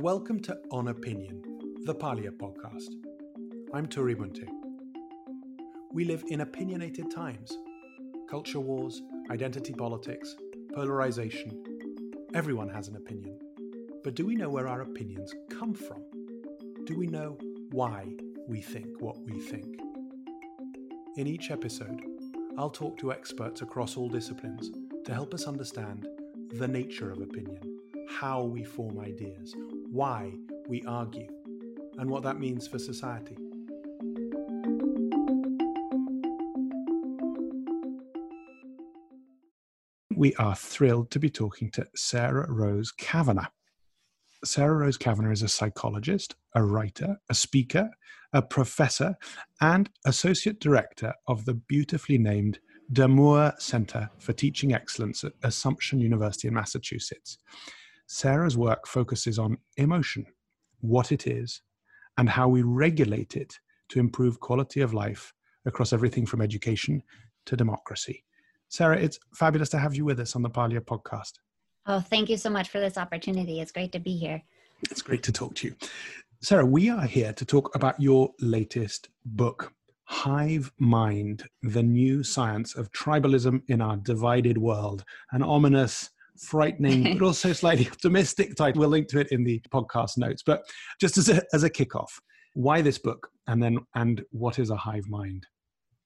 and 0.00 0.04
welcome 0.06 0.40
to 0.40 0.58
On 0.70 0.88
Opinion, 0.88 1.42
the 1.84 1.94
Palia 1.94 2.30
podcast. 2.30 2.88
I'm 3.74 3.86
Turi 3.86 4.16
Bunte. 4.16 4.48
We 5.92 6.06
live 6.06 6.24
in 6.28 6.40
opinionated 6.40 7.10
times 7.10 7.58
culture 8.30 8.60
wars, 8.60 9.02
identity 9.30 9.74
politics, 9.74 10.36
polarization. 10.74 11.62
Everyone 12.32 12.70
has 12.70 12.88
an 12.88 12.96
opinion. 12.96 13.38
But 14.02 14.14
do 14.14 14.24
we 14.24 14.36
know 14.36 14.48
where 14.48 14.66
our 14.68 14.80
opinions 14.80 15.34
come 15.50 15.74
from? 15.74 16.02
Do 16.86 16.96
we 16.96 17.06
know 17.06 17.36
why 17.70 18.06
we 18.48 18.62
think 18.62 19.02
what 19.02 19.20
we 19.26 19.38
think? 19.38 19.80
In 21.18 21.26
each 21.26 21.50
episode, 21.50 22.00
I'll 22.56 22.70
talk 22.70 22.96
to 23.00 23.12
experts 23.12 23.60
across 23.60 23.98
all 23.98 24.08
disciplines 24.08 24.70
to 25.04 25.12
help 25.12 25.34
us 25.34 25.46
understand 25.46 26.08
the 26.54 26.68
nature 26.68 27.12
of 27.12 27.20
opinion, 27.20 27.80
how 28.08 28.44
we 28.44 28.64
form 28.64 28.98
ideas, 28.98 29.54
why 29.90 30.32
we 30.68 30.82
argue, 30.84 31.28
and 31.98 32.08
what 32.08 32.22
that 32.22 32.38
means 32.38 32.68
for 32.68 32.78
society. 32.78 33.36
We 40.14 40.34
are 40.34 40.54
thrilled 40.54 41.10
to 41.12 41.18
be 41.18 41.30
talking 41.30 41.70
to 41.72 41.86
Sarah 41.96 42.46
Rose 42.50 42.92
Cavanagh. 42.92 43.48
Sarah 44.44 44.76
Rose 44.76 44.96
Cavanagh 44.96 45.32
is 45.32 45.42
a 45.42 45.48
psychologist, 45.48 46.36
a 46.54 46.62
writer, 46.62 47.20
a 47.28 47.34
speaker, 47.34 47.90
a 48.32 48.42
professor, 48.42 49.16
and 49.60 49.90
associate 50.04 50.60
director 50.60 51.12
of 51.26 51.44
the 51.46 51.54
beautifully 51.54 52.18
named 52.18 52.58
D'Amour 52.92 53.54
Center 53.58 54.10
for 54.18 54.32
Teaching 54.32 54.72
Excellence 54.72 55.24
at 55.24 55.32
Assumption 55.42 56.00
University 56.00 56.48
in 56.48 56.54
Massachusetts. 56.54 57.38
Sarah's 58.12 58.56
work 58.56 58.88
focuses 58.88 59.38
on 59.38 59.56
emotion, 59.76 60.26
what 60.80 61.12
it 61.12 61.28
is, 61.28 61.62
and 62.18 62.28
how 62.28 62.48
we 62.48 62.62
regulate 62.62 63.36
it 63.36 63.56
to 63.88 64.00
improve 64.00 64.40
quality 64.40 64.80
of 64.80 64.92
life 64.92 65.32
across 65.64 65.92
everything 65.92 66.26
from 66.26 66.42
education 66.42 67.04
to 67.46 67.56
democracy. 67.56 68.24
Sarah, 68.68 68.98
it's 68.98 69.20
fabulous 69.32 69.68
to 69.68 69.78
have 69.78 69.94
you 69.94 70.04
with 70.04 70.18
us 70.18 70.34
on 70.34 70.42
the 70.42 70.50
Palia 70.50 70.80
podcast. 70.80 71.34
Oh, 71.86 72.00
thank 72.00 72.28
you 72.28 72.36
so 72.36 72.50
much 72.50 72.68
for 72.68 72.80
this 72.80 72.98
opportunity. 72.98 73.60
It's 73.60 73.70
great 73.70 73.92
to 73.92 74.00
be 74.00 74.16
here. 74.16 74.42
It's 74.90 75.02
great 75.02 75.22
to 75.22 75.32
talk 75.32 75.54
to 75.56 75.68
you. 75.68 75.76
Sarah, 76.40 76.66
we 76.66 76.90
are 76.90 77.06
here 77.06 77.32
to 77.34 77.44
talk 77.44 77.72
about 77.76 78.00
your 78.00 78.32
latest 78.40 79.08
book, 79.24 79.72
Hive 80.02 80.72
Mind 80.78 81.44
The 81.62 81.84
New 81.84 82.24
Science 82.24 82.74
of 82.74 82.90
Tribalism 82.90 83.62
in 83.68 83.80
Our 83.80 83.98
Divided 83.98 84.58
World. 84.58 85.04
An 85.30 85.44
ominous, 85.44 86.10
frightening, 86.38 87.18
but 87.18 87.24
also 87.26 87.52
slightly 87.52 87.86
optimistic 87.88 88.56
title. 88.56 88.80
We'll 88.80 88.90
link 88.90 89.08
to 89.08 89.20
it 89.20 89.28
in 89.30 89.44
the 89.44 89.60
podcast 89.72 90.18
notes. 90.18 90.42
But 90.44 90.62
just 91.00 91.18
as 91.18 91.28
a, 91.28 91.42
as 91.52 91.64
a 91.64 91.70
kickoff, 91.70 92.10
why 92.54 92.82
this 92.82 92.98
book? 92.98 93.28
And 93.46 93.62
then, 93.62 93.78
and 93.94 94.22
what 94.30 94.58
is 94.58 94.70
a 94.70 94.76
hive 94.76 95.08
mind? 95.08 95.46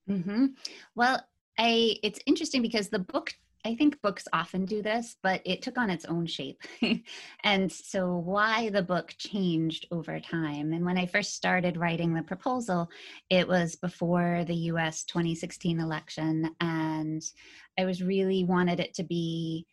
Mm-hmm. 0.08 0.46
Well, 0.94 1.22
I, 1.58 1.96
it's 2.02 2.20
interesting 2.26 2.62
because 2.62 2.88
the 2.88 2.98
book 2.98 3.32
I 3.66 3.74
think 3.74 4.00
books 4.02 4.28
often 4.34 4.66
do 4.66 4.82
this, 4.82 5.16
but 5.22 5.40
it 5.46 5.62
took 5.62 5.78
on 5.78 5.88
its 5.88 6.04
own 6.04 6.26
shape. 6.26 6.60
and 7.44 7.72
so, 7.72 8.18
why 8.18 8.68
the 8.68 8.82
book 8.82 9.14
changed 9.16 9.86
over 9.90 10.20
time. 10.20 10.74
And 10.74 10.84
when 10.84 10.98
I 10.98 11.06
first 11.06 11.34
started 11.34 11.78
writing 11.78 12.12
the 12.12 12.22
proposal, 12.22 12.90
it 13.30 13.48
was 13.48 13.76
before 13.76 14.44
the 14.46 14.54
US 14.54 15.04
2016 15.04 15.80
election. 15.80 16.50
And 16.60 17.22
I 17.78 17.86
was 17.86 18.02
really 18.02 18.44
wanted 18.44 18.80
it 18.80 18.92
to 18.94 19.02
be 19.02 19.66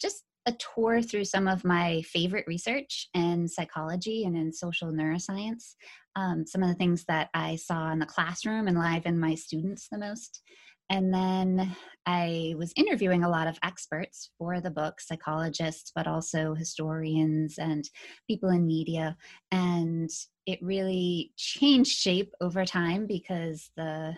just 0.00 0.24
a 0.46 0.52
tour 0.74 1.00
through 1.00 1.24
some 1.24 1.48
of 1.48 1.64
my 1.64 2.02
favorite 2.02 2.44
research 2.46 3.08
in 3.14 3.48
psychology 3.48 4.24
and 4.24 4.36
in 4.36 4.52
social 4.52 4.92
neuroscience. 4.92 5.74
Um, 6.16 6.46
some 6.46 6.62
of 6.62 6.68
the 6.68 6.74
things 6.74 7.04
that 7.08 7.30
I 7.34 7.56
saw 7.56 7.90
in 7.92 7.98
the 7.98 8.06
classroom 8.06 8.68
and 8.68 8.78
live 8.78 9.06
in 9.06 9.18
my 9.18 9.34
students 9.34 9.88
the 9.90 9.98
most. 9.98 10.42
And 10.90 11.12
then 11.14 11.74
I 12.04 12.54
was 12.58 12.74
interviewing 12.76 13.24
a 13.24 13.28
lot 13.28 13.48
of 13.48 13.58
experts 13.62 14.30
for 14.38 14.60
the 14.60 14.70
book, 14.70 15.00
psychologists, 15.00 15.90
but 15.94 16.06
also 16.06 16.54
historians 16.54 17.56
and 17.58 17.88
people 18.28 18.50
in 18.50 18.66
media. 18.66 19.16
And 19.50 20.10
it 20.46 20.58
really 20.62 21.32
changed 21.36 21.92
shape 21.92 22.32
over 22.42 22.66
time 22.66 23.06
because 23.06 23.70
the 23.76 24.14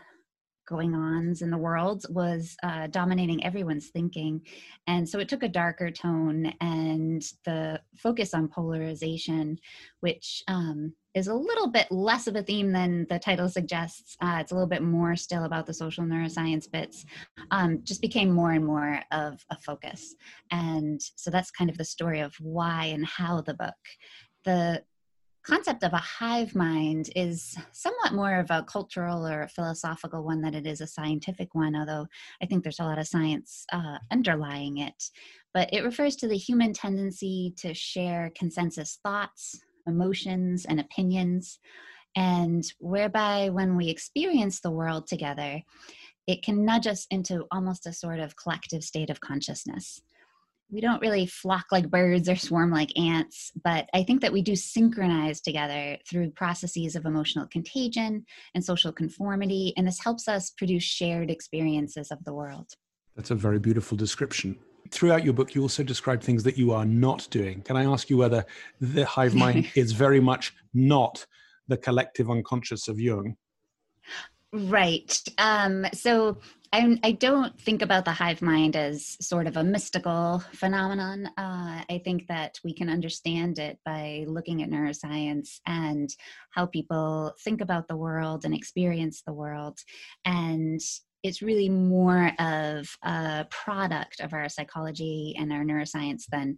going 0.67 0.95
ons 0.95 1.43
in 1.43 1.51
the 1.51 1.57
world 1.59 2.05
was 2.11 2.57
uh, 2.63 2.87
dominating 2.89 3.45
everyone's 3.45 3.89
thinking. 3.89 4.41
And 4.87 5.09
so 5.09 5.19
it 5.19 5.29
took 5.29 5.43
a 5.43 5.49
darker 5.49 5.91
tone 5.91 6.53
and 6.61 7.23
the 7.45 7.81
focus 7.97 8.35
on 8.35 8.49
polarization, 8.49 9.59
which 10.01 10.43
um, 10.49 10.93
is 11.15 11.29
a 11.29 11.35
little 11.35 11.69
bit 11.69 11.91
less 11.91 12.27
of 12.27 12.37
a 12.37 12.43
theme 12.43 12.73
than 12.73 13.07
the 13.09 13.19
title 13.19 13.49
suggests. 13.49 14.17
Uh, 14.21 14.39
it's 14.41 14.53
a 14.53 14.55
little 14.55 14.69
bit 14.69 14.83
more 14.83 15.17
still 15.17 15.45
about 15.45 15.65
the 15.65 15.73
social 15.73 16.05
neuroscience 16.05 16.71
bits, 16.71 17.07
um, 17.51 17.81
just 17.85 18.03
became 18.03 18.31
more 18.31 18.53
and 18.53 18.67
more 18.67 19.01
of 19.13 19.43
a 19.51 19.57
focus. 19.57 20.15
And 20.51 21.01
so 21.17 21.31
that's 21.31 21.51
kind 21.51 21.71
of 21.71 21.79
the 21.79 21.85
story 21.85 22.21
of 22.21 22.35
why 22.39 22.87
and 22.87 23.07
how 23.07 23.41
the 23.41 23.55
book. 23.55 23.75
The 24.45 24.83
concept 25.47 25.85
of 25.85 25.93
a 25.93 25.99
hive 25.99 26.55
mind 26.55 27.11
is 27.15 27.57
somewhat 27.73 28.13
more 28.13 28.39
of 28.39 28.51
a 28.51 28.65
cultural 28.65 29.27
or 29.27 29.43
a 29.43 29.49
philosophical 29.49 30.25
one 30.25 30.41
than 30.41 30.55
it 30.55 30.67
is 30.67 30.81
a 30.81 30.87
scientific 30.87 31.55
one, 31.55 31.77
although 31.77 32.07
I 32.43 32.47
think 32.47 32.63
there's 32.63 32.81
a 32.81 32.85
lot 32.85 32.99
of 32.99 33.07
science 33.07 33.65
uh, 33.73 33.99
underlying 34.11 34.79
it. 34.79 35.11
But 35.55 35.73
it 35.73 35.85
refers 35.85 36.17
to 36.17 36.29
the 36.29 36.37
human 36.37 36.73
tendency 36.73 37.55
to 37.59 37.75
share 37.75 38.33
consensus 38.37 38.99
thoughts, 39.03 39.61
emotions, 39.87 40.67
and 40.67 40.81
opinions, 40.81 41.61
and 42.17 42.65
whereby 42.79 43.51
when 43.51 43.77
we 43.77 43.89
experience 43.89 44.61
the 44.61 44.71
world 44.71 45.07
together, 45.07 45.63
it 46.27 46.43
can 46.43 46.65
nudge 46.65 46.87
us 46.87 47.07
into 47.11 47.45
almost 47.53 47.87
a 47.87 47.93
sort 47.93 48.19
of 48.19 48.37
collective 48.37 48.83
state 48.83 49.11
of 49.11 49.21
consciousness. 49.21 50.01
We 50.71 50.81
don't 50.81 51.01
really 51.01 51.27
flock 51.27 51.67
like 51.71 51.91
birds 51.91 52.29
or 52.29 52.37
swarm 52.37 52.71
like 52.71 52.97
ants, 52.99 53.53
but 53.63 53.89
I 53.95 54.03
think 54.03 54.21
that 54.21 54.33
we 54.33 54.43
do 54.43 54.57
synchronize 54.57 55.41
together 55.41 55.97
through 56.09 56.31
processes 56.31 56.97
of 56.97 57.07
emotional 57.07 57.47
contagion 57.47 58.25
and 58.55 58.65
social 58.65 58.93
conformity, 58.93 59.73
and 59.77 59.87
this 59.87 60.03
helps 60.03 60.27
us 60.27 60.51
produce 60.51 60.83
shared 60.83 61.31
experiences 61.31 62.11
of 62.11 62.23
the 62.25 62.35
world. 62.35 62.67
That's 63.15 63.31
a 63.31 63.37
very 63.37 63.59
beautiful 63.59 63.97
description 63.97 64.59
throughout 64.91 65.25
your 65.25 65.35
book, 65.35 65.55
you 65.55 65.63
also 65.63 65.83
describe 65.83 66.23
things 66.23 66.43
that 66.45 66.59
you 66.59 66.73
are 66.73 66.85
not 66.85 67.27
doing. 67.31 67.63
Can 67.63 67.77
I 67.77 67.85
ask 67.85 68.11
you 68.11 68.17
whether 68.17 68.45
the 68.81 69.05
hive 69.05 69.35
mind 69.35 69.71
is 69.75 69.93
very 69.93 70.21
much 70.21 70.55
not 70.75 71.27
the 71.69 71.77
collective 71.77 72.31
unconscious 72.31 72.89
of 72.89 73.01
Jung? 73.01 73.37
Right. 74.57 75.23
Um, 75.37 75.85
so 75.93 76.39
I, 76.73 76.99
I, 77.05 77.13
don't 77.13 77.61
think 77.61 77.83
about 77.83 78.07
the 78.07 78.13
hive 78.13 78.41
mind 78.41 78.75
as 78.75 79.19
sort 79.21 79.47
of 79.47 79.59
a 79.59 79.63
mystical 79.63 80.43
phenomenon. 80.53 81.27
Uh, 81.37 81.85
I 81.91 82.01
think 82.03 82.27
that 82.29 82.59
we 82.65 82.73
can 82.73 82.89
understand 82.89 83.59
it 83.59 83.79
by 83.85 84.25
looking 84.27 84.63
at 84.63 84.71
neuroscience 84.71 85.61
and 85.67 86.09
how 86.53 86.65
people 86.65 87.35
think 87.45 87.61
about 87.61 87.87
the 87.87 87.99
world 87.99 88.47
and 88.47 88.55
experience 88.55 89.23
the 89.27 89.35
world. 89.35 89.79
And 90.25 90.81
it's 91.23 91.43
really 91.43 91.69
more 91.69 92.33
of 92.39 92.89
a 93.03 93.47
product 93.51 94.21
of 94.21 94.33
our 94.33 94.49
psychology 94.49 95.35
and 95.39 95.53
our 95.53 95.65
neuroscience 95.65 96.23
than 96.33 96.57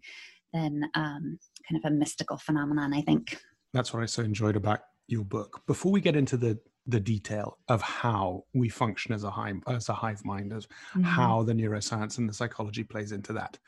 than 0.52 0.82
um, 0.94 1.38
kind 1.68 1.84
of 1.84 1.90
a 1.90 1.94
mystical 1.94 2.38
phenomenon. 2.38 2.94
I 2.94 3.00
think 3.00 3.40
that's 3.74 3.92
what 3.92 4.04
I 4.04 4.06
so 4.06 4.22
enjoyed 4.22 4.54
about 4.54 4.80
your 5.08 5.24
book. 5.24 5.62
Before 5.66 5.90
we 5.90 6.00
get 6.00 6.14
into 6.14 6.36
the 6.36 6.60
the 6.88 6.98
detail 6.98 7.58
of 7.68 7.82
how 7.82 8.44
we 8.54 8.68
function 8.68 9.12
as 9.14 9.22
a 9.22 9.30
hive 9.30 9.62
as 9.68 9.88
a 9.90 9.94
hive 9.94 10.24
mind, 10.24 10.52
as 10.52 10.66
mm-hmm. 10.66 11.02
how 11.02 11.42
the 11.42 11.52
neuroscience 11.52 12.16
and 12.18 12.28
the 12.28 12.32
psychology 12.32 12.82
plays 12.82 13.12
into 13.12 13.32
that, 13.34 13.58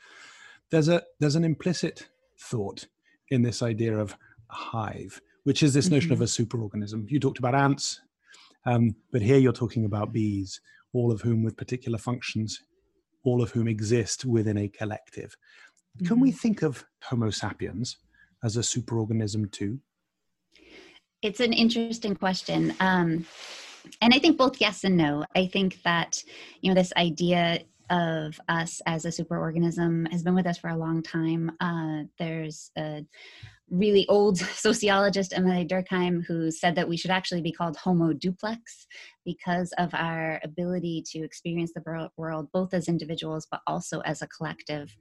there's 0.71 0.89
a 0.89 1.03
there's 1.19 1.35
an 1.35 1.45
implicit 1.45 2.09
thought 2.39 2.87
in 3.29 3.43
this 3.43 3.61
idea 3.61 3.95
of 3.95 4.17
hive, 4.47 5.21
which 5.43 5.61
is 5.61 5.73
this 5.73 5.89
notion 5.89 6.11
mm-hmm. 6.11 6.21
of 6.21 6.21
a 6.21 6.25
superorganism. 6.25 7.09
You 7.09 7.19
talked 7.19 7.37
about 7.37 7.55
ants, 7.55 8.01
um, 8.65 8.95
but 9.11 9.21
here 9.21 9.37
you're 9.37 9.53
talking 9.53 9.85
about 9.85 10.11
bees, 10.11 10.59
all 10.91 11.11
of 11.11 11.21
whom 11.21 11.43
with 11.43 11.55
particular 11.55 11.99
functions, 11.99 12.63
all 13.23 13.41
of 13.43 13.51
whom 13.51 13.67
exist 13.67 14.25
within 14.25 14.57
a 14.57 14.67
collective. 14.67 15.37
Mm-hmm. 15.97 16.07
Can 16.07 16.19
we 16.19 16.31
mm-hmm. 16.31 16.37
think 16.37 16.63
of 16.63 16.83
Homo 17.03 17.29
sapiens 17.29 17.97
as 18.43 18.57
a 18.57 18.61
superorganism 18.61 19.51
too? 19.51 19.79
It's 21.21 21.39
an 21.39 21.53
interesting 21.53 22.15
question. 22.15 22.73
Um, 22.79 23.25
and 24.01 24.13
I 24.13 24.19
think 24.19 24.37
both 24.37 24.59
yes 24.59 24.83
and 24.83 24.97
no. 24.97 25.25
I 25.35 25.45
think 25.45 25.81
that, 25.83 26.23
you 26.61 26.69
know, 26.69 26.75
this 26.75 26.91
idea 26.97 27.59
of 27.91 28.39
us 28.47 28.81
as 28.87 29.05
a 29.05 29.09
superorganism 29.09 30.11
has 30.11 30.23
been 30.23 30.33
with 30.33 30.47
us 30.47 30.57
for 30.57 30.69
a 30.69 30.77
long 30.77 31.03
time. 31.03 31.51
Uh, 31.59 32.03
there's 32.17 32.71
a 32.77 33.05
really 33.69 34.05
old 34.07 34.37
sociologist, 34.55 35.33
Emily 35.35 35.65
Durkheim, 35.65 36.25
who 36.25 36.51
said 36.51 36.75
that 36.75 36.87
we 36.87 36.97
should 36.97 37.11
actually 37.11 37.41
be 37.41 37.51
called 37.51 37.77
Homo 37.77 38.13
duplex 38.13 38.87
because 39.25 39.73
of 39.77 39.93
our 39.93 40.39
ability 40.43 41.03
to 41.11 41.23
experience 41.23 41.71
the 41.73 42.09
world 42.17 42.47
both 42.51 42.73
as 42.73 42.87
individuals 42.87 43.47
but 43.49 43.61
also 43.67 43.99
as 44.01 44.21
a 44.21 44.27
collective. 44.27 44.95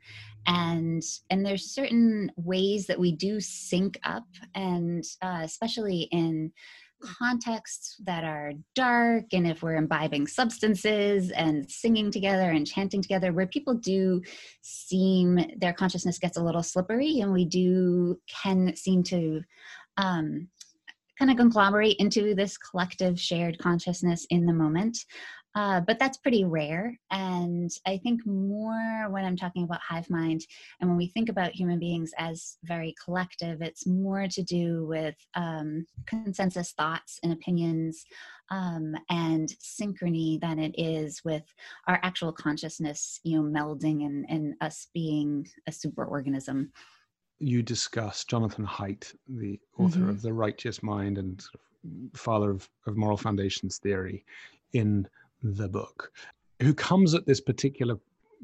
And 0.47 1.03
and 1.31 1.47
there's 1.47 1.73
certain 1.73 2.33
ways 2.37 2.87
that 2.87 2.99
we 2.99 3.13
do 3.13 3.41
sync 3.41 3.99
up, 4.05 4.27
and 4.55 5.05
uh, 5.23 5.41
especially 5.43 6.09
in 6.11 6.53
contexts 7.01 7.97
that 8.05 8.25
are 8.25 8.53
dark 8.75 9.25
and 9.33 9.47
if 9.47 9.63
we're 9.63 9.77
imbibing 9.77 10.27
substances 10.27 11.31
and 11.31 11.69
singing 11.71 12.11
together 12.11 12.51
and 12.51 12.67
chanting 12.67 13.03
together 13.03 13.33
where 13.33 13.47
people 13.47 13.75
do 13.75 14.21
seem 14.63 15.39
their 15.59 15.73
consciousness 15.73 16.19
gets 16.19 16.37
a 16.37 16.43
little 16.43 16.63
slippery 16.63 17.21
and 17.21 17.33
we 17.33 17.45
do 17.45 18.19
can 18.43 18.75
seem 18.77 19.03
to 19.03 19.41
um, 19.97 20.49
kind 21.19 21.31
of 21.31 21.37
conglomerate 21.37 21.97
into 21.99 22.35
this 22.35 22.57
collective 22.57 23.21
shared 23.21 23.59
consciousness 23.59 24.27
in 24.31 24.47
the 24.47 24.53
moment 24.53 24.99
uh, 25.55 25.81
but 25.81 25.99
that's 25.99 26.19
pretty 26.19 26.45
rare. 26.45 26.99
And 27.11 27.71
I 27.87 27.99
think 27.99 28.25
more 28.25 29.09
when 29.11 29.25
I'm 29.25 29.37
talking 29.37 29.65
about 29.65 29.81
hive 29.81 30.09
mind 30.09 30.47
and 30.81 30.89
when 30.89 30.97
we 30.97 31.09
think 31.09 31.29
about 31.29 31.53
human 31.53 31.79
beings 31.79 32.13
as 32.19 32.59
very 32.65 32.95
collective, 33.05 33.61
it's 33.61 33.87
more 33.87 34.29
to 34.29 34.43
do 34.43 34.87
with 34.87 35.17
um, 35.35 35.87
consensus 36.07 36.73
thoughts 36.73 37.19
and 37.23 37.33
opinions 37.33 38.05
um, 38.51 38.95
and 39.11 39.55
synchrony 39.61 40.41
than 40.41 40.59
it 40.59 40.75
is 40.79 41.23
with 41.25 41.45
our 41.87 41.99
actual 42.03 42.33
consciousness, 42.33 43.21
you 43.25 43.41
know, 43.41 43.49
melding 43.49 44.07
and, 44.07 44.27
and 44.29 44.55
us 44.61 44.87
being 44.95 45.49
a 45.67 45.71
superorganism. 45.71 46.69
You 47.39 47.63
discuss 47.63 48.25
Jonathan 48.25 48.67
Haidt, 48.67 49.15
the 49.29 49.59
author 49.79 50.01
mm-hmm. 50.01 50.11
of 50.11 50.23
The 50.23 50.33
Righteous 50.33 50.83
Mind 50.83 51.19
and 51.19 51.43
father 52.15 52.51
of, 52.51 52.69
of 52.87 52.97
moral 52.97 53.17
foundations 53.17 53.79
theory, 53.79 54.25
in 54.75 55.09
the 55.43 55.69
book, 55.69 56.13
who 56.61 56.75
comes 56.75 57.15
at 57.15 57.27
this 57.27 57.41
particular 57.41 57.97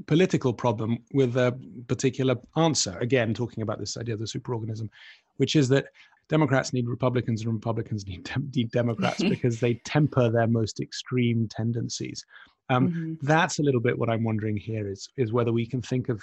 political 0.07 0.53
problem 0.53 0.99
with 1.13 1.37
a 1.37 1.59
particular 1.89 2.37
answer. 2.57 2.99
Again, 3.01 3.33
talking 3.33 3.63
about 3.63 3.79
this 3.79 3.97
idea 3.97 4.15
of 4.15 4.21
the 4.21 4.27
superorganism, 4.27 4.89
which 5.37 5.57
is 5.57 5.69
that 5.71 5.87
Democrats 6.29 6.73
need 6.73 6.89
Republicans 6.89 7.43
and 7.43 7.53
Republicans 7.55 8.07
need, 8.07 8.29
need 8.55 8.71
Democrats 8.73 9.23
because 9.29 9.61
they 9.61 9.75
temper 9.85 10.29
their 10.31 10.47
most 10.47 10.81
extreme 10.81 11.49
tendencies. 11.49 12.25
Um, 12.69 12.89
mm-hmm. 12.89 13.15
That's 13.23 13.59
a 13.59 13.63
little 13.63 13.81
bit 13.81 13.99
what 13.99 14.11
I'm 14.11 14.25
wondering 14.25 14.57
here 14.57 14.89
is, 14.89 15.09
is 15.17 15.33
whether 15.33 15.53
we 15.53 15.67
can 15.67 15.81
think 15.81 16.09
of 16.09 16.23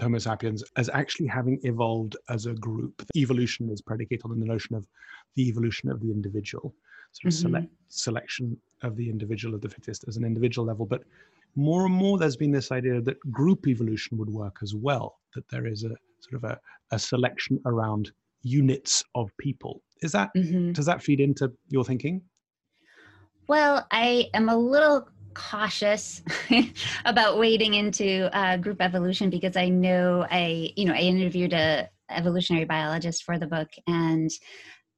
Homo 0.00 0.18
sapiens 0.18 0.64
as 0.76 0.88
actually 0.88 1.26
having 1.26 1.58
evolved 1.64 2.16
as 2.28 2.46
a 2.46 2.54
group. 2.54 3.02
Evolution 3.16 3.68
is 3.70 3.82
predicated 3.82 4.24
on 4.24 4.38
the 4.40 4.46
notion 4.46 4.76
of 4.76 4.86
the 5.34 5.48
evolution 5.48 5.90
of 5.90 6.00
the 6.00 6.10
individual 6.10 6.74
sort 7.12 7.32
of 7.32 7.38
mm-hmm. 7.38 7.48
select, 7.48 7.72
selection 7.88 8.56
of 8.82 8.96
the 8.96 9.08
individual 9.08 9.54
of 9.54 9.60
the 9.60 9.68
fittest 9.68 10.04
as 10.08 10.16
an 10.16 10.24
individual 10.24 10.66
level. 10.66 10.86
But 10.86 11.02
more 11.56 11.86
and 11.86 11.94
more, 11.94 12.18
there's 12.18 12.36
been 12.36 12.52
this 12.52 12.70
idea 12.70 13.00
that 13.00 13.18
group 13.30 13.66
evolution 13.66 14.16
would 14.18 14.30
work 14.30 14.58
as 14.62 14.74
well, 14.74 15.18
that 15.34 15.48
there 15.48 15.66
is 15.66 15.84
a 15.84 15.94
sort 16.20 16.34
of 16.34 16.44
a, 16.44 16.58
a 16.92 16.98
selection 16.98 17.60
around 17.66 18.12
units 18.42 19.02
of 19.14 19.30
people. 19.38 19.82
Is 20.02 20.12
that, 20.12 20.30
mm-hmm. 20.36 20.72
does 20.72 20.86
that 20.86 21.02
feed 21.02 21.20
into 21.20 21.52
your 21.68 21.84
thinking? 21.84 22.22
Well, 23.48 23.86
I 23.90 24.30
am 24.32 24.48
a 24.48 24.56
little 24.56 25.08
cautious 25.34 26.22
about 27.04 27.38
wading 27.38 27.74
into 27.74 28.34
uh, 28.36 28.56
group 28.56 28.80
evolution 28.80 29.30
because 29.30 29.56
I 29.56 29.68
know 29.68 30.26
I, 30.30 30.72
you 30.76 30.84
know, 30.84 30.94
I 30.94 30.98
interviewed 30.98 31.52
a 31.52 31.88
evolutionary 32.10 32.64
biologist 32.64 33.24
for 33.24 33.38
the 33.38 33.46
book 33.46 33.68
and 33.86 34.30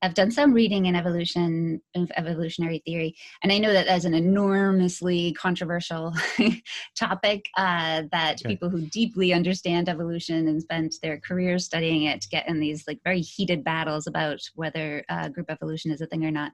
I've 0.02 0.14
done 0.14 0.32
some 0.32 0.52
reading 0.52 0.86
in 0.86 0.96
evolution 0.96 1.80
of 1.94 2.10
evolutionary 2.16 2.82
theory, 2.84 3.14
and 3.42 3.52
I 3.52 3.58
know 3.58 3.72
that 3.72 3.86
that's 3.86 4.04
an 4.04 4.14
enormously 4.14 5.32
controversial 5.34 6.12
topic 6.98 7.46
uh, 7.56 8.02
that 8.10 8.40
okay. 8.40 8.48
people 8.48 8.68
who 8.68 8.82
deeply 8.88 9.32
understand 9.32 9.88
evolution 9.88 10.48
and 10.48 10.60
spent 10.60 10.96
their 11.02 11.20
careers 11.20 11.64
studying 11.64 12.02
it 12.04 12.26
get 12.30 12.48
in 12.48 12.58
these 12.58 12.84
like 12.88 12.98
very 13.04 13.20
heated 13.20 13.62
battles 13.62 14.08
about 14.08 14.40
whether 14.56 15.04
uh, 15.08 15.28
group 15.28 15.46
evolution 15.48 15.92
is 15.92 16.00
a 16.00 16.06
thing 16.06 16.24
or 16.24 16.32
not. 16.32 16.52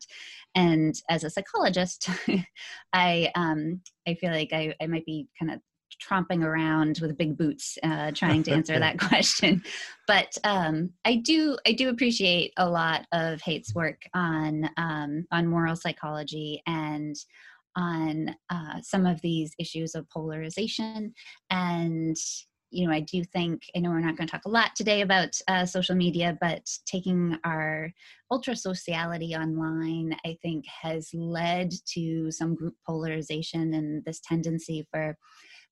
And 0.55 0.95
as 1.09 1.25
a 1.25 1.31
psychologist, 1.31 2.11
I 2.93 3.31
um, 3.35 3.81
I 4.07 4.15
feel 4.15 4.31
like 4.31 4.53
I, 4.53 4.75
I 4.81 4.87
might 4.87 5.07
be 5.07 5.27
kind 5.39 5.53
of 5.53 5.61
tromping 6.01 6.45
around 6.45 6.99
with 7.01 7.17
big 7.19 7.37
boots 7.37 7.79
uh, 7.83 8.11
trying 8.13 8.43
to 8.45 8.53
answer 8.53 8.79
that 8.79 8.99
question. 9.09 9.63
But 10.07 10.37
um, 10.45 10.91
i 11.05 11.17
do 11.17 11.57
i 11.67 11.73
do 11.73 11.89
appreciate 11.89 12.53
a 12.57 12.69
lot 12.69 13.07
of 13.13 13.41
Haidt's 13.41 13.75
work 13.75 14.03
on 14.15 14.69
um, 14.77 15.27
on 15.31 15.47
moral 15.47 15.77
psychology 15.77 16.63
and 16.67 17.17
on 17.77 18.35
uh, 18.51 18.81
some 18.83 19.07
of 19.07 19.21
these 19.23 19.55
issues 19.59 19.95
of 19.95 20.09
polarization. 20.11 21.15
And 21.51 22.17
you 22.71 22.87
know 22.87 22.93
i 22.93 23.01
do 23.01 23.25
think 23.25 23.63
i 23.75 23.79
know 23.79 23.91
we're 23.91 24.01
not 24.01 24.17
going 24.17 24.27
to 24.27 24.31
talk 24.31 24.45
a 24.45 24.51
lot 24.51 24.75
today 24.77 25.01
about 25.01 25.39
uh, 25.49 25.65
social 25.65 25.95
media 25.95 26.37
but 26.41 26.69
taking 26.87 27.37
our 27.45 27.93
ultra 28.31 28.55
sociality 28.55 29.35
online 29.35 30.15
i 30.25 30.37
think 30.43 30.65
has 30.67 31.11
led 31.15 31.73
to 31.87 32.31
some 32.31 32.55
group 32.55 32.75
polarization 32.87 33.75
and 33.75 34.05
this 34.05 34.21
tendency 34.21 34.87
for 34.91 35.17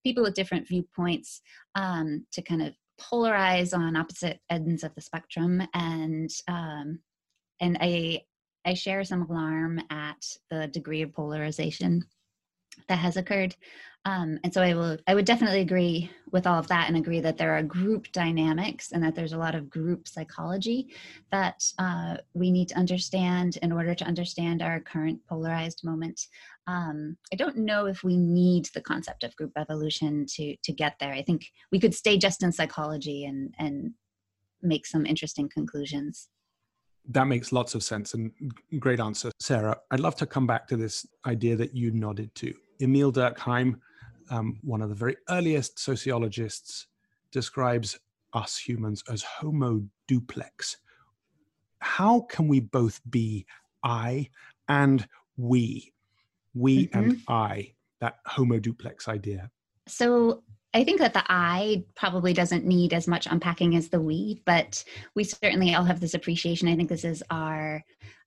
people 0.06 0.22
with 0.22 0.34
different 0.34 0.68
viewpoints 0.68 1.40
um, 1.74 2.24
to 2.30 2.40
kind 2.40 2.62
of 2.62 2.72
polarize 3.00 3.76
on 3.76 3.96
opposite 3.96 4.38
ends 4.50 4.84
of 4.84 4.94
the 4.94 5.00
spectrum 5.00 5.60
and 5.74 6.30
um, 6.46 7.00
and 7.60 7.76
I 7.80 8.20
I 8.64 8.74
share 8.74 9.02
some 9.02 9.22
alarm 9.22 9.80
at 9.90 10.24
the 10.48 10.68
degree 10.68 11.02
of 11.02 11.12
polarization 11.12 12.04
that 12.88 12.98
has 12.98 13.16
occurred. 13.16 13.56
Um, 14.06 14.38
and 14.44 14.54
so 14.54 14.62
I 14.62 14.72
will 14.72 14.96
I 15.08 15.16
would 15.16 15.24
definitely 15.24 15.60
agree 15.60 16.08
with 16.30 16.46
all 16.46 16.60
of 16.60 16.68
that 16.68 16.86
and 16.86 16.96
agree 16.96 17.18
that 17.20 17.38
there 17.38 17.56
are 17.58 17.62
group 17.62 18.12
dynamics 18.12 18.92
and 18.92 19.02
that 19.02 19.16
there's 19.16 19.32
a 19.32 19.38
lot 19.38 19.56
of 19.56 19.68
group 19.68 20.06
psychology 20.06 20.94
that 21.32 21.64
uh, 21.80 22.16
we 22.32 22.52
need 22.52 22.68
to 22.68 22.78
understand 22.78 23.58
in 23.62 23.72
order 23.72 23.96
to 23.96 24.04
understand 24.04 24.62
our 24.62 24.78
current 24.78 25.18
polarized 25.28 25.80
moment. 25.82 26.20
Um, 26.68 27.16
I 27.32 27.36
don't 27.36 27.56
know 27.56 27.86
if 27.86 28.04
we 28.04 28.16
need 28.16 28.66
the 28.66 28.80
concept 28.80 29.24
of 29.24 29.34
group 29.34 29.52
evolution 29.56 30.24
to 30.34 30.56
to 30.62 30.72
get 30.72 30.94
there. 31.00 31.12
I 31.12 31.22
think 31.22 31.46
we 31.72 31.80
could 31.80 31.94
stay 31.94 32.16
just 32.16 32.44
in 32.44 32.52
psychology 32.52 33.24
and 33.24 33.52
and 33.58 33.92
make 34.62 34.86
some 34.86 35.04
interesting 35.04 35.48
conclusions. 35.48 36.28
That 37.08 37.26
makes 37.26 37.50
lots 37.50 37.74
of 37.74 37.82
sense 37.82 38.14
and 38.14 38.30
great 38.78 39.00
answer, 39.00 39.32
Sarah. 39.40 39.76
I'd 39.90 40.00
love 40.00 40.14
to 40.16 40.26
come 40.26 40.46
back 40.46 40.68
to 40.68 40.76
this 40.76 41.04
idea 41.24 41.56
that 41.56 41.74
you 41.74 41.90
nodded 41.90 42.32
to. 42.36 42.54
Émile 42.80 43.12
Durkheim 43.12 43.80
um, 44.30 44.58
one 44.62 44.82
of 44.82 44.88
the 44.88 44.94
very 44.94 45.16
earliest 45.28 45.78
sociologists, 45.78 46.86
describes 47.32 47.98
us 48.32 48.56
humans 48.56 49.02
as 49.10 49.22
Homo 49.22 49.82
duplex. 50.06 50.78
How 51.80 52.20
can 52.20 52.48
we 52.48 52.60
both 52.60 53.00
be 53.10 53.46
I 53.84 54.30
and 54.68 55.06
we? 55.36 55.92
We 56.54 56.86
mm-hmm. 56.86 56.98
and 56.98 57.20
I, 57.28 57.74
that 58.00 58.18
Homo 58.26 58.58
duplex 58.58 59.08
idea. 59.08 59.50
So 59.86 60.42
I 60.74 60.84
think 60.84 60.98
that 61.00 61.14
the 61.14 61.24
I 61.28 61.84
probably 61.94 62.32
doesn't 62.32 62.64
need 62.64 62.92
as 62.92 63.06
much 63.06 63.26
unpacking 63.26 63.76
as 63.76 63.88
the 63.88 64.00
we, 64.00 64.42
but 64.44 64.82
we 65.14 65.24
certainly 65.24 65.74
all 65.74 65.84
have 65.84 66.00
this 66.00 66.14
appreciation. 66.14 66.68
I 66.68 66.76
think 66.76 66.88
this 66.88 67.04
is 67.04 67.22
our 67.30 67.82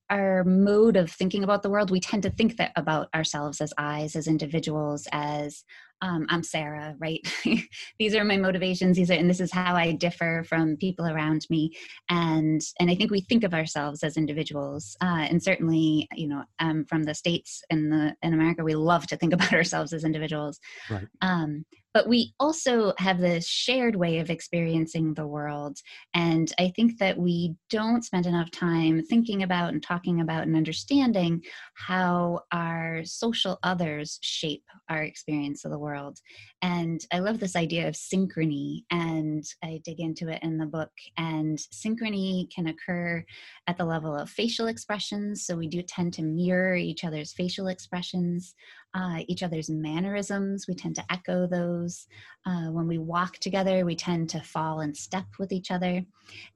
our 0.09 0.43
mode 0.43 0.97
of 0.97 1.11
thinking 1.11 1.43
about 1.43 1.61
the 1.61 1.69
world, 1.69 1.91
we 1.91 1.99
tend 1.99 2.23
to 2.23 2.31
think 2.31 2.57
that 2.57 2.71
about 2.75 3.09
ourselves 3.13 3.61
as 3.61 3.73
eyes, 3.77 4.15
as 4.15 4.27
individuals, 4.27 5.07
as 5.11 5.63
um, 6.01 6.25
I'm 6.29 6.43
Sarah, 6.43 6.95
right? 6.99 7.21
these 7.99 8.15
are 8.15 8.23
my 8.23 8.37
motivations. 8.37 8.97
These 8.97 9.11
are, 9.11 9.15
and 9.15 9.29
this 9.29 9.39
is 9.39 9.51
how 9.51 9.75
I 9.75 9.91
differ 9.91 10.43
from 10.47 10.77
people 10.77 11.05
around 11.05 11.45
me. 11.49 11.75
And 12.09 12.61
and 12.79 12.89
I 12.89 12.95
think 12.95 13.11
we 13.11 13.21
think 13.21 13.43
of 13.43 13.53
ourselves 13.53 14.03
as 14.03 14.17
individuals. 14.17 14.95
Uh, 15.01 15.27
and 15.29 15.41
certainly, 15.41 16.07
you 16.15 16.27
know, 16.27 16.43
um, 16.59 16.85
from 16.85 17.03
the 17.03 17.13
states 17.13 17.61
in 17.69 17.89
the 17.89 18.15
in 18.23 18.33
America, 18.33 18.63
we 18.63 18.75
love 18.75 19.07
to 19.07 19.17
think 19.17 19.33
about 19.39 19.53
ourselves 19.53 19.93
as 19.93 20.03
individuals. 20.03 20.59
Right. 20.89 21.07
Um, 21.21 21.65
but 21.93 22.07
we 22.07 22.33
also 22.39 22.93
have 22.97 23.19
this 23.19 23.47
shared 23.47 23.95
way 23.95 24.19
of 24.19 24.29
experiencing 24.29 25.13
the 25.13 25.27
world. 25.27 25.77
And 26.13 26.51
I 26.59 26.71
think 26.75 26.97
that 26.99 27.17
we 27.17 27.55
don't 27.69 28.03
spend 28.03 28.25
enough 28.25 28.51
time 28.51 29.01
thinking 29.03 29.43
about 29.43 29.73
and 29.73 29.81
talking 29.81 30.21
about 30.21 30.43
and 30.43 30.55
understanding 30.55 31.43
how 31.73 32.41
our 32.51 33.01
social 33.05 33.59
others 33.63 34.19
shape 34.21 34.63
our 34.89 35.03
experience 35.03 35.65
of 35.65 35.71
the 35.71 35.79
world. 35.79 36.19
And 36.61 36.99
I 37.11 37.19
love 37.19 37.39
this 37.39 37.55
idea 37.55 37.87
of 37.87 37.95
synchrony, 37.95 38.83
and 38.91 39.43
I 39.63 39.81
dig 39.83 39.99
into 39.99 40.29
it 40.29 40.43
in 40.43 40.57
the 40.57 40.65
book. 40.65 40.91
And 41.17 41.57
synchrony 41.73 42.53
can 42.53 42.67
occur 42.67 43.23
at 43.67 43.77
the 43.77 43.85
level 43.85 44.15
of 44.15 44.29
facial 44.29 44.67
expressions. 44.67 45.45
So 45.45 45.55
we 45.55 45.67
do 45.67 45.81
tend 45.81 46.13
to 46.13 46.21
mirror 46.23 46.75
each 46.75 47.03
other's 47.03 47.33
facial 47.33 47.67
expressions. 47.67 48.53
Uh, 48.93 49.19
each 49.27 49.43
other's 49.43 49.69
mannerisms. 49.69 50.67
We 50.67 50.73
tend 50.73 50.95
to 50.95 51.05
echo 51.11 51.47
those. 51.47 52.07
Uh, 52.45 52.71
when 52.71 52.87
we 52.87 52.97
walk 52.97 53.37
together, 53.37 53.85
we 53.85 53.95
tend 53.95 54.29
to 54.29 54.41
fall 54.41 54.81
in 54.81 54.93
step 54.93 55.25
with 55.37 55.51
each 55.51 55.71
other. 55.71 56.03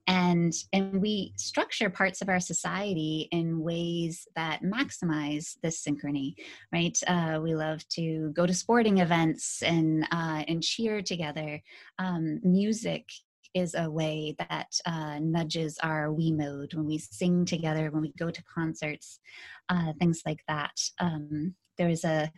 And, 0.06 0.52
and 0.72 1.00
we 1.00 1.32
structure 1.36 1.90
parts 1.90 2.22
of 2.22 2.28
our 2.28 2.40
society 2.40 3.28
in 3.30 3.60
ways 3.60 4.26
that 4.34 4.62
maximize 4.62 5.56
this 5.62 5.84
synchrony, 5.84 6.34
right? 6.72 6.98
Uh, 7.06 7.40
we 7.42 7.54
love 7.54 7.86
to 7.90 8.30
go 8.34 8.46
to 8.46 8.54
sporting 8.54 8.98
events 8.98 9.62
and, 9.62 10.04
uh, 10.10 10.44
and 10.48 10.62
cheer 10.62 11.02
together. 11.02 11.62
Um, 11.98 12.40
music 12.42 13.08
is 13.54 13.74
a 13.76 13.88
way 13.88 14.34
that 14.38 14.68
uh, 14.84 15.18
nudges 15.20 15.78
our 15.82 16.12
we 16.12 16.32
mode 16.32 16.74
when 16.74 16.86
we 16.86 16.98
sing 16.98 17.44
together, 17.44 17.90
when 17.90 18.02
we 18.02 18.12
go 18.18 18.30
to 18.30 18.42
concerts, 18.52 19.20
uh, 19.68 19.92
things 20.00 20.22
like 20.26 20.40
that. 20.48 20.72
Um, 20.98 21.54
there 21.76 21.88
was 21.88 22.04
a 22.04 22.30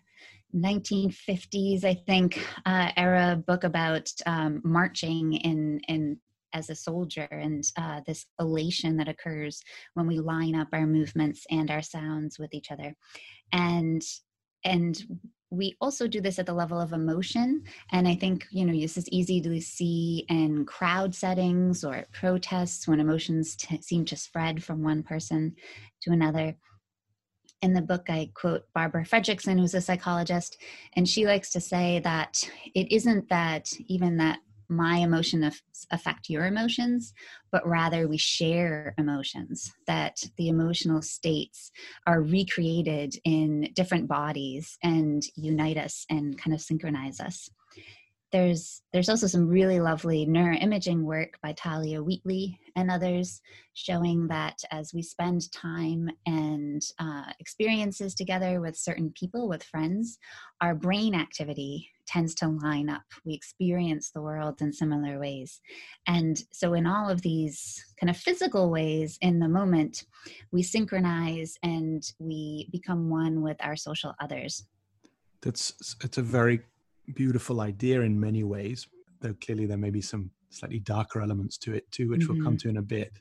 1950s, 0.54 1.84
I 1.84 1.94
think, 1.94 2.44
uh, 2.64 2.90
era 2.96 3.42
book 3.46 3.64
about 3.64 4.10
um, 4.26 4.60
marching 4.64 5.34
in 5.34 5.80
in 5.88 6.18
as 6.52 6.70
a 6.70 6.74
soldier 6.74 7.28
and 7.30 7.64
uh, 7.76 8.00
this 8.06 8.24
elation 8.40 8.96
that 8.96 9.08
occurs 9.08 9.62
when 9.94 10.06
we 10.06 10.18
line 10.18 10.54
up 10.54 10.68
our 10.72 10.86
movements 10.86 11.44
and 11.50 11.70
our 11.70 11.82
sounds 11.82 12.38
with 12.38 12.54
each 12.54 12.70
other, 12.70 12.94
and 13.52 14.02
and 14.64 15.04
we 15.50 15.76
also 15.80 16.08
do 16.08 16.20
this 16.20 16.40
at 16.40 16.46
the 16.46 16.52
level 16.52 16.80
of 16.80 16.92
emotion. 16.92 17.62
And 17.92 18.08
i 18.08 18.14
think 18.14 18.46
you 18.50 18.64
know 18.64 18.72
this 18.72 18.96
is 18.96 19.08
easy 19.10 19.40
to 19.40 19.60
see 19.60 20.24
in 20.28 20.64
crowd 20.64 21.14
settings 21.14 21.84
or 21.84 21.94
at 21.94 22.12
protests 22.12 22.88
when 22.88 23.00
emotions 23.00 23.56
t- 23.56 23.80
seem 23.82 24.04
to 24.06 24.16
spread 24.16 24.64
from 24.64 24.82
one 24.82 25.02
person 25.02 25.54
to 26.02 26.12
another 26.12 26.56
in 27.62 27.72
the 27.72 27.82
book 27.82 28.06
i 28.08 28.30
quote 28.34 28.62
barbara 28.74 29.04
fredrickson 29.04 29.58
who's 29.58 29.74
a 29.74 29.80
psychologist 29.80 30.56
and 30.94 31.08
she 31.08 31.26
likes 31.26 31.50
to 31.50 31.60
say 31.60 32.00
that 32.00 32.42
it 32.74 32.90
isn't 32.92 33.28
that 33.28 33.68
even 33.88 34.16
that 34.16 34.38
my 34.68 34.96
emotion 34.96 35.48
affect 35.92 36.28
your 36.28 36.46
emotions 36.46 37.14
but 37.52 37.66
rather 37.66 38.08
we 38.08 38.18
share 38.18 38.94
emotions 38.98 39.72
that 39.86 40.16
the 40.38 40.48
emotional 40.48 41.00
states 41.00 41.70
are 42.06 42.20
recreated 42.20 43.14
in 43.24 43.68
different 43.74 44.08
bodies 44.08 44.76
and 44.82 45.22
unite 45.36 45.76
us 45.76 46.04
and 46.10 46.36
kind 46.36 46.52
of 46.52 46.60
synchronize 46.60 47.20
us 47.20 47.48
there's 48.32 48.82
there's 48.92 49.08
also 49.08 49.26
some 49.26 49.46
really 49.46 49.78
lovely 49.78 50.26
neuroimaging 50.26 51.02
work 51.02 51.38
by 51.42 51.54
Thalia 51.54 52.02
Wheatley 52.02 52.58
and 52.74 52.90
others 52.90 53.40
showing 53.74 54.26
that 54.28 54.58
as 54.70 54.92
we 54.92 55.02
spend 55.02 55.50
time 55.52 56.10
and 56.26 56.82
uh, 56.98 57.32
experiences 57.38 58.14
together 58.14 58.60
with 58.60 58.76
certain 58.76 59.12
people, 59.18 59.48
with 59.48 59.62
friends, 59.62 60.18
our 60.60 60.74
brain 60.74 61.14
activity 61.14 61.90
tends 62.06 62.34
to 62.36 62.48
line 62.48 62.88
up. 62.88 63.02
We 63.24 63.34
experience 63.34 64.10
the 64.10 64.22
world 64.22 64.60
in 64.60 64.72
similar 64.72 65.18
ways. 65.18 65.60
And 66.06 66.42
so, 66.52 66.74
in 66.74 66.86
all 66.86 67.08
of 67.08 67.22
these 67.22 67.84
kind 68.00 68.10
of 68.10 68.16
physical 68.16 68.70
ways 68.70 69.18
in 69.20 69.38
the 69.38 69.48
moment, 69.48 70.04
we 70.52 70.62
synchronize 70.62 71.56
and 71.62 72.02
we 72.18 72.68
become 72.72 73.08
one 73.08 73.42
with 73.42 73.56
our 73.60 73.76
social 73.76 74.14
others. 74.20 74.66
That's 75.42 75.94
it's 76.02 76.18
a 76.18 76.22
very 76.22 76.60
beautiful 77.14 77.60
idea 77.60 78.00
in 78.02 78.18
many 78.18 78.44
ways, 78.44 78.86
though 79.20 79.34
clearly 79.34 79.66
there 79.66 79.76
may 79.76 79.90
be 79.90 80.02
some 80.02 80.30
slightly 80.50 80.78
darker 80.80 81.20
elements 81.20 81.58
to 81.58 81.74
it 81.74 81.90
too, 81.90 82.10
which 82.10 82.22
mm-hmm. 82.22 82.34
we'll 82.34 82.42
come 82.42 82.56
mm-hmm. 82.56 82.68
to 82.68 82.68
in 82.68 82.76
a 82.78 82.82
bit. 82.82 83.12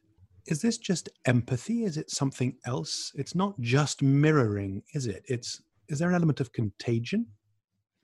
Is 0.47 0.61
this 0.61 0.77
just 0.77 1.09
empathy? 1.25 1.83
Is 1.83 1.97
it 1.97 2.11
something 2.11 2.55
else? 2.65 3.11
It's 3.15 3.35
not 3.35 3.59
just 3.59 4.01
mirroring, 4.01 4.83
is 4.93 5.07
it? 5.07 5.23
It's 5.27 5.61
is 5.87 5.99
there 5.99 6.09
an 6.09 6.15
element 6.15 6.39
of 6.39 6.51
contagion? 6.51 7.27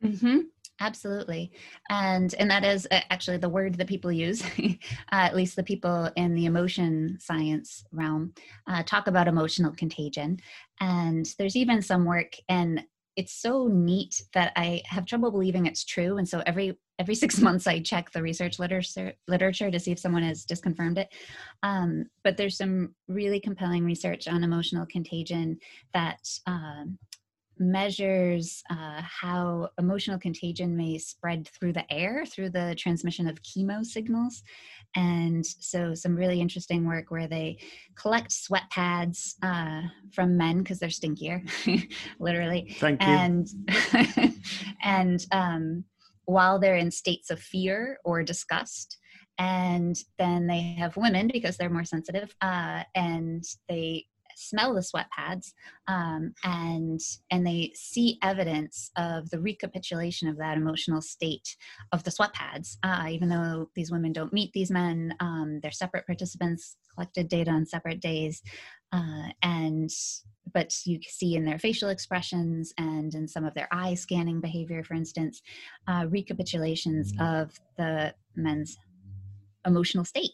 Mm-hmm. 0.03 0.39
Absolutely, 0.79 1.51
and 1.91 2.33
and 2.39 2.49
that 2.49 2.65
is 2.65 2.87
uh, 2.89 3.01
actually 3.11 3.37
the 3.37 3.49
word 3.49 3.75
that 3.75 3.87
people 3.87 4.11
use. 4.11 4.43
uh, 4.59 4.73
at 5.11 5.35
least 5.35 5.55
the 5.55 5.63
people 5.63 6.09
in 6.15 6.33
the 6.33 6.45
emotion 6.45 7.17
science 7.19 7.83
realm 7.91 8.33
uh, 8.67 8.81
talk 8.81 9.05
about 9.05 9.27
emotional 9.27 9.71
contagion, 9.73 10.39
and 10.79 11.27
there's 11.37 11.55
even 11.55 11.83
some 11.83 12.03
work 12.03 12.33
and 12.49 12.83
it's 13.15 13.33
so 13.33 13.67
neat 13.67 14.21
that 14.33 14.53
I 14.55 14.81
have 14.85 15.05
trouble 15.05 15.31
believing 15.31 15.65
it's 15.65 15.83
true. 15.83 16.17
And 16.17 16.27
so 16.27 16.41
every 16.45 16.77
every 16.99 17.15
six 17.23 17.39
months 17.39 17.67
I 17.67 17.79
check 17.79 18.11
the 18.11 18.21
research 18.21 18.59
literature 18.59 19.13
literature 19.27 19.71
to 19.71 19.79
see 19.79 19.91
if 19.91 19.99
someone 19.99 20.23
has 20.23 20.45
disconfirmed 20.45 20.97
it. 20.97 21.09
Um, 21.63 22.05
but 22.23 22.37
there's 22.37 22.57
some 22.57 22.95
really 23.07 23.39
compelling 23.39 23.83
research 23.83 24.27
on 24.27 24.43
emotional 24.43 24.85
contagion 24.85 25.59
that 25.93 26.27
um, 26.47 26.97
measures 27.61 28.63
uh, 28.71 29.01
how 29.01 29.69
emotional 29.77 30.17
contagion 30.17 30.75
may 30.75 30.97
spread 30.97 31.47
through 31.47 31.71
the 31.71 31.93
air 31.93 32.25
through 32.25 32.49
the 32.49 32.75
transmission 32.77 33.27
of 33.27 33.41
chemo 33.43 33.85
signals. 33.85 34.41
And 34.95 35.45
so, 35.45 35.93
some 35.93 36.15
really 36.15 36.41
interesting 36.41 36.85
work 36.85 37.11
where 37.11 37.27
they 37.27 37.59
collect 37.95 38.31
sweat 38.31 38.69
pads 38.71 39.35
uh, 39.43 39.83
from 40.11 40.35
men 40.35 40.57
because 40.59 40.79
they're 40.79 40.89
stinkier, 40.89 41.47
literally. 42.19 42.75
Thank 42.79 43.01
you. 43.01 43.07
And 43.07 43.47
and 44.83 45.25
um, 45.31 45.85
while 46.25 46.59
they're 46.59 46.75
in 46.75 46.91
states 46.91 47.29
of 47.29 47.39
fear 47.39 47.99
or 48.03 48.23
disgust, 48.23 48.97
and 49.37 49.95
then 50.17 50.47
they 50.47 50.75
have 50.77 50.97
women 50.97 51.29
because 51.31 51.57
they're 51.57 51.69
more 51.69 51.85
sensitive, 51.85 52.35
uh, 52.41 52.83
and 52.95 53.43
they 53.69 54.05
smell 54.41 54.73
the 54.73 54.83
sweat 54.83 55.07
pads 55.11 55.53
um, 55.87 56.33
and 56.43 56.99
and 57.29 57.45
they 57.45 57.71
see 57.75 58.17
evidence 58.23 58.91
of 58.97 59.29
the 59.29 59.39
recapitulation 59.39 60.27
of 60.27 60.37
that 60.37 60.57
emotional 60.57 61.01
state 61.01 61.55
of 61.91 62.03
the 62.03 62.11
sweat 62.11 62.33
pads 62.33 62.77
uh, 62.83 63.05
even 63.09 63.29
though 63.29 63.69
these 63.75 63.91
women 63.91 64.11
don't 64.11 64.33
meet 64.33 64.51
these 64.53 64.71
men 64.71 65.13
um, 65.19 65.59
they're 65.61 65.71
separate 65.71 66.05
participants 66.05 66.77
collected 66.93 67.27
data 67.27 67.51
on 67.51 67.65
separate 67.65 68.01
days 68.01 68.41
uh, 68.91 69.27
and 69.43 69.89
but 70.53 70.73
you 70.85 70.99
see 71.07 71.35
in 71.35 71.45
their 71.45 71.59
facial 71.59 71.89
expressions 71.89 72.73
and 72.77 73.13
in 73.13 73.27
some 73.27 73.45
of 73.45 73.53
their 73.53 73.67
eye 73.71 73.93
scanning 73.93 74.41
behavior 74.41 74.83
for 74.83 74.93
instance 74.93 75.41
uh, 75.87 76.05
recapitulations 76.07 77.13
mm-hmm. 77.13 77.43
of 77.43 77.59
the 77.77 78.13
men's 78.35 78.77
emotional 79.65 80.03
state 80.03 80.31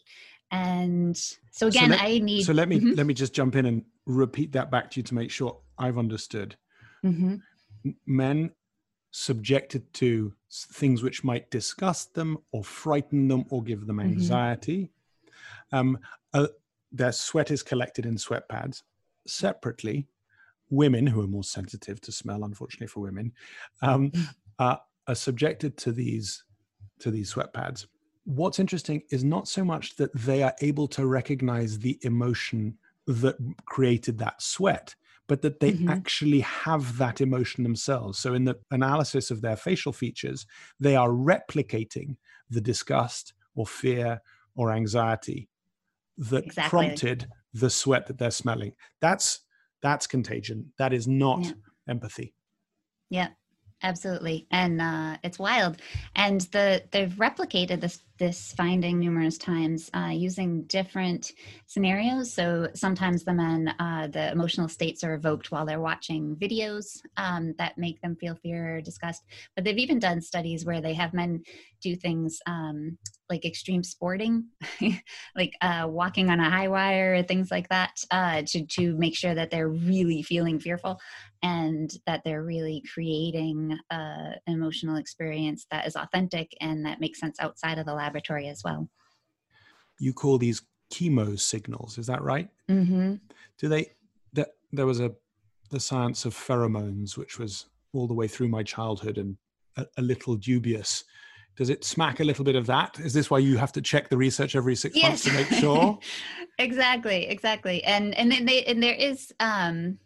and 0.50 1.16
so 1.50 1.66
again 1.66 1.90
so 1.90 1.96
let, 1.96 2.02
i 2.02 2.18
need 2.18 2.42
so 2.42 2.52
let 2.52 2.68
me 2.68 2.78
mm-hmm. 2.78 2.94
let 2.94 3.06
me 3.06 3.14
just 3.14 3.34
jump 3.34 3.54
in 3.54 3.66
and 3.66 3.84
repeat 4.08 4.52
that 4.52 4.70
back 4.70 4.90
to 4.90 5.00
you 5.00 5.04
to 5.04 5.14
make 5.14 5.30
sure 5.30 5.58
i've 5.78 5.98
understood 5.98 6.56
mm-hmm. 7.04 7.36
men 8.06 8.50
subjected 9.10 9.92
to 9.92 10.32
things 10.50 11.02
which 11.02 11.24
might 11.24 11.50
disgust 11.50 12.14
them 12.14 12.38
or 12.52 12.64
frighten 12.64 13.28
them 13.28 13.44
or 13.50 13.62
give 13.62 13.86
them 13.86 13.98
mm-hmm. 13.98 14.08
anxiety 14.08 14.90
mm-hmm. 15.72 15.76
um, 15.76 15.98
uh, 16.34 16.46
their 16.90 17.12
sweat 17.12 17.50
is 17.50 17.62
collected 17.62 18.06
in 18.06 18.16
sweat 18.16 18.48
pads 18.48 18.82
separately 19.26 20.08
women 20.70 21.06
who 21.06 21.20
are 21.22 21.28
more 21.28 21.44
sensitive 21.44 22.00
to 22.00 22.10
smell 22.10 22.44
unfortunately 22.44 22.86
for 22.86 23.00
women 23.00 23.32
um, 23.82 24.10
mm. 24.10 24.26
are, 24.58 24.80
are 25.06 25.14
subjected 25.14 25.76
to 25.76 25.92
these 25.92 26.44
to 26.98 27.10
these 27.10 27.28
sweat 27.28 27.52
pads 27.52 27.86
what's 28.24 28.58
interesting 28.58 29.02
is 29.10 29.24
not 29.24 29.48
so 29.48 29.64
much 29.64 29.96
that 29.96 30.14
they 30.14 30.42
are 30.42 30.54
able 30.60 30.86
to 30.86 31.06
recognize 31.06 31.78
the 31.78 31.98
emotion 32.02 32.76
that 33.08 33.36
created 33.64 34.18
that 34.18 34.40
sweat 34.40 34.94
but 35.26 35.42
that 35.42 35.60
they 35.60 35.72
mm-hmm. 35.72 35.90
actually 35.90 36.40
have 36.40 36.98
that 36.98 37.20
emotion 37.20 37.62
themselves 37.64 38.18
so 38.18 38.34
in 38.34 38.44
the 38.44 38.56
analysis 38.70 39.30
of 39.30 39.40
their 39.40 39.56
facial 39.56 39.92
features 39.92 40.46
they 40.78 40.94
are 40.94 41.08
replicating 41.08 42.16
the 42.50 42.60
disgust 42.60 43.32
or 43.54 43.66
fear 43.66 44.20
or 44.56 44.70
anxiety 44.72 45.48
that 46.18 46.44
exactly. 46.44 46.68
prompted 46.68 47.26
the 47.54 47.70
sweat 47.70 48.06
that 48.06 48.18
they're 48.18 48.30
smelling 48.30 48.72
that's 49.00 49.40
that's 49.80 50.06
contagion 50.06 50.70
that 50.78 50.92
is 50.92 51.08
not 51.08 51.44
yeah. 51.44 51.52
empathy 51.88 52.34
yeah 53.08 53.28
absolutely 53.82 54.46
and 54.50 54.82
uh, 54.82 55.16
it's 55.22 55.38
wild 55.38 55.80
and 56.14 56.42
the 56.52 56.82
they've 56.90 57.14
replicated 57.14 57.80
this 57.80 58.02
this 58.18 58.52
finding 58.56 58.98
numerous 58.98 59.38
times 59.38 59.90
uh, 59.94 60.10
using 60.12 60.62
different 60.64 61.32
scenarios. 61.66 62.32
So 62.32 62.68
sometimes 62.74 63.24
the 63.24 63.32
men, 63.32 63.68
uh, 63.78 64.08
the 64.08 64.30
emotional 64.32 64.68
states 64.68 65.04
are 65.04 65.14
evoked 65.14 65.50
while 65.50 65.64
they're 65.64 65.80
watching 65.80 66.36
videos 66.36 66.98
um, 67.16 67.54
that 67.58 67.78
make 67.78 68.00
them 68.02 68.16
feel 68.16 68.34
fear 68.34 68.76
or 68.76 68.80
disgust. 68.80 69.24
But 69.54 69.64
they've 69.64 69.78
even 69.78 69.98
done 69.98 70.20
studies 70.20 70.64
where 70.64 70.80
they 70.80 70.94
have 70.94 71.14
men 71.14 71.42
do 71.80 71.94
things 71.94 72.40
um, 72.46 72.98
like 73.30 73.44
extreme 73.44 73.82
sporting, 73.82 74.46
like 75.36 75.52
uh, 75.60 75.86
walking 75.88 76.30
on 76.30 76.40
a 76.40 76.50
high 76.50 76.68
wire, 76.68 77.22
things 77.22 77.50
like 77.50 77.68
that, 77.68 77.92
uh, 78.10 78.42
to 78.46 78.64
to 78.66 78.96
make 78.96 79.16
sure 79.16 79.34
that 79.34 79.50
they're 79.50 79.68
really 79.68 80.22
feeling 80.22 80.58
fearful 80.58 80.98
and 81.42 81.90
that 82.06 82.22
they're 82.24 82.42
really 82.42 82.82
creating 82.92 83.78
uh, 83.90 84.32
an 84.46 84.54
emotional 84.54 84.96
experience 84.96 85.66
that 85.70 85.86
is 85.86 85.94
authentic 85.94 86.52
and 86.60 86.84
that 86.84 87.00
makes 87.00 87.20
sense 87.20 87.38
outside 87.40 87.78
of 87.78 87.86
the 87.86 87.94
lab 87.94 88.07
laboratory 88.08 88.48
as 88.48 88.62
well. 88.64 88.88
You 89.98 90.12
call 90.12 90.38
these 90.38 90.62
chemo 90.92 91.38
signals, 91.38 91.98
is 91.98 92.06
that 92.06 92.22
right? 92.22 92.48
Mm-hmm. 92.70 93.14
Do 93.58 93.68
they? 93.68 93.92
That 94.32 94.48
there 94.72 94.86
was 94.86 95.00
a 95.00 95.12
the 95.70 95.80
science 95.80 96.24
of 96.24 96.34
pheromones, 96.34 97.16
which 97.16 97.38
was 97.38 97.66
all 97.92 98.06
the 98.06 98.14
way 98.14 98.28
through 98.28 98.48
my 98.48 98.62
childhood 98.62 99.18
and 99.18 99.36
a, 99.76 99.86
a, 99.98 100.02
little 100.02 100.34
dubious. 100.36 101.04
Does 101.56 101.68
it 101.68 101.84
smack 101.84 102.20
a 102.20 102.24
little 102.24 102.44
bit 102.44 102.56
of 102.56 102.66
that? 102.66 102.98
Is 103.00 103.12
this 103.12 103.30
why 103.30 103.38
you 103.38 103.58
have 103.58 103.72
to 103.72 103.82
check 103.82 104.08
the 104.08 104.16
research 104.16 104.56
every 104.56 104.76
six 104.76 104.96
yes. 104.96 105.04
months 105.04 105.24
to 105.24 105.32
make 105.32 105.60
sure? 105.60 105.98
exactly, 106.58 107.26
exactly. 107.26 107.84
And 107.84 108.14
and 108.16 108.30
then 108.32 108.46
they 108.46 108.64
and 108.64 108.82
there 108.82 108.94
is 108.94 109.32
um 109.40 109.98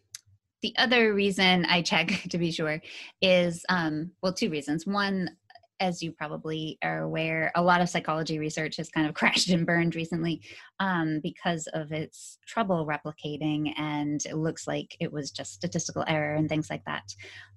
the 0.62 0.74
other 0.78 1.12
reason 1.12 1.66
I 1.66 1.82
check 1.82 2.08
to 2.30 2.38
be 2.38 2.50
sure 2.50 2.80
is 3.20 3.64
um 3.68 4.12
well 4.22 4.32
two 4.32 4.50
reasons. 4.50 4.86
One 4.86 5.36
as 5.82 6.00
you 6.00 6.12
probably 6.12 6.78
are 6.82 7.02
aware, 7.02 7.50
a 7.56 7.62
lot 7.62 7.80
of 7.80 7.88
psychology 7.88 8.38
research 8.38 8.76
has 8.76 8.88
kind 8.88 9.06
of 9.06 9.14
crashed 9.20 9.50
and 9.50 9.66
burned 9.66 9.94
recently 9.94 10.40
um, 10.80 11.20
because 11.22 11.66
of 11.74 11.92
its 11.92 12.38
trouble 12.46 12.86
replicating, 12.86 13.72
and 13.76 14.24
it 14.24 14.36
looks 14.36 14.66
like 14.66 14.96
it 15.00 15.12
was 15.12 15.30
just 15.30 15.52
statistical 15.52 16.04
error 16.06 16.34
and 16.34 16.48
things 16.48 16.70
like 16.70 16.84
that. 16.86 17.02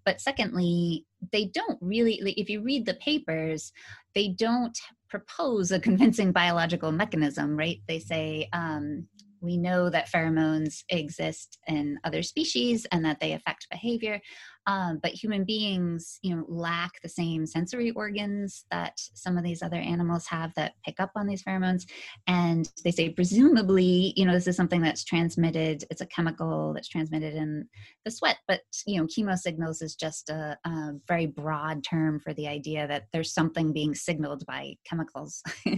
But 0.05 0.20
secondly, 0.20 1.05
they 1.32 1.46
don't 1.46 1.77
really, 1.82 2.15
if 2.38 2.50
you 2.50 2.62
read 2.62 2.86
the 2.86 2.96
papers, 2.96 3.72
they 4.15 4.29
don't 4.29 4.77
propose 5.10 5.72
a 5.72 5.79
convincing 5.79 6.32
biological 6.32 6.91
mechanism, 6.91 7.55
right? 7.55 7.79
They 7.88 8.00
say, 8.00 8.50
um, 8.53 9.08
we 9.41 9.58
know 9.58 9.89
that 9.89 10.12
pheromones 10.12 10.84
exist 10.89 11.60
in 11.67 12.00
other 12.03 12.24
species 12.24 12.86
and 12.91 13.05
that 13.05 13.20
they 13.20 13.34
affect 13.34 13.67
behavior 13.70 14.20
um, 14.68 15.00
but 15.02 15.12
human 15.12 15.44
beings 15.44 16.20
you 16.22 16.36
know 16.36 16.46
lack 16.48 17.02
the 17.02 17.10
same 17.10 17.46
sensory 17.46 17.92
organs 17.92 18.66
that 18.72 18.94
some 19.14 19.38
of 19.38 19.44
these 19.44 19.62
other 19.62 19.78
animals 19.78 20.26
have 20.28 20.54
that 20.56 20.74
pick 20.84 21.00
up 21.00 21.12
on 21.16 21.28
these 21.28 21.44
pheromones. 21.44 21.84
And 22.28 22.70
they 22.84 22.92
say 22.92 23.10
presumably 23.10 24.14
you 24.16 24.26
know 24.26 24.34
this 24.34 24.48
is 24.48 24.56
something 24.56 24.82
that's 24.82 25.04
transmitted 25.04 25.84
it's 25.90 26.02
a 26.02 26.08
chemical 26.08 26.74
that's 26.74 26.90
transmitted 26.90 27.36
in 27.36 27.68
the 28.04 28.12
sweat. 28.12 28.38
But 28.48 28.62
you 28.86 29.00
know 29.00 29.08
chemo 29.08 29.38
signals 29.38 29.82
is 29.82 29.96
just 29.96 30.30
a, 30.30 30.58
a 30.66 30.92
very 31.08 31.28
broad 31.28 31.84
term 31.84 32.20
for 32.20 32.34
the 32.34 32.48
idea 32.48 32.88
that 32.88 33.06
there's 33.14 33.34
something 33.34 33.74
being 33.74 33.96
signaled 33.96 34.46
by 34.46 34.76
chemicals. 34.86 35.42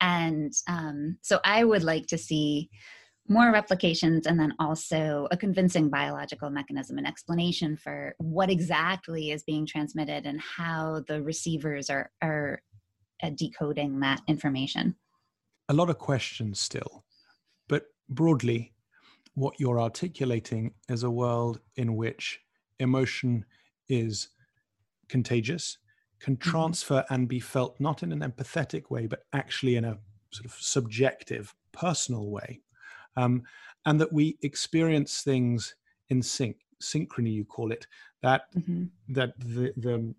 And 0.00 0.52
um, 0.68 1.18
so 1.22 1.40
i 1.44 1.64
would 1.64 1.82
like 1.82 2.06
to 2.06 2.18
see 2.18 2.68
more 3.28 3.52
replications 3.52 4.26
and 4.26 4.38
then 4.38 4.54
also 4.58 5.28
a 5.30 5.36
convincing 5.36 5.88
biological 5.88 6.50
mechanism 6.50 6.98
and 6.98 7.06
explanation 7.06 7.76
for 7.76 8.14
what 8.18 8.50
exactly 8.50 9.30
is 9.30 9.42
being 9.42 9.66
transmitted 9.66 10.26
and 10.26 10.40
how 10.40 11.02
the 11.08 11.22
receivers 11.22 11.90
are 11.90 12.10
are 12.22 12.62
uh, 13.22 13.30
decoding 13.34 14.00
that 14.00 14.20
information 14.28 14.94
a 15.68 15.74
lot 15.74 15.90
of 15.90 15.98
questions 15.98 16.60
still 16.60 17.04
but 17.68 17.84
broadly 18.08 18.72
what 19.34 19.58
you're 19.58 19.80
articulating 19.80 20.72
is 20.88 21.02
a 21.02 21.10
world 21.10 21.60
in 21.76 21.96
which 21.96 22.40
emotion 22.78 23.44
is 23.88 24.28
contagious 25.08 25.78
can 26.20 26.36
mm-hmm. 26.36 26.50
transfer 26.50 27.04
and 27.10 27.28
be 27.28 27.40
felt 27.40 27.78
not 27.80 28.02
in 28.02 28.12
an 28.12 28.20
empathetic 28.20 28.90
way 28.90 29.06
but 29.06 29.24
actually 29.32 29.76
in 29.76 29.84
a 29.84 29.98
sort 30.30 30.46
of 30.46 30.52
subjective 30.60 31.54
personal 31.72 32.30
way 32.30 32.60
um, 33.16 33.42
and 33.84 34.00
that 34.00 34.12
we 34.12 34.36
experience 34.42 35.22
things 35.22 35.74
in 36.08 36.22
sync 36.22 36.56
synchrony 36.80 37.32
you 37.32 37.44
call 37.44 37.72
it 37.72 37.86
that 38.22 38.52
mm-hmm. 38.54 38.84
that 39.08 39.32
the, 39.38 39.72
the 39.76 40.14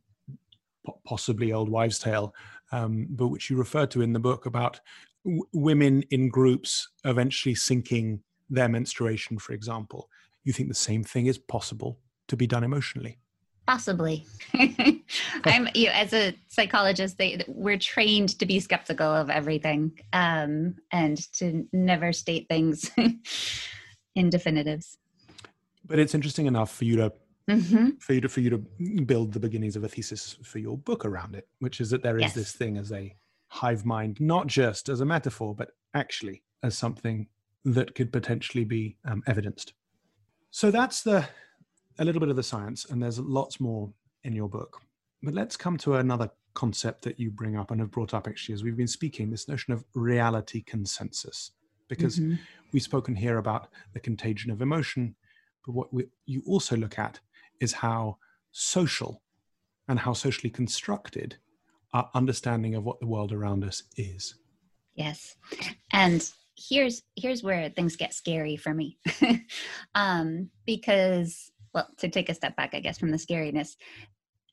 possibly 1.06 1.54
old 1.54 1.70
wives 1.70 2.00
tale 2.00 2.34
um, 2.72 3.08
but 3.12 3.28
which 3.28 3.50
you 3.50 3.58
refer 3.58 3.86
to 3.86 4.02
in 4.02 4.14
the 4.14 4.20
book 4.20 4.46
about 4.46 4.80
w- 5.24 5.44
women 5.54 6.04
in 6.10 6.30
groups 6.30 6.90
eventually 7.06 7.54
syncing 7.54 8.20
their 8.50 8.70
menstruation 8.70 9.38
for 9.38 9.54
example 9.54 10.10
you 10.44 10.54
think 10.54 10.70
the 10.70 10.76
same 10.76 11.04
thing 11.04 11.28
is 11.28 11.38
possible 11.38 12.00
to 12.28 12.36
be 12.36 12.48
done 12.48 12.64
emotionally 12.64 13.20
Possibly. 13.68 14.26
I'm 14.54 15.68
you 15.76 15.88
know, 15.88 15.92
as 15.94 16.14
a 16.14 16.34
psychologist, 16.48 17.18
they 17.18 17.44
we're 17.48 17.78
trained 17.78 18.40
to 18.40 18.46
be 18.46 18.62
skeptical 18.62 19.08
of 19.08 19.30
everything 19.30 20.00
um, 20.14 20.76
and 20.92 21.18
to 21.34 21.68
never 21.74 22.14
state 22.14 22.48
things 22.48 22.90
in 24.16 24.30
definitives. 24.30 24.98
But 25.86 26.00
it's 26.00 26.16
interesting 26.16 26.46
enough 26.46 26.74
for 26.74 26.86
you 26.86 26.96
to 26.96 27.14
mm-hmm. 27.50 27.90
for 28.00 28.14
you 28.14 28.22
to 28.22 28.30
for 28.30 28.40
you 28.40 28.50
to 28.52 28.58
build 29.04 29.34
the 29.34 29.40
beginnings 29.40 29.76
of 29.76 29.84
a 29.84 29.90
thesis 29.90 30.38
for 30.44 30.60
your 30.60 30.78
book 30.78 31.04
around 31.04 31.36
it, 31.36 31.48
which 31.60 31.82
is 31.82 31.90
that 31.90 32.02
there 32.02 32.18
is 32.18 32.24
yes. 32.24 32.34
this 32.36 32.52
thing 32.54 32.78
as 32.78 32.94
a 32.94 33.14
hive 33.50 33.86
mind, 33.86 34.20
not 34.22 34.48
just 34.48 34.88
as 34.88 35.02
a 35.02 35.06
metaphor, 35.06 35.54
but 35.54 35.72
actually 35.94 36.42
as 36.64 36.78
something 36.78 37.28
that 37.66 37.96
could 37.96 38.14
potentially 38.14 38.64
be 38.64 38.96
um, 39.04 39.22
evidenced. 39.28 39.74
So 40.52 40.72
that's 40.72 41.04
the 41.04 41.28
a 42.00 42.06
little 42.06 42.20
bit 42.20 42.30
of 42.30 42.36
the 42.36 42.44
science, 42.44 42.86
and 42.86 43.02
there's 43.02 43.20
lots 43.20 43.60
more 43.60 43.92
in 44.24 44.34
your 44.34 44.50
book. 44.50 44.82
But 45.24 45.34
let's 45.34 45.58
come 45.58 45.78
to 45.80 45.96
another 45.96 46.30
concept 46.54 47.04
that 47.04 47.20
you 47.20 47.30
bring 47.30 47.56
up 47.56 47.72
and 47.72 47.80
have 47.80 47.92
brought 47.92 48.14
up 48.14 48.28
actually 48.28 48.56
as 48.56 48.64
we've 48.64 48.78
been 48.78 48.88
speaking 48.88 49.30
this 49.30 49.48
notion 49.48 49.74
of 49.74 49.86
reality 49.94 50.64
consensus. 50.64 51.52
Because 51.88 52.20
mm-hmm. 52.20 52.36
we've 52.74 52.84
spoken 52.84 53.16
here 53.16 53.38
about 53.38 53.70
the 53.94 54.00
contagion 54.00 54.52
of 54.52 54.62
emotion, 54.62 55.16
but 55.66 55.74
what 55.74 55.94
we, 55.94 56.06
you 56.26 56.44
also 56.46 56.76
look 56.76 57.00
at 57.00 57.20
is 57.60 57.74
how 57.74 58.18
social 58.52 59.22
and 59.88 60.00
how 60.00 60.14
socially 60.14 60.50
constructed 60.50 61.38
our 61.94 62.10
understanding 62.14 62.76
of 62.76 62.84
what 62.84 63.00
the 63.00 63.08
world 63.08 63.32
around 63.32 63.64
us 63.64 63.84
is. 63.96 64.36
Yes. 64.96 65.36
And 65.92 66.30
here's 66.58 67.04
here's 67.16 67.44
where 67.44 67.70
things 67.70 67.96
get 67.96 68.14
scary 68.14 68.56
for 68.56 68.74
me 68.74 68.98
um, 69.96 70.50
because 70.66 71.52
well, 71.74 71.88
to 71.98 72.10
take 72.10 72.30
a 72.30 72.34
step 72.34 72.56
back, 72.56 72.74
I 72.74 72.80
guess, 72.80 72.98
from 72.98 73.12
the 73.12 73.18
scariness, 73.18 73.76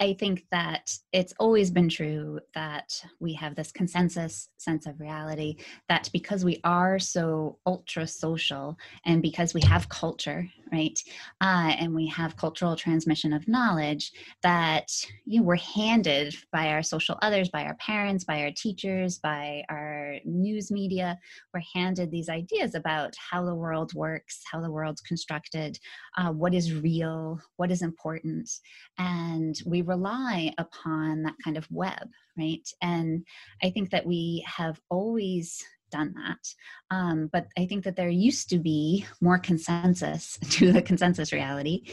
I 0.00 0.14
think 0.14 0.44
that 0.50 0.92
it's 1.12 1.34
always 1.38 1.70
been 1.70 1.88
true 1.88 2.40
that 2.54 3.00
we 3.20 3.32
have 3.34 3.54
this 3.54 3.70
consensus 3.70 4.48
sense 4.56 4.86
of 4.86 4.98
reality 4.98 5.56
that 5.88 6.10
because 6.12 6.44
we 6.44 6.60
are 6.64 6.98
so 6.98 7.58
ultra 7.64 8.06
social 8.06 8.76
and 9.06 9.22
because 9.22 9.54
we 9.54 9.60
have 9.62 9.88
culture, 9.88 10.48
right, 10.72 10.98
uh, 11.40 11.74
and 11.78 11.94
we 11.94 12.06
have 12.08 12.36
cultural 12.36 12.76
transmission 12.76 13.32
of 13.32 13.46
knowledge, 13.48 14.12
that 14.42 14.90
you 15.24 15.40
know, 15.40 15.46
we're 15.46 15.56
handed 15.56 16.34
by 16.52 16.68
our 16.68 16.82
social 16.82 17.18
others, 17.22 17.48
by 17.48 17.64
our 17.64 17.76
parents, 17.76 18.24
by 18.24 18.42
our 18.42 18.50
teachers, 18.56 19.18
by 19.18 19.62
our 19.68 20.16
news 20.24 20.70
media, 20.70 21.18
we're 21.52 21.62
handed 21.74 22.10
these 22.10 22.28
ideas 22.28 22.74
about 22.74 23.14
how 23.30 23.44
the 23.44 23.54
world 23.54 23.92
works, 23.94 24.40
how 24.50 24.60
the 24.60 24.70
world's 24.70 25.00
constructed, 25.00 25.78
uh, 26.16 26.30
what 26.30 26.54
is 26.54 26.74
real, 26.74 27.40
what 27.56 27.70
is 27.70 27.82
important, 27.82 28.50
and 28.98 29.60
we 29.66 29.82
rely 29.82 30.52
upon 30.58 31.22
that 31.22 31.34
kind 31.42 31.56
of 31.56 31.66
web, 31.70 32.08
right? 32.38 32.68
And 32.82 33.24
I 33.62 33.70
think 33.70 33.90
that 33.90 34.06
we 34.06 34.44
have 34.46 34.80
always 34.90 35.64
done 35.94 36.14
that. 36.14 36.94
Um, 36.94 37.30
but 37.32 37.46
I 37.56 37.66
think 37.66 37.84
that 37.84 37.94
there 37.94 38.08
used 38.08 38.50
to 38.50 38.58
be 38.58 39.06
more 39.20 39.38
consensus 39.38 40.38
to 40.50 40.72
the 40.72 40.82
consensus 40.82 41.32
reality. 41.32 41.84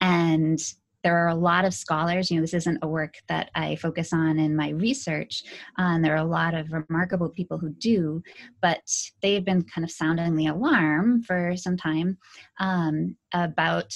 And 0.00 0.58
there 1.02 1.16
are 1.16 1.28
a 1.28 1.34
lot 1.34 1.64
of 1.64 1.72
scholars, 1.72 2.30
you 2.30 2.36
know, 2.36 2.42
this 2.42 2.54
isn't 2.54 2.78
a 2.82 2.88
work 2.88 3.14
that 3.28 3.50
I 3.54 3.76
focus 3.76 4.12
on 4.12 4.38
in 4.38 4.54
my 4.54 4.70
research. 4.70 5.42
Um, 5.78 6.02
there 6.02 6.14
are 6.14 6.24
a 6.24 6.24
lot 6.24 6.54
of 6.54 6.72
remarkable 6.72 7.30
people 7.30 7.58
who 7.58 7.70
do, 7.70 8.22
but 8.60 8.82
they've 9.22 9.44
been 9.44 9.62
kind 9.62 9.84
of 9.84 9.90
sounding 9.90 10.36
the 10.36 10.48
alarm 10.48 11.22
for 11.22 11.54
some 11.56 11.76
time 11.76 12.18
um, 12.58 13.16
about 13.32 13.94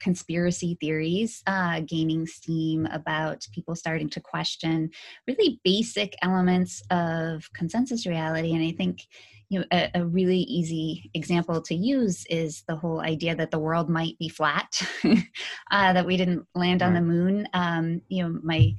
conspiracy 0.00 0.76
theories 0.80 1.42
uh, 1.46 1.80
gaining 1.80 2.26
steam 2.26 2.86
about 2.86 3.46
people 3.52 3.74
starting 3.74 4.08
to 4.08 4.20
question 4.20 4.90
really 5.26 5.60
basic 5.64 6.14
elements 6.22 6.82
of 6.90 7.48
consensus 7.54 8.06
reality. 8.06 8.54
And 8.54 8.64
i 8.64 8.72
think 8.72 9.00
you 9.48 9.60
know 9.60 9.66
a, 9.72 9.90
a 9.94 10.04
really 10.04 10.40
easy 10.40 11.10
example 11.14 11.60
to 11.60 11.74
use 11.74 12.24
is 12.26 12.62
the 12.66 12.76
whole 12.76 13.00
idea 13.00 13.34
that 13.36 13.50
the 13.50 13.58
world 13.58 13.88
might 13.88 14.18
be 14.18 14.28
flat 14.28 14.80
uh, 15.70 15.92
that 15.92 16.06
we 16.06 16.16
didn't 16.16 16.46
land 16.54 16.82
on 16.82 16.94
the 16.94 17.00
moon. 17.00 17.46
Um, 17.52 18.00
you 18.08 18.22
know 18.22 18.40
my 18.42 18.74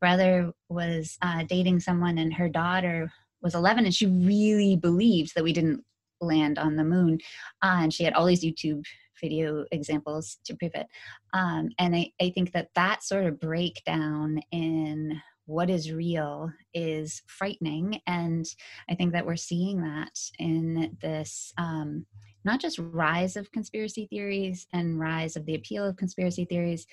brother 0.00 0.52
was 0.68 1.16
uh, 1.22 1.44
dating 1.48 1.80
someone 1.80 2.18
and 2.18 2.32
her 2.34 2.48
daughter 2.48 3.10
was 3.42 3.54
11 3.54 3.84
and 3.84 3.94
she 3.94 4.06
really 4.06 4.76
believed 4.76 5.32
that 5.34 5.44
we 5.44 5.52
didn't 5.52 5.82
land 6.20 6.58
on 6.58 6.76
the 6.76 6.84
moon. 6.84 7.18
Uh, 7.62 7.80
and 7.82 7.92
she 7.92 8.04
had 8.04 8.14
all 8.14 8.26
these 8.26 8.44
youtube 8.44 8.82
video 9.24 9.64
examples 9.78 10.38
to 10.46 10.56
prove 10.58 10.74
it. 10.74 10.86
Um, 11.32 11.62
and 11.78 11.90
I, 11.96 12.12
I 12.24 12.28
think 12.34 12.52
that 12.52 12.68
that 12.74 12.98
sort 13.02 13.24
of 13.26 13.40
breakdown 13.40 14.28
in 14.50 15.20
what 15.46 15.68
is 15.76 15.92
real 15.92 16.50
is 16.72 17.22
frightening. 17.26 18.00
And 18.06 18.44
I 18.90 18.94
think 18.94 19.12
that 19.12 19.26
we're 19.26 19.48
seeing 19.50 19.82
that 19.82 20.14
in 20.38 20.96
this. 21.00 21.52
Um, 21.58 22.06
not 22.46 22.60
just 22.60 22.78
rise 22.78 23.36
of 23.36 23.52
conspiracy 23.52 24.06
theories 24.10 24.66
and 24.72 25.00
rise 25.00 25.34
of 25.36 25.46
the 25.46 25.54
appeal 25.54 25.84
of 25.86 25.96
conspiracy 25.96 26.44
theories, 26.44 26.86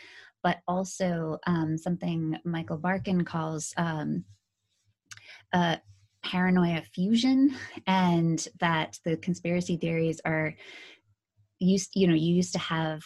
but 0.44 0.58
also 0.68 1.38
um, 1.46 1.78
something 1.78 2.38
Michael 2.46 2.80
Barkun 2.80 3.26
calls 3.26 3.74
um, 3.78 4.24
uh, 5.54 5.76
paranoia 6.24 6.82
fusion, 6.94 7.54
and 7.88 8.48
that 8.60 9.00
the 9.04 9.18
conspiracy 9.18 9.76
theories 9.78 10.22
are 10.24 10.56
used 11.68 11.92
you 11.96 12.08
know 12.08 12.14
you 12.14 12.36
used 12.36 12.54
to 12.54 12.60
have 12.60 13.04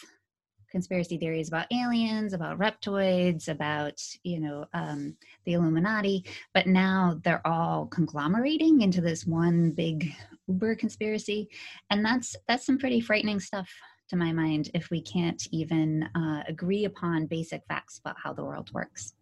conspiracy 0.70 1.16
theories 1.16 1.48
about 1.48 1.66
aliens, 1.72 2.32
about 2.32 2.58
reptoids, 2.58 3.48
about 3.48 4.00
you 4.22 4.40
know 4.40 4.66
um, 4.74 5.16
the 5.44 5.54
Illuminati, 5.54 6.24
but 6.54 6.66
now 6.66 7.20
they're 7.24 7.46
all 7.46 7.86
conglomerating 7.86 8.82
into 8.82 9.00
this 9.00 9.26
one 9.26 9.70
big 9.70 10.12
uber 10.48 10.74
conspiracy, 10.74 11.48
and 11.90 12.04
that's 12.04 12.36
that's 12.48 12.66
some 12.66 12.78
pretty 12.78 13.00
frightening 13.00 13.40
stuff 13.40 13.70
to 14.08 14.16
my 14.16 14.32
mind 14.32 14.70
if 14.74 14.90
we 14.90 15.00
can't 15.00 15.48
even 15.50 16.08
uh, 16.14 16.42
agree 16.46 16.84
upon 16.84 17.26
basic 17.26 17.62
facts 17.68 17.98
about 17.98 18.16
how 18.22 18.32
the 18.32 18.44
world 18.44 18.70
works. 18.72 19.14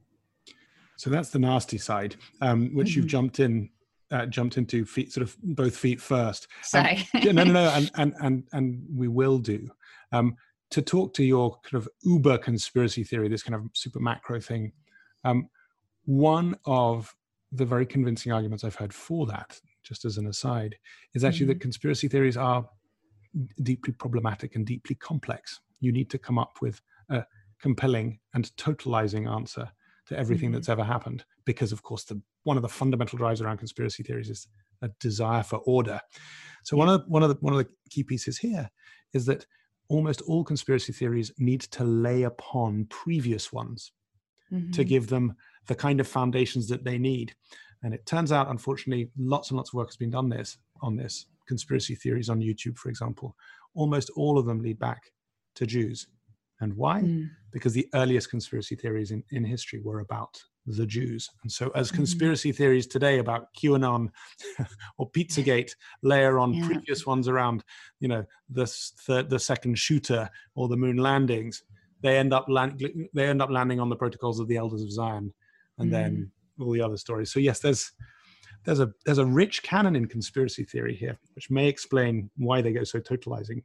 So 0.96 1.10
that's 1.10 1.30
the 1.30 1.38
nasty 1.38 1.78
side, 1.78 2.16
um, 2.40 2.74
which 2.74 2.90
mm-hmm. 2.90 3.00
you've 3.00 3.08
jumped 3.08 3.40
in 3.40 3.70
uh, 4.10 4.26
jumped 4.26 4.58
into 4.58 4.84
feet 4.84 5.12
sort 5.12 5.26
of 5.26 5.36
both 5.42 5.76
feet 5.76 6.00
first. 6.00 6.48
Sorry. 6.62 7.06
Um, 7.14 7.22
no, 7.24 7.44
no, 7.44 7.44
no, 7.44 7.70
and 7.70 7.90
and 7.96 8.14
and 8.20 8.44
and 8.52 8.82
we 8.94 9.08
will 9.08 9.38
do. 9.38 9.70
Um, 10.12 10.36
to 10.70 10.82
talk 10.82 11.14
to 11.14 11.24
your 11.24 11.58
kind 11.62 11.82
of 11.82 11.88
uber 12.02 12.38
conspiracy 12.38 13.04
theory, 13.04 13.28
this 13.28 13.42
kind 13.42 13.54
of 13.54 13.70
super 13.74 14.00
macro 14.00 14.40
thing. 14.40 14.72
Um, 15.24 15.48
one 16.04 16.56
of 16.66 17.14
the 17.52 17.64
very 17.64 17.86
convincing 17.86 18.32
arguments 18.32 18.64
I've 18.64 18.74
heard 18.74 18.92
for 18.92 19.26
that, 19.26 19.60
just 19.82 20.04
as 20.04 20.18
an 20.18 20.26
aside, 20.26 20.76
is 21.14 21.24
actually 21.24 21.46
mm-hmm. 21.46 21.50
that 21.50 21.60
conspiracy 21.60 22.08
theories 22.08 22.36
are 22.36 22.68
deeply 23.62 23.92
problematic 23.92 24.56
and 24.56 24.66
deeply 24.66 24.96
complex. 24.96 25.60
You 25.80 25.92
need 25.92 26.10
to 26.10 26.18
come 26.18 26.38
up 26.38 26.56
with 26.60 26.80
a 27.08 27.24
compelling 27.60 28.18
and 28.34 28.50
totalizing 28.56 29.30
answer 29.30 29.70
to 30.06 30.18
everything 30.18 30.48
mm-hmm. 30.48 30.56
that's 30.56 30.68
ever 30.68 30.84
happened 30.84 31.24
because 31.44 31.72
of 31.72 31.82
course 31.82 32.04
the 32.04 32.20
one 32.44 32.56
of 32.56 32.62
the 32.62 32.68
fundamental 32.68 33.18
drives 33.18 33.40
around 33.40 33.58
conspiracy 33.58 34.02
theories 34.02 34.30
is 34.30 34.48
a 34.82 34.88
desire 35.00 35.42
for 35.42 35.58
order 35.60 36.00
so 36.62 36.76
one 36.76 36.88
of 36.88 37.00
the, 37.00 37.10
one 37.10 37.22
of 37.22 37.28
the 37.28 37.36
one 37.40 37.52
of 37.52 37.58
the 37.58 37.68
key 37.90 38.02
pieces 38.02 38.38
here 38.38 38.70
is 39.12 39.26
that 39.26 39.46
almost 39.88 40.22
all 40.22 40.44
conspiracy 40.44 40.92
theories 40.92 41.32
need 41.38 41.60
to 41.60 41.84
lay 41.84 42.22
upon 42.22 42.86
previous 42.86 43.52
ones 43.52 43.92
mm-hmm. 44.52 44.70
to 44.70 44.84
give 44.84 45.08
them 45.08 45.34
the 45.66 45.74
kind 45.74 46.00
of 46.00 46.08
foundations 46.08 46.68
that 46.68 46.84
they 46.84 46.98
need 46.98 47.34
and 47.82 47.92
it 47.92 48.06
turns 48.06 48.32
out 48.32 48.50
unfortunately 48.50 49.10
lots 49.18 49.50
and 49.50 49.56
lots 49.56 49.70
of 49.70 49.74
work 49.74 49.88
has 49.88 49.96
been 49.96 50.10
done 50.10 50.28
this 50.28 50.58
on 50.82 50.96
this 50.96 51.26
conspiracy 51.46 51.94
theories 51.94 52.28
on 52.28 52.40
youtube 52.40 52.76
for 52.76 52.88
example 52.88 53.36
almost 53.74 54.10
all 54.16 54.38
of 54.38 54.46
them 54.46 54.60
lead 54.60 54.78
back 54.78 55.12
to 55.54 55.66
jews 55.66 56.06
and 56.60 56.74
why? 56.74 57.02
Mm. 57.02 57.30
Because 57.52 57.72
the 57.72 57.88
earliest 57.94 58.30
conspiracy 58.30 58.76
theories 58.76 59.10
in, 59.10 59.22
in 59.30 59.44
history 59.44 59.80
were 59.80 60.00
about 60.00 60.42
the 60.66 60.86
Jews. 60.86 61.30
And 61.42 61.52
so, 61.52 61.70
as 61.74 61.88
mm-hmm. 61.88 61.96
conspiracy 61.96 62.52
mm. 62.52 62.56
theories 62.56 62.86
today 62.86 63.18
about 63.18 63.48
QAnon 63.54 64.10
or 64.98 65.10
Pizzagate 65.10 65.74
layer 66.02 66.38
on 66.38 66.54
yeah. 66.54 66.66
previous 66.66 67.06
ones 67.06 67.28
around, 67.28 67.64
you 68.00 68.08
know, 68.08 68.24
the, 68.48 68.64
the, 69.06 69.24
the 69.28 69.38
second 69.38 69.78
shooter 69.78 70.28
or 70.54 70.68
the 70.68 70.76
moon 70.76 70.96
landings, 70.96 71.62
they 72.00 72.18
end 72.18 72.32
up 72.32 72.46
land, 72.48 72.82
they 73.14 73.26
end 73.26 73.42
up 73.42 73.50
landing 73.50 73.80
on 73.80 73.88
the 73.88 73.96
protocols 73.96 74.40
of 74.40 74.48
the 74.48 74.56
Elders 74.56 74.82
of 74.82 74.90
Zion, 74.90 75.32
and 75.78 75.88
mm. 75.88 75.92
then 75.92 76.30
all 76.60 76.72
the 76.72 76.82
other 76.82 76.96
stories. 76.96 77.32
So 77.32 77.40
yes, 77.40 77.60
there's 77.60 77.92
there's 78.64 78.80
a 78.80 78.90
there's 79.04 79.18
a 79.18 79.26
rich 79.26 79.62
canon 79.62 79.96
in 79.96 80.06
conspiracy 80.06 80.64
theory 80.64 80.94
here, 80.94 81.18
which 81.34 81.50
may 81.50 81.68
explain 81.68 82.30
why 82.36 82.62
they 82.62 82.72
go 82.72 82.84
so 82.84 83.00
totalizing. 83.00 83.62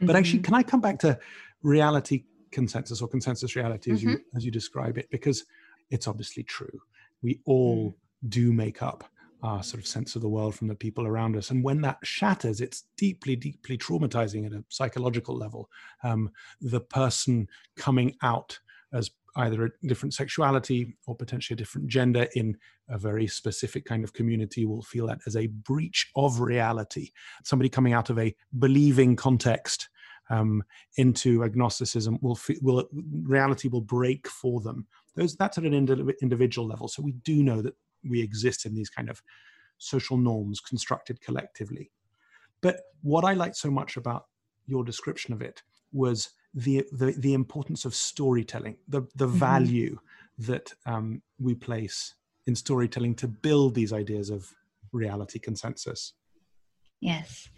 But 0.00 0.08
mm-hmm. 0.08 0.16
actually, 0.16 0.40
can 0.40 0.54
I 0.54 0.62
come 0.62 0.80
back 0.80 0.98
to 1.00 1.18
reality 1.62 2.24
consensus 2.50 3.02
or 3.02 3.08
consensus 3.08 3.56
reality 3.56 3.92
as 3.92 4.00
mm-hmm. 4.00 4.10
you 4.10 4.20
as 4.34 4.44
you 4.44 4.50
describe 4.50 4.98
it 4.98 5.08
because 5.10 5.44
it's 5.90 6.08
obviously 6.08 6.42
true. 6.42 6.80
We 7.22 7.40
all 7.44 7.90
mm. 7.90 8.28
do 8.28 8.52
make 8.52 8.82
up 8.82 9.04
our 9.42 9.62
sort 9.62 9.80
of 9.80 9.86
sense 9.86 10.16
of 10.16 10.22
the 10.22 10.28
world 10.28 10.54
from 10.54 10.68
the 10.68 10.74
people 10.74 11.06
around 11.06 11.36
us. 11.36 11.50
And 11.50 11.62
when 11.62 11.80
that 11.82 11.98
shatters 12.02 12.60
it's 12.60 12.84
deeply 12.96 13.36
deeply 13.36 13.78
traumatizing 13.78 14.46
at 14.46 14.52
a 14.52 14.64
psychological 14.68 15.36
level. 15.36 15.68
Um, 16.02 16.30
the 16.60 16.80
person 16.80 17.48
coming 17.76 18.16
out 18.22 18.58
as 18.92 19.10
either 19.36 19.66
a 19.66 19.86
different 19.86 20.14
sexuality 20.14 20.96
or 21.06 21.14
potentially 21.14 21.54
a 21.54 21.58
different 21.58 21.86
gender 21.86 22.26
in 22.34 22.56
a 22.88 22.98
very 22.98 23.26
specific 23.26 23.84
kind 23.84 24.02
of 24.02 24.12
community 24.12 24.64
will 24.64 24.82
feel 24.82 25.06
that 25.06 25.20
as 25.26 25.36
a 25.36 25.46
breach 25.46 26.10
of 26.16 26.40
reality. 26.40 27.10
Somebody 27.44 27.68
coming 27.68 27.92
out 27.92 28.10
of 28.10 28.18
a 28.18 28.34
believing 28.58 29.14
context 29.14 29.88
um, 30.30 30.62
into 30.96 31.44
agnosticism 31.44 32.18
will 32.20 32.38
will 32.60 32.88
reality 33.22 33.68
will 33.68 33.80
break 33.80 34.28
for 34.28 34.60
them 34.60 34.86
those 35.18 35.36
that's 35.36 35.58
at 35.58 35.64
an 35.64 35.74
individual 36.22 36.66
level. 36.66 36.88
So 36.88 37.02
we 37.02 37.12
do 37.12 37.42
know 37.42 37.60
that 37.62 37.74
we 38.08 38.22
exist 38.22 38.66
in 38.66 38.74
these 38.74 38.88
kind 38.88 39.10
of 39.10 39.22
social 39.78 40.16
norms 40.16 40.60
constructed 40.60 41.20
collectively. 41.20 41.90
But 42.60 42.80
what 43.02 43.24
i 43.24 43.32
liked 43.34 43.56
so 43.56 43.70
much 43.70 43.96
about 43.96 44.26
your 44.66 44.84
description 44.84 45.32
of 45.32 45.42
it 45.42 45.62
was 45.92 46.30
the 46.54 46.84
the, 46.92 47.12
the 47.12 47.34
importance 47.34 47.84
of 47.84 47.94
storytelling 47.94 48.76
the 48.88 49.02
the 49.14 49.26
mm-hmm. 49.26 49.38
value 49.38 49.98
that 50.38 50.72
um, 50.86 51.22
we 51.38 51.54
place 51.54 52.14
in 52.46 52.54
storytelling 52.54 53.14
to 53.14 53.28
build 53.28 53.74
these 53.74 53.92
ideas 53.92 54.30
of 54.30 54.52
reality 54.92 55.38
consensus. 55.38 56.14
Yes. 57.00 57.48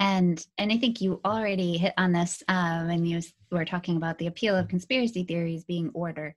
And 0.00 0.44
and 0.58 0.72
i 0.72 0.78
think 0.78 1.00
you 1.00 1.20
already 1.24 1.76
hit 1.76 1.94
on 1.96 2.12
this 2.12 2.42
um, 2.48 2.90
and 2.90 3.08
you 3.08 3.20
were 3.50 3.64
talking 3.64 3.96
about 3.96 4.18
the 4.18 4.26
appeal 4.26 4.56
of 4.56 4.68
conspiracy 4.68 5.24
theories 5.24 5.64
being 5.64 5.90
order 5.94 6.34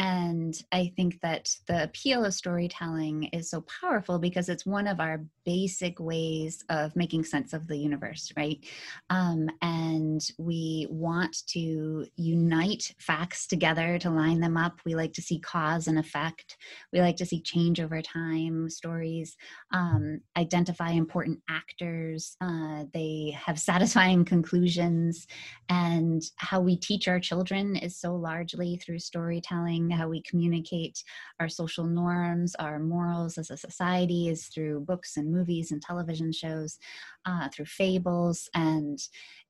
and 0.00 0.58
I 0.72 0.94
think 0.96 1.20
that 1.20 1.54
the 1.66 1.82
appeal 1.82 2.24
of 2.24 2.32
storytelling 2.32 3.24
is 3.34 3.50
so 3.50 3.62
powerful 3.82 4.18
because 4.18 4.48
it's 4.48 4.64
one 4.64 4.86
of 4.86 4.98
our 4.98 5.22
basic 5.44 6.00
ways 6.00 6.64
of 6.70 6.96
making 6.96 7.24
sense 7.24 7.52
of 7.52 7.66
the 7.66 7.76
universe, 7.76 8.32
right? 8.34 8.64
Um, 9.10 9.50
and 9.60 10.26
we 10.38 10.86
want 10.88 11.46
to 11.48 12.06
unite 12.16 12.94
facts 12.98 13.46
together 13.46 13.98
to 13.98 14.08
line 14.08 14.40
them 14.40 14.56
up. 14.56 14.80
We 14.86 14.94
like 14.94 15.12
to 15.14 15.22
see 15.22 15.38
cause 15.38 15.86
and 15.86 15.98
effect. 15.98 16.56
We 16.94 17.02
like 17.02 17.16
to 17.16 17.26
see 17.26 17.42
change 17.42 17.78
over 17.78 18.00
time, 18.00 18.70
stories 18.70 19.36
um, 19.70 20.22
identify 20.34 20.92
important 20.92 21.40
actors. 21.50 22.38
Uh, 22.40 22.84
they 22.94 23.36
have 23.38 23.60
satisfying 23.60 24.24
conclusions. 24.24 25.26
And 25.68 26.22
how 26.50 26.60
we 26.60 26.76
teach 26.76 27.06
our 27.06 27.20
children 27.20 27.76
is 27.76 27.96
so 27.96 28.12
largely 28.12 28.76
through 28.76 28.98
storytelling 28.98 29.88
how 29.88 30.08
we 30.08 30.20
communicate 30.22 31.00
our 31.38 31.48
social 31.48 31.84
norms, 31.84 32.56
our 32.56 32.80
morals 32.80 33.38
as 33.38 33.52
a 33.52 33.56
society 33.56 34.28
is 34.28 34.48
through 34.48 34.80
books 34.80 35.16
and 35.16 35.32
movies 35.32 35.70
and 35.70 35.80
television 35.80 36.32
shows, 36.32 36.76
uh, 37.24 37.48
through 37.50 37.66
fables, 37.66 38.48
and 38.52 38.98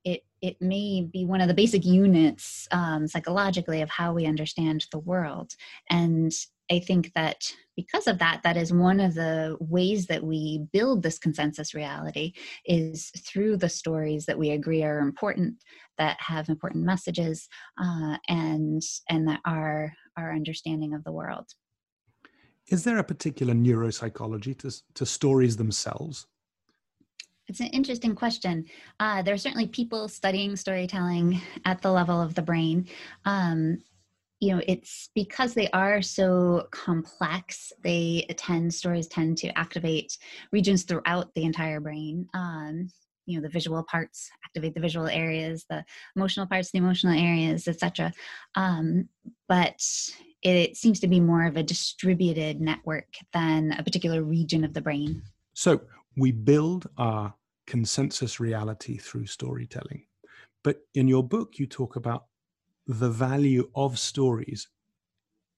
it 0.05 0.21
it 0.43 0.57
may 0.61 1.01
be 1.11 1.25
one 1.25 1.41
of 1.41 1.47
the 1.47 1.55
basic 1.55 1.83
units 1.83 2.67
um, 2.69 3.07
psychologically 3.07 3.81
of 3.81 3.89
how 3.89 4.13
we 4.13 4.27
understand 4.27 4.85
the 4.91 4.99
world. 4.99 5.53
And 5.89 6.31
I 6.71 6.79
think 6.79 7.11
that 7.15 7.51
because 7.75 8.07
of 8.07 8.19
that, 8.19 8.41
that 8.43 8.55
is 8.57 8.71
one 8.71 8.99
of 8.99 9.13
the 9.13 9.57
ways 9.59 10.07
that 10.07 10.23
we 10.23 10.67
build 10.71 11.03
this 11.03 11.19
consensus 11.19 11.73
reality 11.73 12.33
is 12.65 13.11
through 13.25 13.57
the 13.57 13.69
stories 13.69 14.25
that 14.25 14.37
we 14.39 14.51
agree 14.51 14.83
are 14.83 14.99
important, 14.99 15.55
that 15.97 16.17
have 16.19 16.49
important 16.49 16.83
messages, 16.85 17.47
uh, 17.81 18.17
and 18.27 18.81
and 19.09 19.27
that 19.27 19.41
are 19.45 19.93
our 20.17 20.33
understanding 20.33 20.93
of 20.93 21.03
the 21.03 21.11
world. 21.11 21.47
Is 22.67 22.83
there 22.83 22.99
a 22.99 23.03
particular 23.03 23.53
neuropsychology 23.53 24.57
to, 24.59 24.71
to 24.93 25.05
stories 25.05 25.57
themselves? 25.57 26.27
It's 27.47 27.59
an 27.59 27.67
interesting 27.67 28.15
question. 28.15 28.65
Uh, 28.99 29.21
there 29.23 29.33
are 29.33 29.37
certainly 29.37 29.67
people 29.67 30.07
studying 30.07 30.55
storytelling 30.55 31.41
at 31.65 31.81
the 31.81 31.91
level 31.91 32.21
of 32.21 32.33
the 32.33 32.41
brain. 32.41 32.87
Um, 33.25 33.79
you 34.39 34.55
know, 34.55 34.61
it's 34.67 35.09
because 35.13 35.53
they 35.53 35.69
are 35.69 36.01
so 36.01 36.67
complex. 36.71 37.73
They 37.83 38.25
tend 38.37 38.73
stories 38.73 39.07
tend 39.07 39.37
to 39.39 39.57
activate 39.57 40.17
regions 40.51 40.83
throughout 40.83 41.33
the 41.35 41.43
entire 41.43 41.79
brain. 41.79 42.27
Um, 42.33 42.89
you 43.25 43.37
know 43.37 43.43
the 43.43 43.49
visual 43.49 43.83
parts 43.83 44.29
activate 44.45 44.73
the 44.73 44.81
visual 44.81 45.07
areas 45.07 45.65
the 45.69 45.83
emotional 46.15 46.47
parts 46.47 46.71
the 46.71 46.77
emotional 46.77 47.13
areas 47.13 47.67
etc 47.67 48.11
um, 48.55 49.07
but 49.47 49.81
it 50.41 50.75
seems 50.75 50.99
to 50.99 51.07
be 51.07 51.19
more 51.19 51.45
of 51.45 51.55
a 51.55 51.63
distributed 51.63 52.61
network 52.61 53.07
than 53.33 53.73
a 53.73 53.83
particular 53.83 54.23
region 54.23 54.63
of 54.63 54.73
the 54.73 54.81
brain. 54.81 55.21
So 55.53 55.81
we 56.17 56.31
build 56.31 56.87
our 56.97 57.33
consensus 57.67 58.39
reality 58.39 58.97
through 58.97 59.27
storytelling. 59.27 60.05
But 60.63 60.81
in 60.93 61.07
your 61.07 61.23
book 61.23 61.59
you 61.59 61.67
talk 61.67 61.95
about 61.95 62.25
the 62.87 63.09
value 63.09 63.69
of 63.75 63.99
stories 63.99 64.67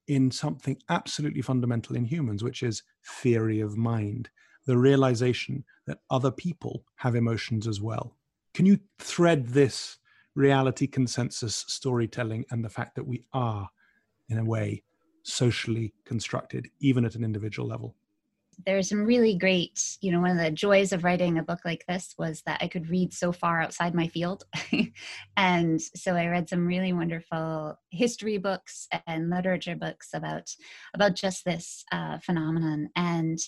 in 0.08 0.30
something 0.30 0.78
absolutely 0.90 1.42
fundamental 1.42 1.96
in 1.96 2.04
humans 2.04 2.44
which 2.44 2.62
is 2.62 2.84
theory 3.22 3.62
of 3.62 3.78
mind 3.78 4.30
the 4.66 4.78
realization 4.78 5.64
that 5.88 6.00
other 6.10 6.32
people 6.32 6.84
have 6.96 7.16
emotions 7.16 7.68
as 7.68 7.82
well. 7.82 8.16
Can 8.54 8.66
you 8.66 8.80
thread 9.00 9.48
this 9.48 9.98
reality 10.36 10.88
consensus 10.88 11.66
storytelling 11.68 12.46
and 12.52 12.64
the 12.64 12.70
fact 12.70 12.96
that 12.96 13.08
we 13.08 13.24
are, 13.34 13.70
in 14.30 14.38
a 14.38 14.46
way, 14.46 14.84
socially 15.24 15.94
constructed, 16.06 16.70
even 16.80 17.06
at 17.06 17.16
an 17.16 17.24
individual 17.24 17.68
level? 17.68 17.96
there's 18.66 18.90
some 18.90 19.06
really 19.06 19.36
great, 19.36 19.98
you 20.02 20.12
know, 20.12 20.22
one 20.22 20.32
of 20.32 20.38
the 20.38 20.52
joys 20.52 20.92
of 20.92 21.04
writing 21.04 21.38
a 21.38 21.44
book 21.44 21.60
like 21.66 21.86
this 21.88 22.14
was 22.18 22.42
that 22.46 22.62
I 22.62 22.68
could 22.68 22.90
read 22.90 23.14
so 23.14 23.32
far 23.32 23.62
outside 23.62 23.94
my 23.94 24.08
field. 24.08 24.46
and 25.38 25.82
so 25.82 26.16
I 26.16 26.28
read 26.28 26.50
some 26.50 26.66
really 26.66 26.94
wonderful 26.94 27.78
history 27.90 28.38
books 28.38 28.88
and 29.08 29.30
literature 29.30 29.76
books 29.76 30.10
about 30.14 30.50
about 30.94 31.16
just 31.16 31.46
this 31.46 31.84
uh, 31.92 32.20
phenomenon. 32.20 32.90
And 32.96 33.40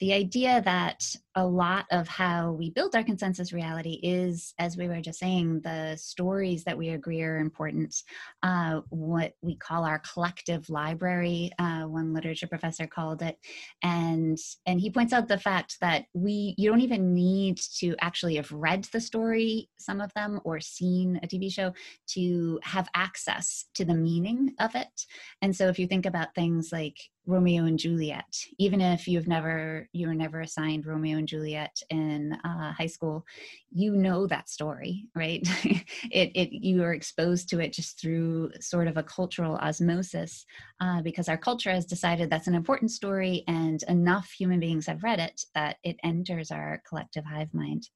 the 0.00 0.12
idea 0.12 0.60
that 0.62 1.16
a 1.36 1.44
lot 1.44 1.86
of 1.90 2.06
how 2.06 2.52
we 2.52 2.70
build 2.70 2.94
our 2.94 3.02
consensus 3.02 3.52
reality 3.52 3.98
is, 4.02 4.54
as 4.58 4.76
we 4.76 4.86
were 4.88 5.00
just 5.00 5.18
saying, 5.18 5.60
the 5.60 5.96
stories 5.96 6.64
that 6.64 6.78
we 6.78 6.90
agree 6.90 7.22
are 7.22 7.38
important, 7.38 8.02
uh, 8.42 8.80
what 8.90 9.34
we 9.42 9.56
call 9.56 9.84
our 9.84 10.00
collective 10.12 10.70
library, 10.70 11.50
uh, 11.58 11.82
one 11.82 12.14
literature 12.14 12.46
professor 12.46 12.86
called 12.86 13.22
it. 13.22 13.36
And, 13.82 14.38
and 14.66 14.80
he 14.80 14.90
points 14.90 15.12
out 15.12 15.26
the 15.26 15.38
fact 15.38 15.78
that 15.80 16.04
we, 16.14 16.54
you 16.56 16.70
don't 16.70 16.80
even 16.80 17.14
need 17.14 17.58
to 17.78 17.96
actually 18.00 18.36
have 18.36 18.52
read 18.52 18.84
the 18.84 19.00
story, 19.00 19.68
some 19.78 20.00
of 20.00 20.12
them, 20.14 20.40
or 20.44 20.60
seen 20.60 21.18
a 21.22 21.26
TV 21.26 21.52
show 21.52 21.72
to 22.08 22.60
have 22.62 22.88
access 22.94 23.64
to 23.74 23.84
the 23.84 23.94
meaning 23.94 24.54
of 24.60 24.74
it. 24.74 25.06
And 25.42 25.54
so 25.54 25.68
if 25.68 25.78
you 25.78 25.86
think 25.86 26.06
about 26.06 26.34
things 26.34 26.70
like 26.72 26.98
Romeo 27.26 27.64
and 27.64 27.78
Juliet, 27.78 28.36
even 28.58 28.80
if 28.80 29.08
you've 29.08 29.28
never 29.28 29.88
you 29.92 30.06
were 30.06 30.14
never 30.14 30.40
assigned 30.40 30.86
Romeo 30.86 31.16
and 31.24 31.28
Juliet 31.28 31.82
in 31.88 32.34
uh, 32.44 32.72
high 32.72 32.86
school, 32.86 33.24
you 33.72 33.96
know 33.96 34.26
that 34.26 34.50
story, 34.50 35.06
right? 35.14 35.40
it, 36.10 36.30
it 36.34 36.52
you 36.52 36.82
are 36.82 36.92
exposed 36.92 37.48
to 37.48 37.60
it 37.60 37.72
just 37.72 37.98
through 37.98 38.50
sort 38.60 38.88
of 38.88 38.98
a 38.98 39.02
cultural 39.02 39.56
osmosis, 39.56 40.44
uh, 40.80 41.00
because 41.00 41.28
our 41.28 41.38
culture 41.38 41.70
has 41.70 41.86
decided 41.86 42.28
that's 42.28 42.46
an 42.46 42.54
important 42.54 42.90
story, 42.90 43.42
and 43.48 43.82
enough 43.84 44.30
human 44.30 44.60
beings 44.60 44.86
have 44.86 45.02
read 45.02 45.18
it 45.18 45.40
that 45.54 45.76
it 45.82 45.96
enters 46.04 46.50
our 46.50 46.82
collective 46.86 47.24
hive 47.24 47.52
mind. 47.54 47.88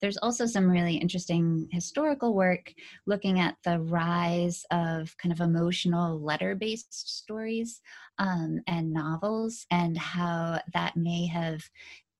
There's 0.00 0.18
also 0.18 0.44
some 0.44 0.68
really 0.70 0.96
interesting 0.96 1.68
historical 1.72 2.34
work 2.34 2.72
looking 3.06 3.40
at 3.40 3.56
the 3.64 3.80
rise 3.80 4.64
of 4.70 5.16
kind 5.16 5.32
of 5.32 5.40
emotional 5.40 6.20
letter 6.20 6.54
based 6.54 7.16
stories 7.16 7.80
um, 8.18 8.60
and 8.66 8.92
novels 8.92 9.66
and 9.70 9.96
how 9.96 10.60
that 10.74 10.96
may 10.96 11.26
have 11.26 11.62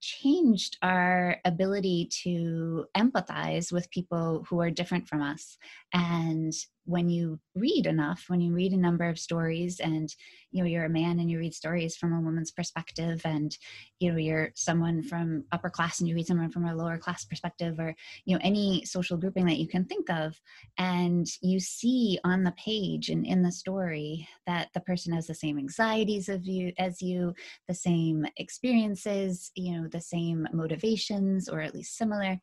changed 0.07 0.77
our 0.83 1.39
ability 1.45 2.09
to 2.23 2.87
empathize 2.97 3.73
with 3.73 3.91
people 3.91 4.47
who 4.49 4.61
are 4.61 4.71
different 4.71 5.09
from 5.09 5.21
us 5.21 5.59
and 5.93 6.53
when 6.87 7.09
you 7.09 7.39
read 7.55 7.85
enough 7.87 8.25
when 8.29 8.41
you 8.41 8.53
read 8.53 8.73
a 8.73 8.77
number 8.77 9.05
of 9.09 9.19
stories 9.19 9.81
and 9.81 10.15
you 10.53 10.63
know 10.63 10.69
you're 10.69 10.85
a 10.85 10.89
man 10.89 11.19
and 11.19 11.31
you 11.31 11.39
read 11.39 11.53
stories 11.53 11.97
from 11.97 12.13
a 12.13 12.21
woman's 12.21 12.53
perspective 12.53 13.21
and 13.25 13.59
you 13.99 14.11
know 14.11 14.17
you're 14.17 14.51
someone 14.55 15.03
from 15.03 15.45
upper 15.53 15.69
class 15.69 15.99
and 15.99 16.09
you 16.09 16.15
read 16.15 16.27
someone 16.27 16.51
from 16.51 16.65
a 16.65 16.75
lower 16.75 16.97
class 16.97 17.25
perspective 17.25 17.79
or 17.79 17.95
you 18.25 18.35
know 18.35 18.41
any 18.43 18.85
social 18.85 19.17
grouping 19.17 19.45
that 19.45 19.59
you 19.59 19.67
can 19.67 19.85
think 19.85 20.09
of 20.09 20.41
and 20.79 21.27
you 21.43 21.59
see 21.59 22.19
on 22.25 22.45
the 22.45 22.53
page 22.53 23.09
and 23.09 23.27
in 23.27 23.43
the 23.43 23.53
story 23.53 24.27
that 24.47 24.69
the 24.73 24.81
person 24.81 25.13
has 25.13 25.27
the 25.27 25.35
same 25.35 25.59
anxieties 25.59 26.29
of 26.29 26.47
you 26.47 26.73
as 26.79 27.03
you 27.03 27.35
the 27.67 27.75
same 27.75 28.25
experiences 28.37 29.51
you 29.57 29.73
know 29.73 29.89
the 29.89 30.01
same 30.01 30.47
motivations 30.53 31.49
or 31.49 31.61
at 31.61 31.75
least 31.75 31.97
similar 31.97 32.39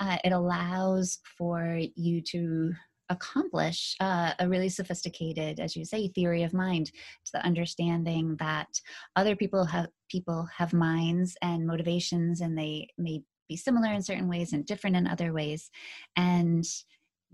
uh, 0.00 0.18
it 0.24 0.32
allows 0.32 1.18
for 1.36 1.78
you 1.96 2.20
to 2.20 2.72
accomplish 3.12 3.94
uh, 4.00 4.32
a 4.38 4.48
really 4.48 4.68
sophisticated 4.68 5.60
as 5.60 5.76
you 5.76 5.84
say 5.84 6.08
theory 6.08 6.42
of 6.42 6.52
mind 6.52 6.86
to 7.24 7.32
the 7.32 7.44
understanding 7.44 8.36
that 8.38 8.68
other 9.16 9.36
people 9.36 9.64
have 9.64 9.88
people 10.10 10.48
have 10.56 10.72
minds 10.72 11.36
and 11.42 11.66
motivations 11.66 12.40
and 12.40 12.58
they 12.58 12.88
may 12.98 13.22
be 13.48 13.56
similar 13.56 13.92
in 13.92 14.02
certain 14.02 14.28
ways 14.28 14.52
and 14.52 14.66
different 14.66 14.96
in 14.96 15.06
other 15.06 15.32
ways. 15.32 15.70
And 16.16 16.64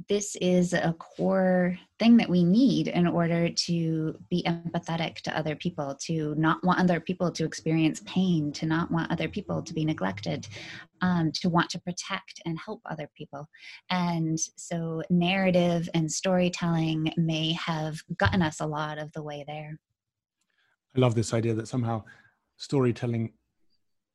this 0.08 0.36
is 0.36 0.72
a 0.72 0.94
core 0.98 1.76
thing 1.98 2.16
that 2.18 2.28
we 2.28 2.44
need 2.44 2.86
in 2.88 3.06
order 3.06 3.48
to 3.48 4.16
be 4.30 4.44
empathetic 4.46 5.16
to 5.22 5.36
other 5.36 5.56
people, 5.56 5.96
to 6.02 6.34
not 6.36 6.62
want 6.62 6.78
other 6.78 7.00
people 7.00 7.32
to 7.32 7.44
experience 7.44 8.00
pain, 8.06 8.52
to 8.52 8.66
not 8.66 8.90
want 8.92 9.10
other 9.10 9.28
people 9.28 9.62
to 9.62 9.74
be 9.74 9.84
neglected, 9.84 10.46
um, 11.00 11.32
to 11.32 11.48
want 11.48 11.68
to 11.70 11.80
protect 11.80 12.40
and 12.44 12.58
help 12.64 12.80
other 12.86 13.10
people. 13.16 13.48
And 13.90 14.38
so, 14.38 15.02
narrative 15.10 15.88
and 15.94 16.10
storytelling 16.10 17.12
may 17.16 17.52
have 17.54 18.00
gotten 18.18 18.42
us 18.42 18.60
a 18.60 18.66
lot 18.66 18.98
of 18.98 19.12
the 19.12 19.22
way 19.22 19.44
there. 19.46 19.78
I 20.96 21.00
love 21.00 21.14
this 21.16 21.34
idea 21.34 21.54
that 21.54 21.68
somehow 21.68 22.04
storytelling 22.56 23.32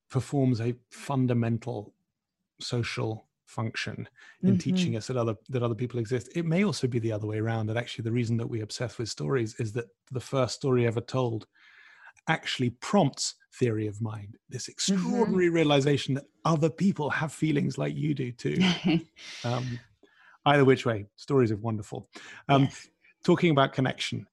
performs 0.10 0.62
a 0.62 0.76
fundamental 0.92 1.94
social 2.60 3.26
function 3.46 4.08
in 4.42 4.50
mm-hmm. 4.50 4.58
teaching 4.58 4.96
us 4.96 5.08
that 5.08 5.18
other 5.18 5.36
that 5.50 5.64
other 5.64 5.76
people 5.76 6.00
exist 6.00 6.30
it 6.36 6.46
may 6.46 6.64
also 6.64 6.88
be 6.88 7.00
the 7.00 7.12
other 7.12 7.28
way 7.28 7.38
around 7.38 7.68
that 7.68 7.78
actually 7.78 8.04
the 8.04 8.12
reason 8.12 8.38
that 8.38 8.50
we 8.50 8.62
obsess 8.62 8.98
with 8.98 9.10
stories 9.10 9.56
is 9.60 9.72
that 9.74 9.86
the 10.12 10.20
first 10.20 10.56
story 10.56 10.88
ever 10.88 11.02
told 11.02 11.46
actually 12.28 12.70
prompts 12.70 13.36
theory 13.56 13.88
of 13.88 14.02
mind 14.02 14.38
this 14.50 14.64
mm-hmm. 14.64 14.72
extraordinary 14.72 15.48
mm-hmm. 15.48 15.56
realization 15.56 16.14
that 16.14 16.26
other 16.46 16.70
people 16.70 17.10
have 17.10 17.32
feelings 17.32 17.78
like 17.78 17.96
you 17.96 18.14
do 18.14 18.32
too 18.32 18.58
um, 19.44 19.80
either 20.46 20.66
which 20.66 20.86
way 20.86 21.06
stories 21.16 21.52
are 21.52 21.58
wonderful 21.58 22.10
um, 22.50 22.64
yes. 22.64 22.88
talking 23.24 23.52
about 23.52 23.74
connection 23.74 24.26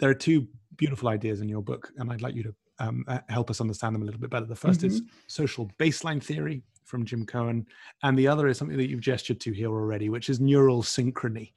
there 0.00 0.10
are 0.10 0.14
two 0.14 0.46
beautiful 0.76 1.08
ideas 1.08 1.40
in 1.40 1.48
your 1.48 1.62
book 1.62 1.90
and 1.98 2.10
i'd 2.10 2.22
like 2.22 2.34
you 2.34 2.42
to 2.42 2.54
um, 2.80 3.04
uh, 3.06 3.20
help 3.28 3.50
us 3.50 3.60
understand 3.60 3.94
them 3.94 4.02
a 4.02 4.04
little 4.04 4.20
bit 4.20 4.30
better 4.30 4.46
the 4.46 4.54
1st 4.54 4.76
mm-hmm. 4.78 4.86
is 4.86 5.02
social 5.28 5.70
baseline 5.78 6.22
theory 6.22 6.62
from 6.84 7.04
Jim 7.04 7.26
Coan. 7.26 7.66
And 8.02 8.18
the 8.18 8.28
other 8.28 8.48
is 8.48 8.58
something 8.58 8.76
that 8.76 8.88
you've 8.88 9.00
gestured 9.00 9.40
to 9.40 9.52
here 9.52 9.70
already, 9.70 10.08
which 10.08 10.28
is 10.28 10.40
neural 10.40 10.82
synchrony. 10.82 11.52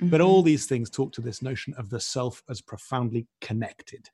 Mm-hmm. 0.00 0.08
But 0.08 0.20
all 0.20 0.42
these 0.42 0.66
things 0.66 0.90
talk 0.90 1.12
to 1.12 1.20
this 1.20 1.42
notion 1.42 1.74
of 1.74 1.90
the 1.90 2.00
self 2.00 2.42
as 2.48 2.60
profoundly 2.60 3.26
connected. 3.40 4.08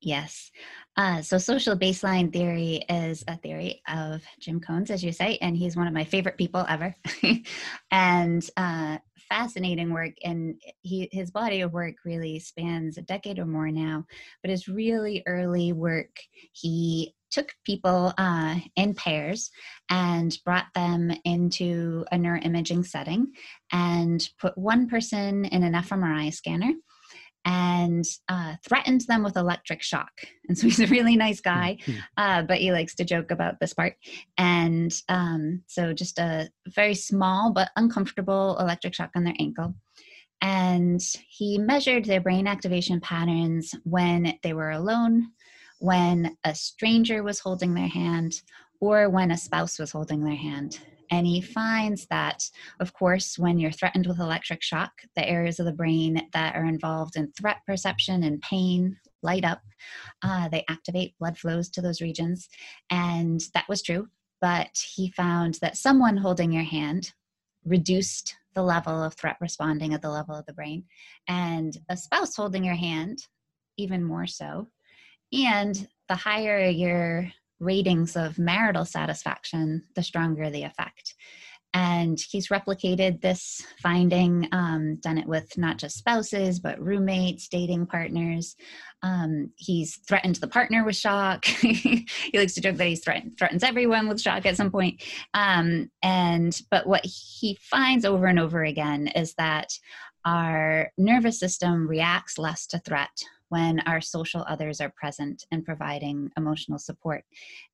Yes. 0.00 0.50
Uh, 0.96 1.22
so, 1.22 1.38
social 1.38 1.76
baseline 1.76 2.32
theory 2.32 2.82
is 2.88 3.24
a 3.28 3.36
theory 3.36 3.82
of 3.88 4.22
Jim 4.38 4.60
Coan's, 4.60 4.90
as 4.90 5.02
you 5.02 5.12
say, 5.12 5.38
and 5.40 5.56
he's 5.56 5.76
one 5.76 5.86
of 5.86 5.94
my 5.94 6.04
favorite 6.04 6.38
people 6.38 6.64
ever. 6.68 6.94
and 7.90 8.48
uh, 8.56 8.98
fascinating 9.28 9.92
work. 9.92 10.12
And 10.22 10.60
he, 10.82 11.08
his 11.12 11.30
body 11.30 11.60
of 11.62 11.72
work 11.72 11.96
really 12.04 12.38
spans 12.38 12.98
a 12.98 13.02
decade 13.02 13.38
or 13.38 13.46
more 13.46 13.70
now. 13.70 14.04
But 14.42 14.50
his 14.50 14.68
really 14.68 15.22
early 15.26 15.72
work, 15.72 16.16
he 16.52 17.14
took 17.34 17.52
people 17.64 18.14
uh, 18.16 18.56
in 18.76 18.94
pairs 18.94 19.50
and 19.90 20.38
brought 20.44 20.66
them 20.74 21.12
into 21.24 22.04
a 22.12 22.16
neuroimaging 22.16 22.86
setting 22.86 23.32
and 23.72 24.28
put 24.38 24.56
one 24.56 24.88
person 24.88 25.44
in 25.46 25.64
an 25.64 25.72
fMRI 25.72 26.32
scanner 26.32 26.72
and 27.44 28.04
uh, 28.28 28.54
threatened 28.66 29.02
them 29.02 29.22
with 29.22 29.36
electric 29.36 29.82
shock. 29.82 30.12
And 30.48 30.56
so 30.56 30.66
he's 30.66 30.80
a 30.80 30.86
really 30.86 31.16
nice 31.16 31.40
guy, 31.40 31.76
hmm, 31.84 31.92
hmm. 31.92 31.98
uh, 32.16 32.42
but 32.42 32.58
he 32.58 32.72
likes 32.72 32.94
to 32.96 33.04
joke 33.04 33.30
about 33.30 33.60
this 33.60 33.74
part. 33.74 33.96
And 34.38 34.94
um, 35.08 35.62
so 35.66 35.92
just 35.92 36.18
a 36.18 36.48
very 36.68 36.94
small 36.94 37.52
but 37.52 37.70
uncomfortable 37.76 38.56
electric 38.58 38.94
shock 38.94 39.10
on 39.14 39.24
their 39.24 39.34
ankle. 39.38 39.74
And 40.40 41.00
he 41.28 41.58
measured 41.58 42.04
their 42.04 42.20
brain 42.20 42.46
activation 42.46 43.00
patterns 43.00 43.74
when 43.84 44.38
they 44.42 44.52
were 44.52 44.70
alone, 44.70 45.28
when 45.78 46.36
a 46.44 46.54
stranger 46.54 47.22
was 47.22 47.40
holding 47.40 47.74
their 47.74 47.88
hand 47.88 48.42
or 48.80 49.08
when 49.08 49.30
a 49.30 49.36
spouse 49.36 49.78
was 49.78 49.92
holding 49.92 50.24
their 50.24 50.34
hand. 50.34 50.78
And 51.10 51.26
he 51.26 51.40
finds 51.40 52.06
that, 52.06 52.42
of 52.80 52.92
course, 52.92 53.38
when 53.38 53.58
you're 53.58 53.70
threatened 53.70 54.06
with 54.06 54.18
electric 54.18 54.62
shock, 54.62 54.92
the 55.16 55.28
areas 55.28 55.60
of 55.60 55.66
the 55.66 55.72
brain 55.72 56.28
that 56.32 56.56
are 56.56 56.64
involved 56.64 57.16
in 57.16 57.32
threat 57.32 57.58
perception 57.66 58.22
and 58.22 58.40
pain 58.40 58.96
light 59.22 59.44
up. 59.44 59.60
Uh, 60.22 60.48
they 60.48 60.64
activate 60.68 61.18
blood 61.18 61.38
flows 61.38 61.68
to 61.70 61.82
those 61.82 62.00
regions. 62.00 62.48
And 62.90 63.40
that 63.54 63.68
was 63.68 63.82
true. 63.82 64.08
But 64.40 64.76
he 64.94 65.10
found 65.10 65.54
that 65.60 65.76
someone 65.76 66.16
holding 66.16 66.52
your 66.52 66.64
hand 66.64 67.12
reduced 67.64 68.34
the 68.54 68.62
level 68.62 69.02
of 69.02 69.14
threat 69.14 69.36
responding 69.40 69.94
at 69.94 70.02
the 70.02 70.10
level 70.10 70.34
of 70.34 70.46
the 70.46 70.52
brain. 70.52 70.84
And 71.28 71.76
a 71.88 71.96
spouse 71.96 72.36
holding 72.36 72.64
your 72.64 72.74
hand, 72.74 73.18
even 73.76 74.04
more 74.04 74.26
so. 74.26 74.68
And 75.32 75.88
the 76.08 76.14
higher 76.14 76.68
your 76.68 77.30
ratings 77.60 78.16
of 78.16 78.38
marital 78.38 78.84
satisfaction, 78.84 79.82
the 79.94 80.02
stronger 80.02 80.50
the 80.50 80.64
effect. 80.64 81.14
And 81.76 82.20
he's 82.30 82.48
replicated 82.48 83.20
this 83.20 83.60
finding, 83.82 84.48
um, 84.52 84.96
done 85.00 85.18
it 85.18 85.26
with 85.26 85.58
not 85.58 85.76
just 85.76 85.98
spouses, 85.98 86.60
but 86.60 86.80
roommates, 86.80 87.48
dating 87.48 87.86
partners. 87.86 88.54
Um, 89.02 89.50
he's 89.56 89.96
threatened 90.06 90.36
the 90.36 90.46
partner 90.46 90.84
with 90.84 90.94
shock. 90.94 91.44
he 91.46 92.06
likes 92.32 92.54
to 92.54 92.60
joke 92.60 92.76
that 92.76 92.86
he 92.86 92.94
threaten, 92.94 93.34
threatens 93.36 93.64
everyone 93.64 94.06
with 94.06 94.20
shock 94.20 94.46
at 94.46 94.56
some 94.56 94.70
point. 94.70 95.02
Um, 95.34 95.90
and 96.00 96.56
but 96.70 96.86
what 96.86 97.04
he 97.04 97.58
finds 97.60 98.04
over 98.04 98.26
and 98.26 98.38
over 98.38 98.62
again 98.62 99.08
is 99.08 99.34
that 99.34 99.72
our 100.24 100.92
nervous 100.96 101.40
system 101.40 101.88
reacts 101.88 102.38
less 102.38 102.68
to 102.68 102.78
threat 102.78 103.10
when 103.48 103.80
our 103.80 104.00
social 104.00 104.44
others 104.48 104.80
are 104.80 104.92
present 104.96 105.44
and 105.50 105.64
providing 105.64 106.30
emotional 106.36 106.78
support. 106.78 107.24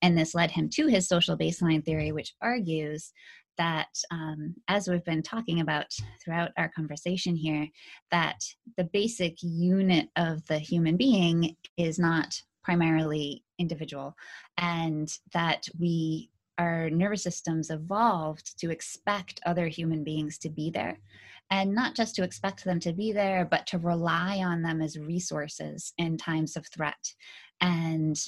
And 0.03 0.17
this 0.17 0.35
led 0.35 0.51
him 0.51 0.69
to 0.71 0.87
his 0.87 1.09
social 1.09 1.37
baseline 1.37 1.85
theory, 1.85 2.13
which 2.13 2.35
argues 2.43 3.13
that, 3.59 3.89
um, 4.11 4.55
as 4.69 4.89
we've 4.89 5.05
been 5.05 5.23
talking 5.23 5.61
about 5.61 5.87
throughout 6.23 6.51
our 6.57 6.71
conversation 6.71 7.37
here, 7.37 7.69
that 8.11 8.41
the 8.77 8.85
basic 8.85 9.37
unit 9.43 10.09
of 10.17 10.45
the 10.47 10.59
human 10.59 10.97
being 10.97 11.57
is 11.77 11.99
not 11.99 12.41
primarily 12.65 13.45
individual, 13.59 14.15
and 14.57 15.19
that 15.33 15.69
we 15.79 16.31
our 16.59 16.91
nervous 16.91 17.23
systems 17.23 17.71
evolved 17.71 18.59
to 18.61 18.71
expect 18.71 19.41
other 19.47 19.67
human 19.67 20.05
beings 20.05 20.37
to 20.37 20.51
be 20.51 20.71
there 20.71 20.99
and 21.51 21.75
not 21.75 21.95
just 21.95 22.15
to 22.15 22.23
expect 22.23 22.65
them 22.65 22.81
to 22.81 22.93
be 22.93 23.13
there 23.13 23.47
but 23.51 23.67
to 23.67 23.79
rely 23.79 24.39
on 24.39 24.63
them 24.63 24.81
as 24.81 24.99
resources 24.99 25.93
in 25.99 26.17
times 26.17 26.57
of 26.57 26.67
threat 26.67 27.15
and 27.61 28.19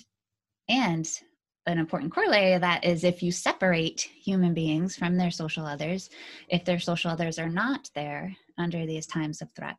and 0.68 1.08
an 1.66 1.78
important 1.78 2.12
corollary 2.12 2.54
of 2.54 2.60
that 2.60 2.84
is 2.84 3.04
if 3.04 3.22
you 3.22 3.30
separate 3.30 4.00
human 4.00 4.52
beings 4.52 4.96
from 4.96 5.16
their 5.16 5.30
social 5.30 5.64
others, 5.64 6.10
if 6.48 6.64
their 6.64 6.80
social 6.80 7.10
others 7.10 7.38
are 7.38 7.48
not 7.48 7.88
there 7.94 8.34
under 8.58 8.84
these 8.84 9.06
times 9.06 9.40
of 9.40 9.48
threat, 9.54 9.78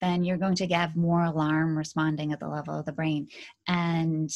then 0.00 0.24
you're 0.24 0.36
going 0.36 0.54
to 0.56 0.66
have 0.66 0.94
more 0.94 1.24
alarm 1.24 1.76
responding 1.76 2.32
at 2.32 2.40
the 2.40 2.48
level 2.48 2.78
of 2.78 2.84
the 2.84 2.92
brain. 2.92 3.28
And 3.66 4.30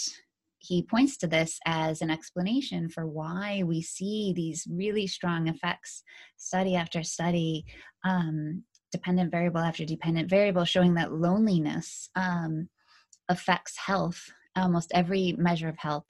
he 0.58 0.82
points 0.82 1.16
to 1.18 1.26
this 1.26 1.58
as 1.66 2.02
an 2.02 2.10
explanation 2.10 2.88
for 2.88 3.06
why 3.06 3.62
we 3.64 3.82
see 3.82 4.32
these 4.34 4.66
really 4.70 5.06
strong 5.06 5.48
effects, 5.48 6.02
study 6.36 6.76
after 6.76 7.02
study, 7.02 7.64
um, 8.04 8.62
dependent 8.92 9.30
variable 9.30 9.60
after 9.60 9.84
dependent 9.84 10.30
variable, 10.30 10.64
showing 10.64 10.94
that 10.94 11.12
loneliness 11.12 12.08
um, 12.16 12.68
affects 13.28 13.76
health, 13.76 14.30
almost 14.56 14.90
every 14.94 15.34
measure 15.38 15.68
of 15.68 15.78
health 15.78 16.06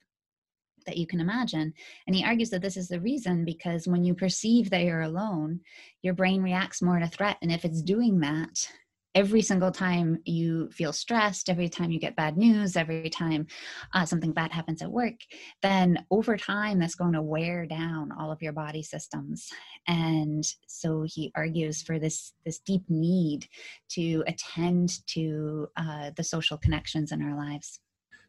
that 0.85 0.97
you 0.97 1.05
can 1.05 1.19
imagine. 1.19 1.73
And 2.07 2.15
he 2.15 2.23
argues 2.23 2.49
that 2.51 2.61
this 2.61 2.77
is 2.77 2.87
the 2.87 3.01
reason 3.01 3.45
because 3.45 3.87
when 3.87 4.03
you 4.03 4.15
perceive 4.15 4.69
that 4.69 4.83
you're 4.83 5.01
alone, 5.01 5.59
your 6.01 6.13
brain 6.13 6.41
reacts 6.41 6.81
more 6.81 6.97
to 6.97 7.07
threat. 7.07 7.37
And 7.41 7.51
if 7.51 7.65
it's 7.65 7.81
doing 7.81 8.19
that, 8.21 8.69
every 9.17 9.41
single 9.41 9.71
time 9.71 10.21
you 10.25 10.69
feel 10.69 10.93
stressed, 10.93 11.49
every 11.49 11.67
time 11.67 11.89
you 11.89 11.99
get 11.99 12.15
bad 12.15 12.37
news, 12.37 12.77
every 12.77 13.09
time 13.09 13.47
uh, 13.95 14.05
something 14.05 14.31
bad 14.31 14.51
happens 14.51 14.79
at 14.83 14.91
work, 14.91 15.15
then 15.63 16.05
over 16.11 16.37
time 16.37 16.77
that's 16.77 16.93
going 16.93 17.13
to 17.13 17.21
wear 17.23 17.65
down 17.65 18.11
all 18.11 18.31
of 18.31 18.43
your 18.43 18.53
body 18.53 18.83
systems. 18.83 19.49
And 19.87 20.45
so 20.67 21.03
he 21.07 21.31
argues 21.35 21.81
for 21.81 21.97
this 21.97 22.33
this 22.45 22.59
deep 22.59 22.83
need 22.89 23.47
to 23.89 24.23
attend 24.27 25.03
to 25.07 25.67
uh, 25.77 26.11
the 26.15 26.23
social 26.23 26.59
connections 26.59 27.11
in 27.11 27.23
our 27.23 27.35
lives. 27.35 27.79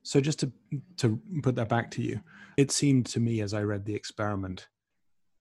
So 0.04 0.22
just 0.22 0.38
to 0.38 0.50
to 0.96 1.20
put 1.42 1.54
that 1.56 1.68
back 1.68 1.90
to 1.92 2.02
you, 2.02 2.20
it 2.56 2.70
seemed 2.70 3.04
to 3.06 3.20
me 3.20 3.42
as 3.42 3.52
I 3.52 3.62
read 3.62 3.84
the 3.84 3.94
experiment 3.94 4.68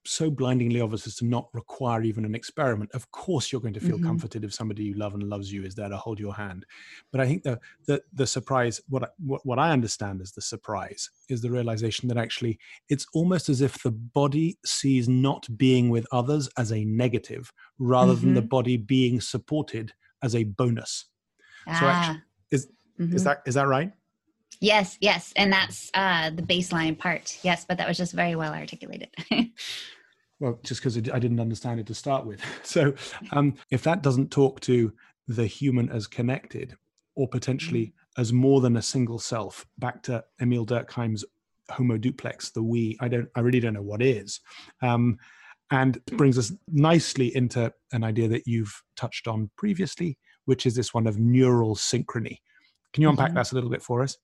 so 0.08 0.30
blindingly 0.30 0.82
obvious 0.82 1.08
as 1.08 1.15
to 1.15 1.26
not 1.26 1.50
require 1.54 2.02
even 2.04 2.26
an 2.26 2.36
experiment. 2.36 2.89
Of 2.93 3.10
course, 3.12 3.52
you're 3.52 3.62
going 3.62 3.74
to 3.74 3.80
feel 3.80 3.98
mm-hmm. 3.98 4.08
comforted 4.08 4.43
if 4.43 4.54
somebody 4.54 4.84
you 4.84 4.93
love 4.96 5.13
and 5.13 5.24
loves 5.24 5.52
you 5.52 5.63
is 5.63 5.76
there 5.76 5.89
to 5.89 5.98
hold 5.98 6.20
your 6.20 6.34
hand. 6.34 6.65
But 7.12 7.22
I 7.22 7.28
think 7.28 7.43
the 7.43 7.60
the, 7.86 8.02
the 8.13 8.28
surprise, 8.28 8.82
what, 8.89 9.04
I, 9.04 9.08
what 9.17 9.46
what 9.46 9.60
I 9.60 9.72
understand 9.72 10.22
as 10.22 10.32
the 10.32 10.41
surprise, 10.41 11.10
is 11.30 11.41
the 11.41 11.52
realization 11.52 12.08
that 12.10 12.17
actually 12.17 12.60
it's 12.89 13.06
almost 13.13 13.50
as 13.50 13.62
if 13.62 13.82
the 13.84 13.91
body 13.91 14.58
sees 14.65 15.10
not 15.10 15.48
being 15.58 15.89
with 15.89 16.08
others 16.12 16.50
as 16.58 16.72
a 16.72 16.86
negative, 16.86 17.52
rather 17.80 18.13
mm-hmm. 18.13 18.22
than 18.22 18.34
the 18.34 18.41
mm-hmm. 18.41 18.48
body 18.48 18.78
being 18.78 19.22
supported 19.22 19.93
as 20.24 20.36
a 20.36 20.43
bonus. 20.43 21.06
Ah. 21.67 21.80
So 21.80 21.86
actually, 21.86 22.22
is 22.52 22.67
mm-hmm. 23.00 23.15
is 23.15 23.24
that 23.24 23.41
is 23.46 23.56
that 23.56 23.67
right? 23.67 23.91
Yes, 24.60 24.98
yes, 25.02 25.34
and 25.36 25.54
that's 25.54 25.91
uh, 25.93 26.32
the 26.32 26.41
baseline 26.41 26.98
part. 26.98 27.38
Yes, 27.43 27.65
but 27.67 27.78
that 27.78 27.88
was 27.88 27.98
just 27.98 28.13
very 28.13 28.36
well 28.36 28.54
articulated. 28.54 29.10
well, 30.39 30.60
just 30.63 30.82
because 30.82 30.97
I 30.97 31.19
didn't 31.19 31.39
understand 31.39 31.80
it 31.80 31.88
to 31.88 31.93
start 31.93 32.26
with. 32.26 32.41
So, 32.63 32.93
um, 33.32 33.56
if 33.71 33.84
that 33.84 34.04
doesn't 34.04 34.32
talk 34.32 34.60
to 34.62 34.93
the 35.28 35.45
human 35.45 35.89
as 35.89 36.08
connected, 36.08 36.76
or 37.15 37.28
potentially 37.28 37.88
mm-hmm. 37.88 38.21
as 38.21 38.34
more 38.34 38.62
than 38.62 38.78
a 38.78 38.82
single 38.82 39.19
self, 39.19 39.65
back 39.80 40.04
to 40.04 40.23
Émile 40.41 40.65
Durkheim's 40.65 41.26
Homo 41.69 41.97
duplex, 41.97 42.52
the 42.52 42.62
we, 42.62 42.97
I 43.00 43.08
don't, 43.08 43.28
I 43.36 43.39
really 43.41 43.60
don't 43.60 43.73
know 43.73 43.82
what 43.82 44.02
is. 44.02 44.39
Um, 44.82 45.17
and 45.71 46.04
brings 46.06 46.38
us 46.38 46.54
nicely 46.71 47.36
into 47.36 47.73
an 47.91 48.04
idea 48.04 48.28
that 48.30 48.47
you've 48.47 48.82
touched 48.95 49.28
on 49.28 49.50
previously, 49.58 50.17
which 50.45 50.65
is 50.65 50.76
this 50.76 50.93
one 50.93 51.08
of 51.08 51.19
neural 51.19 51.76
synchrony. 51.76 52.39
Can 52.93 53.02
you 53.02 53.10
unpack 53.10 53.30
mm-hmm. 53.30 53.36
that 53.36 53.52
a 53.52 53.56
little 53.56 53.69
bit 53.69 53.84
for 53.84 54.02
us? 54.02 54.17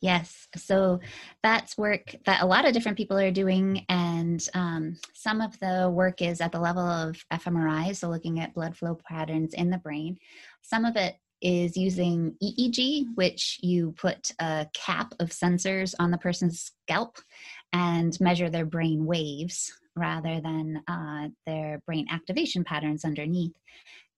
Yes. 0.00 0.46
So 0.56 1.00
that's 1.42 1.76
work 1.76 2.14
that 2.24 2.42
a 2.42 2.46
lot 2.46 2.66
of 2.66 2.72
different 2.72 2.96
people 2.96 3.18
are 3.18 3.32
doing. 3.32 3.84
And 3.88 4.46
um, 4.54 4.96
some 5.14 5.40
of 5.40 5.58
the 5.58 5.90
work 5.92 6.22
is 6.22 6.40
at 6.40 6.52
the 6.52 6.60
level 6.60 6.86
of 6.86 7.16
fMRI, 7.32 7.96
so 7.96 8.08
looking 8.08 8.38
at 8.38 8.54
blood 8.54 8.76
flow 8.76 8.96
patterns 9.08 9.54
in 9.54 9.70
the 9.70 9.78
brain. 9.78 10.18
Some 10.62 10.84
of 10.84 10.94
it 10.96 11.16
is 11.40 11.76
using 11.76 12.34
EEG, 12.42 13.06
which 13.14 13.58
you 13.62 13.92
put 13.92 14.30
a 14.40 14.66
cap 14.72 15.14
of 15.20 15.30
sensors 15.30 15.94
on 15.98 16.10
the 16.10 16.18
person's 16.18 16.72
scalp 16.84 17.18
and 17.72 18.18
measure 18.20 18.50
their 18.50 18.66
brain 18.66 19.04
waves 19.04 19.72
rather 19.96 20.40
than 20.40 20.82
uh, 20.88 21.28
their 21.46 21.80
brain 21.86 22.06
activation 22.10 22.64
patterns 22.64 23.04
underneath. 23.04 23.54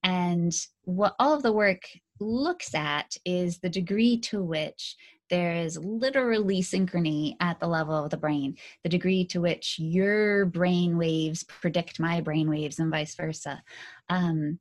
And 0.03 0.53
what 0.83 1.15
all 1.19 1.33
of 1.33 1.43
the 1.43 1.51
work 1.51 1.83
looks 2.19 2.73
at 2.75 3.15
is 3.25 3.59
the 3.59 3.69
degree 3.69 4.17
to 4.17 4.43
which 4.43 4.95
there 5.31 5.55
is 5.55 5.77
literally 5.77 6.61
synchrony 6.61 7.35
at 7.39 7.59
the 7.59 7.67
level 7.67 7.95
of 7.95 8.11
the 8.11 8.17
brain, 8.17 8.57
the 8.83 8.89
degree 8.89 9.25
to 9.27 9.39
which 9.39 9.79
your 9.79 10.45
brain 10.45 10.97
waves 10.97 11.43
predict 11.43 11.99
my 11.99 12.21
brain 12.21 12.49
waves 12.49 12.77
and 12.77 12.91
vice 12.91 13.15
versa. 13.15 13.63
Um, 14.09 14.59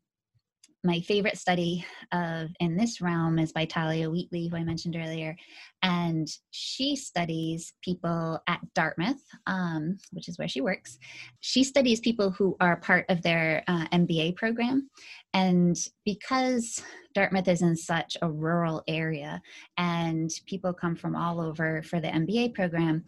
my 0.83 1.01
favorite 1.01 1.37
study 1.37 1.85
of 2.13 2.49
in 2.61 2.77
this 2.77 3.01
realm 3.01 3.39
is 3.39 3.53
by 3.53 3.67
Thalia 3.67 4.11
Wheatley, 4.11 4.49
who 4.49 4.57
I 4.57 4.65
mentioned 4.65 4.97
earlier, 4.97 5.37
and 5.83 6.27
she 6.53 6.97
studies 6.97 7.75
people 7.83 8.41
at 8.47 8.61
Dartmouth, 8.75 9.23
um, 9.47 9.99
which 10.13 10.29
is 10.29 10.39
where 10.39 10.49
she 10.49 10.61
works. 10.61 10.99
She 11.41 11.65
studies 11.65 12.01
people 12.01 12.31
who 12.31 12.57
are 12.61 12.77
part 12.77 13.05
of 13.11 13.23
their 13.23 13.63
uh, 13.69 13.87
MBA 13.89 14.37
program, 14.37 14.89
and 15.35 15.77
because 16.05 16.83
Dartmouth 17.15 17.49
is 17.49 17.63
in 17.63 17.77
such 17.77 18.17
a 18.23 18.31
rural 18.31 18.83
area, 18.89 19.43
and 19.77 20.31
people 20.47 20.73
come 20.73 20.97
from 20.97 21.15
all 21.15 21.41
over 21.41 21.83
for 21.83 22.01
the 22.01 22.09
MBA 22.09 22.55
program 22.55 23.05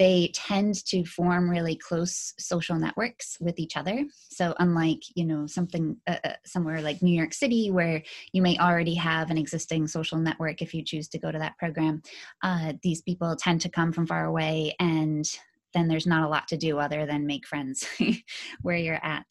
they 0.00 0.32
tend 0.34 0.82
to 0.86 1.04
form 1.04 1.50
really 1.50 1.76
close 1.76 2.32
social 2.38 2.76
networks 2.76 3.36
with 3.38 3.58
each 3.58 3.76
other. 3.76 4.02
So 4.30 4.54
unlike 4.58 5.02
you 5.14 5.26
know 5.26 5.46
something 5.46 5.96
uh, 6.06 6.16
uh, 6.24 6.32
somewhere 6.46 6.80
like 6.80 7.02
new 7.02 7.14
york 7.14 7.34
city 7.34 7.70
where 7.70 8.02
you 8.32 8.40
may 8.40 8.56
already 8.58 8.94
have 8.94 9.30
an 9.30 9.36
existing 9.38 9.86
social 9.86 10.18
network 10.18 10.62
if 10.62 10.72
you 10.72 10.82
choose 10.82 11.08
to 11.08 11.18
go 11.18 11.30
to 11.30 11.38
that 11.38 11.58
program 11.58 12.02
uh, 12.42 12.72
these 12.82 13.02
people 13.02 13.36
tend 13.36 13.60
to 13.60 13.68
come 13.68 13.92
from 13.92 14.06
far 14.06 14.24
away 14.24 14.74
and 14.80 15.38
then 15.74 15.88
there's 15.88 16.06
not 16.06 16.24
a 16.24 16.28
lot 16.28 16.48
to 16.48 16.56
do 16.56 16.78
other 16.78 17.06
than 17.06 17.26
make 17.26 17.46
friends 17.46 17.86
where 18.62 18.76
you're 18.76 19.04
at. 19.04 19.26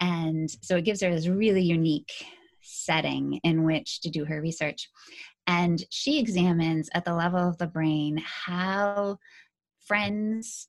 And 0.00 0.50
so 0.62 0.76
it 0.76 0.84
gives 0.84 1.02
her 1.02 1.14
this 1.14 1.28
really 1.28 1.62
unique 1.62 2.12
setting 2.60 3.40
in 3.42 3.64
which 3.64 4.00
to 4.02 4.10
do 4.10 4.24
her 4.26 4.40
research. 4.40 4.88
And 5.46 5.82
she 5.90 6.18
examines 6.18 6.90
at 6.94 7.06
the 7.06 7.14
level 7.14 7.48
of 7.48 7.56
the 7.56 7.66
brain 7.66 8.22
how 8.22 9.18
friends 9.88 10.68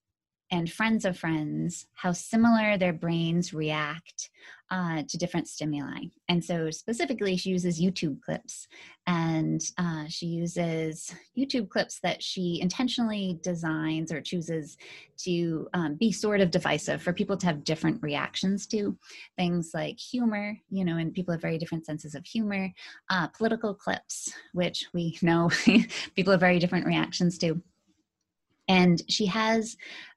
and 0.52 0.72
friends 0.72 1.06
of 1.06 1.18
friends 1.18 1.86
how 1.94 2.12
similar 2.12 2.78
their 2.78 2.94
brains 2.94 3.54
react 3.54 4.30
uh, 4.72 5.02
to 5.08 5.18
different 5.18 5.48
stimuli. 5.48 6.06
And 6.28 6.44
so, 6.44 6.70
specifically, 6.70 7.38
she 7.38 7.50
uses 7.50 7.82
YouTube 7.82 8.22
clips, 8.22 8.68
and 9.08 9.62
uh, 9.78 10.06
she 10.08 10.28
uses 10.28 11.14
YouTube 11.38 11.70
clips 11.70 12.00
that 12.04 12.22
she 12.22 12.60
intentionally 12.62 13.40
designs 13.42 14.12
or 14.12 14.22
chooses 14.22 14.78
to 15.24 15.68
um, 15.74 15.96
be 15.96 16.12
sort 16.12 16.40
of 16.40 16.52
divisive 16.52 17.02
for 17.02 17.14
people 17.14 17.36
to 17.38 17.46
have 17.48 17.64
different 17.64 18.02
reactions 18.04 18.68
to. 18.68 18.96
Things 19.38 19.72
like 19.74 20.00
humor, 20.00 20.56
you 20.70 20.86
know, 20.86 20.98
and 20.98 21.14
people 21.14 21.32
have 21.32 21.42
very 21.42 21.58
different 21.58 21.86
senses 21.86 22.14
of 22.14 22.26
humor, 22.26 22.72
uh, 23.10 23.28
political 23.28 23.74
clips, 23.74 24.32
which 24.54 24.86
we 24.94 25.18
know 25.22 25.50
people 26.16 26.32
have 26.32 26.40
very 26.40 26.60
different 26.60 26.86
reactions 26.86 27.40
to 27.40 27.60
and 28.70 29.02
she 29.10 29.26
has 29.26 29.76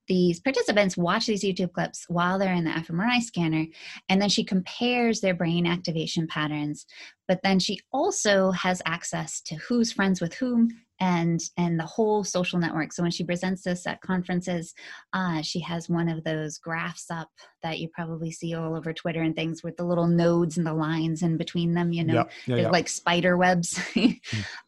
these 0.09 0.41
participants 0.41 0.97
watch 0.97 1.27
these 1.27 1.45
YouTube 1.45 1.73
clips 1.73 2.05
while 2.09 2.39
they're 2.39 2.53
in 2.53 2.65
the 2.65 2.71
fMRI 2.71 3.23
scanner, 3.23 3.67
and 4.09 4.21
then 4.21 4.29
she 4.29 4.45
compares 4.45 5.21
their 5.21 5.35
brain 5.35 5.67
activation 5.67 6.27
patterns. 6.27 6.87
But 7.29 7.41
then 7.43 7.59
she 7.59 7.81
also 7.93 8.51
has 8.51 8.83
access 8.85 9.41
to 9.43 9.55
who's 9.57 9.93
friends 9.93 10.21
with 10.21 10.35
whom 10.35 10.69
and 11.03 11.41
and 11.57 11.81
the 11.81 11.87
whole 11.87 12.23
social 12.23 12.61
network. 12.61 12.93
So 12.93 13.03
when 13.03 13.11
she 13.11 13.25
presents 13.25 13.63
this 13.63 13.87
at 13.89 14.01
conferences, 14.03 14.73
uh, 15.13 15.43
she 15.43 15.59
has 15.61 15.89
one 15.89 16.09
of 16.09 16.23
those 16.23 16.59
graphs 16.59 17.07
up 17.11 17.29
that 17.65 17.81
you 17.81 17.89
probably 17.89 18.31
see 18.31 18.55
all 18.55 18.77
over 18.77 18.93
Twitter 18.93 19.23
and 19.23 19.35
things 19.35 19.65
with 19.65 19.77
the 19.77 19.85
little 19.85 20.07
nodes 20.07 20.59
and 20.59 20.67
the 20.67 20.75
lines 20.75 21.23
in 21.23 21.37
between 21.37 21.75
them. 21.75 21.93
You 21.93 22.05
know, 22.05 22.15
yeah, 22.15 22.25
yeah, 22.47 22.57
yeah. 22.63 22.71
like 22.71 22.89
spider 22.89 23.37
webs. 23.37 23.75
mm. 23.95 24.21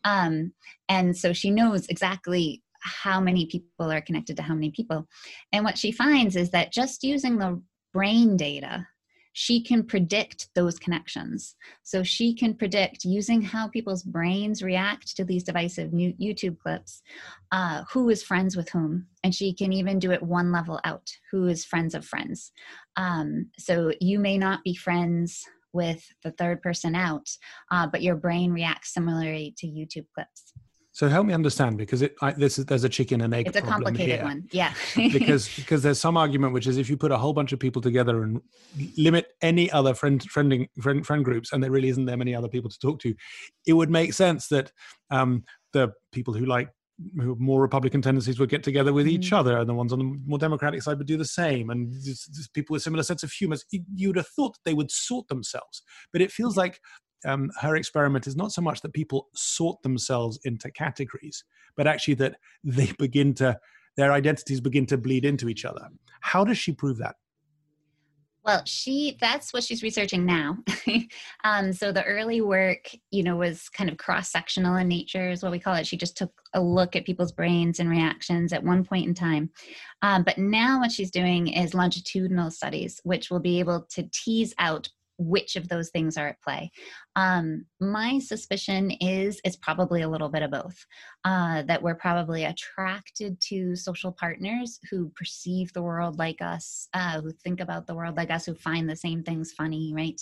um, 0.03 0.53
and 0.89 1.17
so 1.17 1.33
she 1.33 1.51
knows 1.51 1.87
exactly 1.87 2.64
how 2.85 3.21
many 3.21 3.47
people 3.47 3.91
are 3.91 4.01
connected 4.01 4.37
to 4.37 4.43
how 4.43 4.55
many 4.55 4.71
people. 4.71 5.09
And 5.53 5.65
what 5.65 5.79
she 5.79 5.91
finds 5.91 6.37
is 6.37 6.51
that 6.51 6.73
just 6.73 7.03
using 7.03 7.39
the 7.39 7.61
brain 7.93 8.37
data, 8.37 8.87
she 9.33 9.61
can 9.61 9.83
predict 9.85 10.49
those 10.55 10.79
connections. 10.79 11.57
So 11.83 12.05
she 12.05 12.35
can 12.35 12.55
predict 12.55 13.05
using 13.05 13.43
how 13.43 13.67
people's 13.67 14.05
brains 14.05 14.63
react 14.63 15.17
to 15.17 15.25
these 15.25 15.43
divisive 15.43 15.91
YouTube 15.91 16.59
clips, 16.61 17.03
uh, 17.51 17.83
who 17.91 18.09
is 18.11 18.23
friends 18.23 18.57
with 18.57 18.69
whom. 18.69 19.09
And 19.25 19.35
she 19.35 19.53
can 19.53 19.73
even 19.73 19.99
do 19.99 20.13
it 20.13 20.23
one 20.23 20.53
level 20.53 20.81
out 20.85 21.11
who 21.33 21.49
is 21.49 21.65
friends 21.65 21.95
of 21.95 22.05
friends. 22.05 22.53
Um, 22.97 23.51
so 23.59 23.93
you 24.01 24.21
may 24.21 24.39
not 24.39 24.63
be 24.63 24.75
friends 24.75 25.45
with 25.73 26.07
the 26.23 26.31
third 26.31 26.63
person 26.63 26.95
out, 26.95 27.29
uh, 27.73 27.89
but 27.89 28.03
your 28.03 28.15
brain 28.15 28.53
reacts 28.53 28.95
similarly 28.95 29.53
to 29.59 29.67
YouTube 29.67 30.07
clips. 30.15 30.53
So 30.95 31.09
help 31.09 31.27
me 31.27 31.35
understand 31.35 31.77
because 31.77 32.03
it 32.03 32.15
I, 32.23 32.31
this 32.31 32.57
is 32.57 32.67
there's 32.67 32.85
a 32.85 32.89
chicken 32.89 33.21
and 33.23 33.35
egg. 33.35 33.49
It's 33.49 33.57
a 33.57 33.63
complicated 33.63 34.21
here. 34.21 34.25
one, 34.25 34.49
yeah. 34.53 34.73
because 34.95 35.53
because 35.57 35.83
there's 35.83 35.99
some 35.99 36.17
argument 36.17 36.53
which 36.53 36.69
is 36.69 36.79
if 36.79 36.89
you 36.89 36.97
put 36.97 37.11
a 37.11 37.19
whole 37.19 37.33
bunch 37.33 37.53
of 37.53 37.59
people 37.59 37.83
together 37.83 38.23
and 38.23 38.41
limit 38.97 39.27
any 39.43 39.69
other 39.73 39.93
friend 39.93 40.25
friending 40.33 40.69
friend 40.81 41.05
friend 41.05 41.25
groups, 41.25 41.53
and 41.53 41.65
there 41.65 41.73
really 41.73 41.89
isn't 41.89 42.05
there 42.05 42.17
many 42.17 42.33
other 42.33 42.47
people 42.47 42.71
to 42.71 42.79
talk 42.79 43.01
to, 43.01 43.13
it 43.67 43.73
would 43.73 43.91
make 43.91 44.15
sense 44.15 44.47
that 44.49 44.71
um, 45.11 45.43
the 45.73 45.93
people 46.13 46.33
who 46.33 46.47
like 46.47 46.69
who 47.17 47.31
have 47.31 47.41
more 47.41 47.61
Republican 47.61 48.01
tendencies 48.01 48.39
would 48.39 48.49
get 48.49 48.63
together 48.63 48.93
with 48.93 49.07
mm-hmm. 49.07 49.17
each 49.17 49.33
other, 49.33 49.59
and 49.59 49.69
the 49.69 49.75
ones 49.75 49.93
on 49.93 49.99
the 49.99 50.17
more 50.27 50.39
Democratic 50.39 50.81
side 50.81 50.99
would 50.99 51.09
do 51.09 51.17
the 51.17 51.25
same. 51.25 51.71
And 51.71 51.93
just, 51.93 52.33
just 52.33 52.55
people 52.55 52.75
with 52.75 52.83
similar 52.83 53.03
sense 53.03 53.25
of 53.25 53.33
humor, 53.33 53.57
you'd 53.97 54.17
have 54.17 54.29
thought 54.29 54.57
they 54.65 54.75
would 54.75 54.93
sort 54.93 55.27
themselves. 55.27 55.83
But 56.13 56.23
it 56.23 56.31
feels 56.31 56.57
like 56.57 56.79
um, 57.25 57.51
her 57.61 57.77
experiment 57.77 58.27
is 58.27 58.37
not 58.37 58.53
so 58.53 58.63
much 58.63 58.81
that 58.83 58.93
people 58.93 59.29
sort 59.35 59.83
themselves 59.83 60.39
into 60.45 60.71
categories, 60.71 61.45
but 61.77 61.87
actually 61.87 62.15
that 62.15 62.37
they 62.65 62.93
begin 62.99 63.35
to, 63.35 63.59
their 63.97 64.13
identities 64.13 64.61
begin 64.61 64.87
to 64.87 64.99
bleed 64.99 65.25
into 65.25 65.49
each 65.49 65.65
other. 65.65 65.89
How 66.21 66.45
does 66.45 66.59
she 66.59 66.73
prove 66.73 66.99
that? 66.99 67.17
Well, 68.45 68.63
she 68.67 69.17
that's 69.23 69.55
what 69.55 69.65
she's 69.65 69.83
researching 69.83 70.27
now. 70.27 70.59
um, 71.45 71.73
so 71.73 71.93
the 71.93 72.05
early 72.05 72.43
work, 72.43 72.91
you 73.11 73.23
know, 73.23 73.37
was 73.37 73.71
kind 73.71 73.89
of 73.89 73.97
cross-sectional 73.97 74.77
in 74.77 74.87
nature, 74.87 75.31
is 75.31 75.43
what 75.43 75.51
we 75.51 75.59
call 75.59 75.75
it. 75.77 75.87
She 75.87 75.97
just 75.97 76.19
took 76.19 76.31
a 76.53 76.61
look 76.61 76.95
at 76.95 77.07
people's 77.07 77.33
brains 77.33 77.81
and 77.81 77.89
reactions 77.89 78.53
at 78.53 78.63
one 78.63 78.85
point 78.85 79.09
in 79.09 79.15
time. 79.15 79.49
Um, 80.03 80.25
but 80.25 80.37
now 80.37 80.81
what 80.81 80.93
she's 80.93 81.11
doing 81.11 81.49
is 81.49 81.73
longitudinal 81.73 82.51
studies, 82.51 83.01
which 83.03 83.31
will 83.31 83.41
be 83.41 83.61
able 83.61 83.87
to 83.93 84.07
tease 84.13 84.53
out 84.59 84.91
which 85.17 85.57
of 85.57 85.69
those 85.69 85.91
things 85.91 86.19
are 86.19 86.29
at 86.29 86.43
play. 86.43 86.71
Um, 87.17 87.67
my 87.81 88.19
suspicion 88.19 88.91
is 88.93 89.41
it's 89.45 89.57
probably 89.57 90.03
a 90.03 90.09
little 90.09 90.29
bit 90.29 90.43
of 90.43 90.51
both. 90.51 90.85
Uh, 91.25 91.63
that 91.63 91.83
we're 91.83 91.95
probably 91.95 92.45
attracted 92.45 93.41
to 93.41 93.75
social 93.77 94.13
partners 94.13 94.79
who 94.91 95.11
perceive 95.17 95.73
the 95.73 95.83
world 95.83 96.19
like 96.19 96.43
us, 96.43 96.89
uh, 96.93 97.21
who 97.21 97.33
think 97.33 97.61
about 97.61 97.87
the 97.87 97.95
world 97.95 98.17
like 98.17 98.31
us, 98.31 98.45
who 98.45 98.55
find 98.55 98.89
the 98.89 98.97
same 98.97 99.23
things 99.23 99.53
funny, 99.53 99.93
right? 99.95 100.21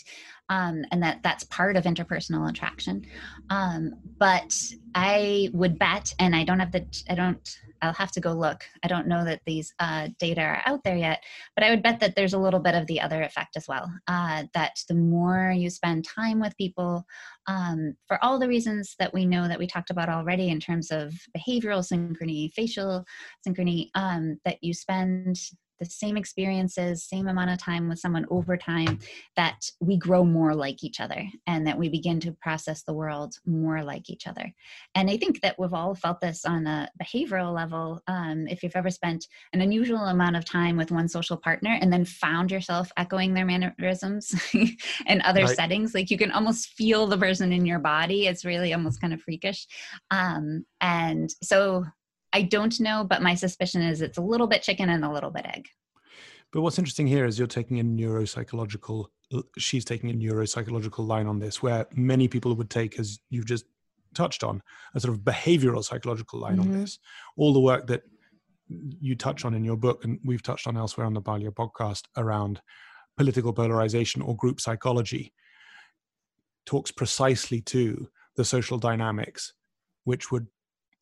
Um, 0.49 0.85
and 0.93 1.03
that 1.03 1.23
that's 1.23 1.45
part 1.45 1.77
of 1.77 1.85
interpersonal 1.85 2.49
attraction. 2.49 3.05
Um, 3.51 3.95
but 4.19 4.55
I 4.95 5.51
would 5.53 5.79
bet, 5.79 6.13
and 6.19 6.37
I 6.37 6.45
don't 6.45 6.61
have 6.61 6.73
the, 6.73 6.87
I 7.09 7.15
don't 7.15 7.57
I'll 7.83 7.93
have 7.93 8.13
to 8.13 8.21
go 8.21 8.33
look. 8.33 8.65
I 8.85 8.89
don't 8.89 9.09
know 9.09 9.25
that 9.25 9.43
these 9.45 9.75
uh, 9.81 10.09
data 10.19 10.41
are 10.41 10.63
out 10.67 10.85
there 10.85 10.97
yet, 10.97 11.23
but 11.57 11.65
I 11.65 11.71
would 11.71 11.83
bet 11.83 11.99
that 12.01 12.15
there's 12.15 12.33
a 12.33 12.39
little 12.39 12.61
bit 12.61 12.77
of 12.77 12.87
the 12.87 13.01
other 13.01 13.23
effect 13.23 13.57
as 13.57 13.67
well. 13.69 13.93
Uh, 14.07 14.45
that 14.55 14.79
the 14.89 14.95
more 14.95 15.53
you 15.55 15.69
spend 15.69 16.07
time 16.07 16.41
with 16.41 16.57
people, 16.57 16.82
um, 17.47 17.95
for 18.07 18.23
all 18.23 18.39
the 18.39 18.49
reasons 18.49 18.95
that 18.99 19.13
we 19.13 19.27
know 19.27 19.49
that 19.49 19.59
we 19.59 19.67
talked 19.67 19.91
about 19.91 20.09
already 20.09 20.49
in 20.49 20.61
terms 20.61 20.91
of 20.91 21.13
behavioral 21.37 21.83
synchrony, 21.83 22.53
facial 22.53 23.05
synchrony, 23.47 23.89
um, 23.95 24.39
that 24.45 24.59
you 24.63 24.73
spend 24.75 25.37
the 25.85 25.91
same 25.91 26.17
experiences, 26.17 27.05
same 27.05 27.29
amount 27.29 27.51
of 27.51 27.59
time 27.59 27.89
with 27.89 27.99
someone 27.99 28.27
over 28.31 28.57
time, 28.57 28.99
that 29.37 29.61
we 29.81 29.97
grow 29.97 30.25
more 30.25 30.55
like 30.55 30.85
each 30.85 31.01
other 31.01 31.25
and 31.47 31.67
that 31.67 31.79
we 31.79 31.89
begin 31.89 32.21
to 32.21 32.33
process 32.33 32.83
the 32.83 32.95
world 32.95 33.35
more 33.47 33.83
like 33.83 34.09
each 34.09 34.27
other. 34.27 34.53
And 34.95 35.11
I 35.11 35.17
think 35.17 35.41
that 35.41 35.59
we've 35.59 35.73
all 35.73 35.95
felt 35.95 36.21
this 36.21 36.45
on 36.45 36.67
a 36.67 36.89
behavioral 37.03 37.55
level. 37.55 38.03
Um, 38.07 38.47
if 38.49 38.63
you've 38.63 38.77
ever 38.77 38.91
spent 38.91 39.27
an 39.53 39.61
unusual 39.61 40.07
amount 40.07 40.37
of 40.37 40.45
time 40.45 40.77
with 40.77 40.91
one 40.91 41.09
social 41.09 41.37
partner 41.37 41.79
and 41.81 41.93
then 41.93 42.05
found 42.05 42.51
yourself 42.51 42.91
echoing 42.97 43.35
their 43.35 43.47
mannerisms 43.47 44.35
in 45.07 45.23
other 45.23 45.45
right. 45.45 45.57
settings, 45.57 45.95
like 45.95 46.11
you 46.11 46.19
can 46.19 46.31
almost 46.33 46.69
feel 46.69 47.07
the 47.07 47.19
person 47.19 47.53
in 47.53 47.67
your 47.67 47.79
body. 47.79 48.27
It's 48.27 48.45
really 48.45 48.73
almost 48.73 49.01
kind 49.01 49.13
of 49.13 49.21
freakish. 49.21 49.67
Um, 50.11 50.65
and 50.81 51.31
so 51.43 51.85
I 52.33 52.43
don't 52.43 52.79
know, 52.81 53.05
but 53.05 53.23
my 53.23 53.35
suspicion 53.35 53.83
is 53.83 54.01
it's 54.01 54.19
a 54.19 54.23
little 54.23 54.47
bit 54.47 54.63
chicken 54.63 54.89
and 54.89 55.05
a 55.05 55.13
little 55.13 55.31
bit 55.31 55.47
egg. 55.47 55.69
But 56.53 56.61
what's 56.61 56.79
interesting 56.79 57.07
here 57.07 57.25
is 57.25 57.39
you're 57.39 57.49
taking 57.49 57.81
a 57.81 57.85
neuropsychological, 57.85 59.07
she's 59.57 59.85
taking 59.85 60.11
a 60.11 60.15
neuropsychological 60.15 61.07
line 61.07 61.27
on 61.27 61.39
this, 61.39 61.63
where 61.63 61.87
many 61.95 62.29
people 62.29 62.55
would 62.55 62.71
take, 62.71 62.99
as 62.99 63.19
you've 63.31 63.47
just 63.47 63.65
touched 64.15 64.45
on, 64.45 64.63
a 64.95 65.01
sort 65.01 65.15
of 65.15 65.21
behavioral 65.21 65.83
psychological 65.83 66.39
line 66.39 66.57
mm-hmm. 66.57 66.73
on 66.73 66.81
this. 66.81 66.99
All 67.37 67.53
the 67.53 67.61
work 67.61 67.87
that 67.87 68.03
you 68.69 69.15
touch 69.15 69.45
on 69.45 69.55
in 69.55 69.65
your 69.65 69.77
book, 69.77 70.05
and 70.05 70.19
we've 70.25 70.43
touched 70.43 70.67
on 70.67 70.77
elsewhere 70.77 71.07
on 71.07 71.15
the 71.15 71.23
Parlia 71.23 71.51
podcast 71.51 72.03
around 72.17 72.61
political 73.17 73.53
polarization 73.53 74.21
or 74.23 74.37
group 74.37 74.61
psychology, 74.61 75.33
talks 76.67 76.91
precisely 76.91 77.61
to 77.61 78.09
the 78.37 78.45
social 78.45 78.79
dynamics 78.79 79.53
which 80.05 80.31
would 80.31 80.47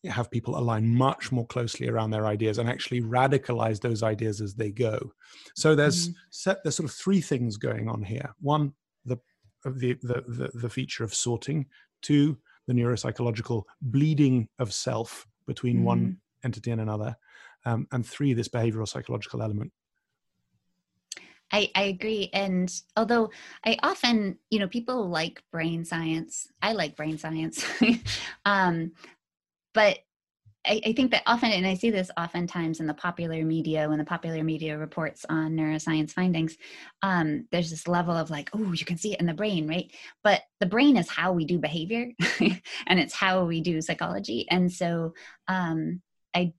have 0.04 0.30
people 0.30 0.58
align 0.58 0.88
much 0.88 1.30
more 1.30 1.46
closely 1.46 1.88
around 1.88 2.10
their 2.10 2.26
ideas 2.26 2.58
and 2.58 2.68
actually 2.68 3.02
radicalize 3.02 3.80
those 3.80 4.02
ideas 4.02 4.40
as 4.40 4.54
they 4.54 4.70
go. 4.70 5.12
So 5.54 5.74
there's 5.74 6.08
mm-hmm. 6.08 6.18
set 6.30 6.62
there's 6.62 6.76
sort 6.76 6.88
of 6.88 6.94
three 6.94 7.20
things 7.20 7.56
going 7.56 7.88
on 7.88 8.02
here. 8.02 8.34
One, 8.40 8.72
the 9.04 9.18
the 9.64 9.98
the 10.02 10.24
the, 10.26 10.50
the 10.54 10.70
feature 10.70 11.04
of 11.04 11.14
sorting. 11.14 11.66
Two, 12.02 12.38
the 12.66 12.72
neuropsychological 12.72 13.64
bleeding 13.82 14.48
of 14.58 14.72
self 14.72 15.26
between 15.46 15.76
mm-hmm. 15.76 15.84
one 15.84 16.16
entity 16.44 16.70
and 16.70 16.80
another. 16.80 17.16
Um, 17.66 17.86
and 17.92 18.06
three, 18.06 18.32
this 18.32 18.48
behavioral 18.48 18.88
psychological 18.88 19.42
element. 19.42 19.72
I, 21.52 21.70
I 21.74 21.82
agree. 21.84 22.30
And 22.32 22.72
although 22.96 23.30
I 23.64 23.76
often, 23.82 24.38
you 24.50 24.60
know, 24.60 24.68
people 24.68 25.08
like 25.08 25.42
brain 25.50 25.84
science, 25.84 26.48
I 26.62 26.72
like 26.72 26.96
brain 26.96 27.18
science. 27.18 27.64
um, 28.44 28.92
but 29.74 29.98
I, 30.66 30.80
I, 30.84 30.92
think 30.92 31.10
that 31.12 31.22
often, 31.26 31.52
and 31.52 31.66
I 31.66 31.74
see 31.74 31.90
this 31.90 32.10
oftentimes 32.18 32.80
in 32.80 32.86
the 32.86 32.94
popular 32.94 33.44
media 33.44 33.88
when 33.88 33.98
the 33.98 34.04
popular 34.04 34.44
media 34.44 34.76
reports 34.76 35.24
on 35.28 35.52
neuroscience 35.52 36.10
findings, 36.10 36.56
um, 37.02 37.46
there's 37.50 37.70
this 37.70 37.88
level 37.88 38.14
of 38.14 38.28
like, 38.28 38.50
oh, 38.52 38.72
you 38.72 38.84
can 38.84 38.98
see 38.98 39.14
it 39.14 39.20
in 39.20 39.26
the 39.26 39.32
brain, 39.32 39.66
right? 39.66 39.90
But 40.22 40.42
the 40.58 40.66
brain 40.66 40.98
is 40.98 41.08
how 41.08 41.32
we 41.32 41.46
do 41.46 41.58
behavior, 41.58 42.10
and 42.86 43.00
it's 43.00 43.14
how 43.14 43.44
we 43.44 43.62
do 43.62 43.80
psychology. 43.80 44.46
And 44.50 44.70
so, 44.70 45.14
um, 45.48 46.02
I 46.34 46.52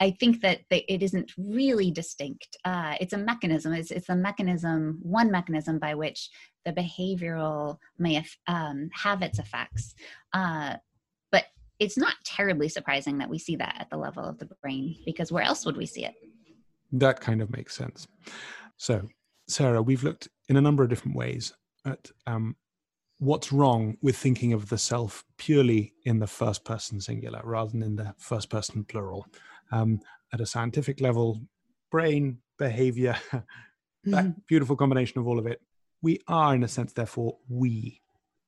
I 0.00 0.10
think 0.10 0.42
that 0.42 0.60
it 0.70 1.02
isn't 1.02 1.32
really 1.38 1.90
distinct. 1.90 2.56
Uh, 2.64 2.96
it's 3.00 3.14
a 3.14 3.18
mechanism. 3.18 3.72
It's, 3.72 3.90
it's 3.90 4.10
a 4.10 4.16
mechanism, 4.16 4.98
one 5.02 5.30
mechanism 5.30 5.78
by 5.78 5.94
which 5.94 6.28
the 6.66 6.72
behavioral 6.72 7.78
may 7.98 8.22
um, 8.46 8.90
have 8.92 9.22
its 9.22 9.38
effects. 9.38 9.94
Uh, 10.32 10.76
it's 11.78 11.98
not 11.98 12.14
terribly 12.24 12.68
surprising 12.68 13.18
that 13.18 13.28
we 13.28 13.38
see 13.38 13.56
that 13.56 13.76
at 13.78 13.90
the 13.90 13.96
level 13.96 14.24
of 14.24 14.38
the 14.38 14.48
brain 14.62 14.96
because 15.04 15.30
where 15.30 15.44
else 15.44 15.66
would 15.66 15.76
we 15.76 15.86
see 15.86 16.04
it? 16.04 16.14
That 16.92 17.20
kind 17.20 17.42
of 17.42 17.50
makes 17.50 17.74
sense. 17.74 18.06
So, 18.76 19.02
Sarah, 19.48 19.82
we've 19.82 20.02
looked 20.02 20.28
in 20.48 20.56
a 20.56 20.60
number 20.60 20.82
of 20.82 20.88
different 20.88 21.16
ways 21.16 21.52
at 21.84 22.10
um, 22.26 22.56
what's 23.18 23.52
wrong 23.52 23.96
with 24.02 24.16
thinking 24.16 24.52
of 24.52 24.68
the 24.68 24.78
self 24.78 25.24
purely 25.36 25.92
in 26.04 26.18
the 26.18 26.26
first 26.26 26.64
person 26.64 27.00
singular 27.00 27.40
rather 27.44 27.70
than 27.70 27.82
in 27.82 27.96
the 27.96 28.14
first 28.18 28.50
person 28.50 28.84
plural. 28.84 29.26
Um, 29.72 30.00
at 30.32 30.40
a 30.40 30.46
scientific 30.46 31.00
level, 31.00 31.40
brain, 31.90 32.38
behavior, 32.58 33.16
that 33.32 33.44
mm-hmm. 34.24 34.30
beautiful 34.46 34.76
combination 34.76 35.18
of 35.18 35.26
all 35.26 35.38
of 35.38 35.46
it. 35.46 35.60
We 36.02 36.20
are, 36.28 36.54
in 36.54 36.62
a 36.62 36.68
sense, 36.68 36.92
therefore, 36.92 37.38
we 37.48 38.00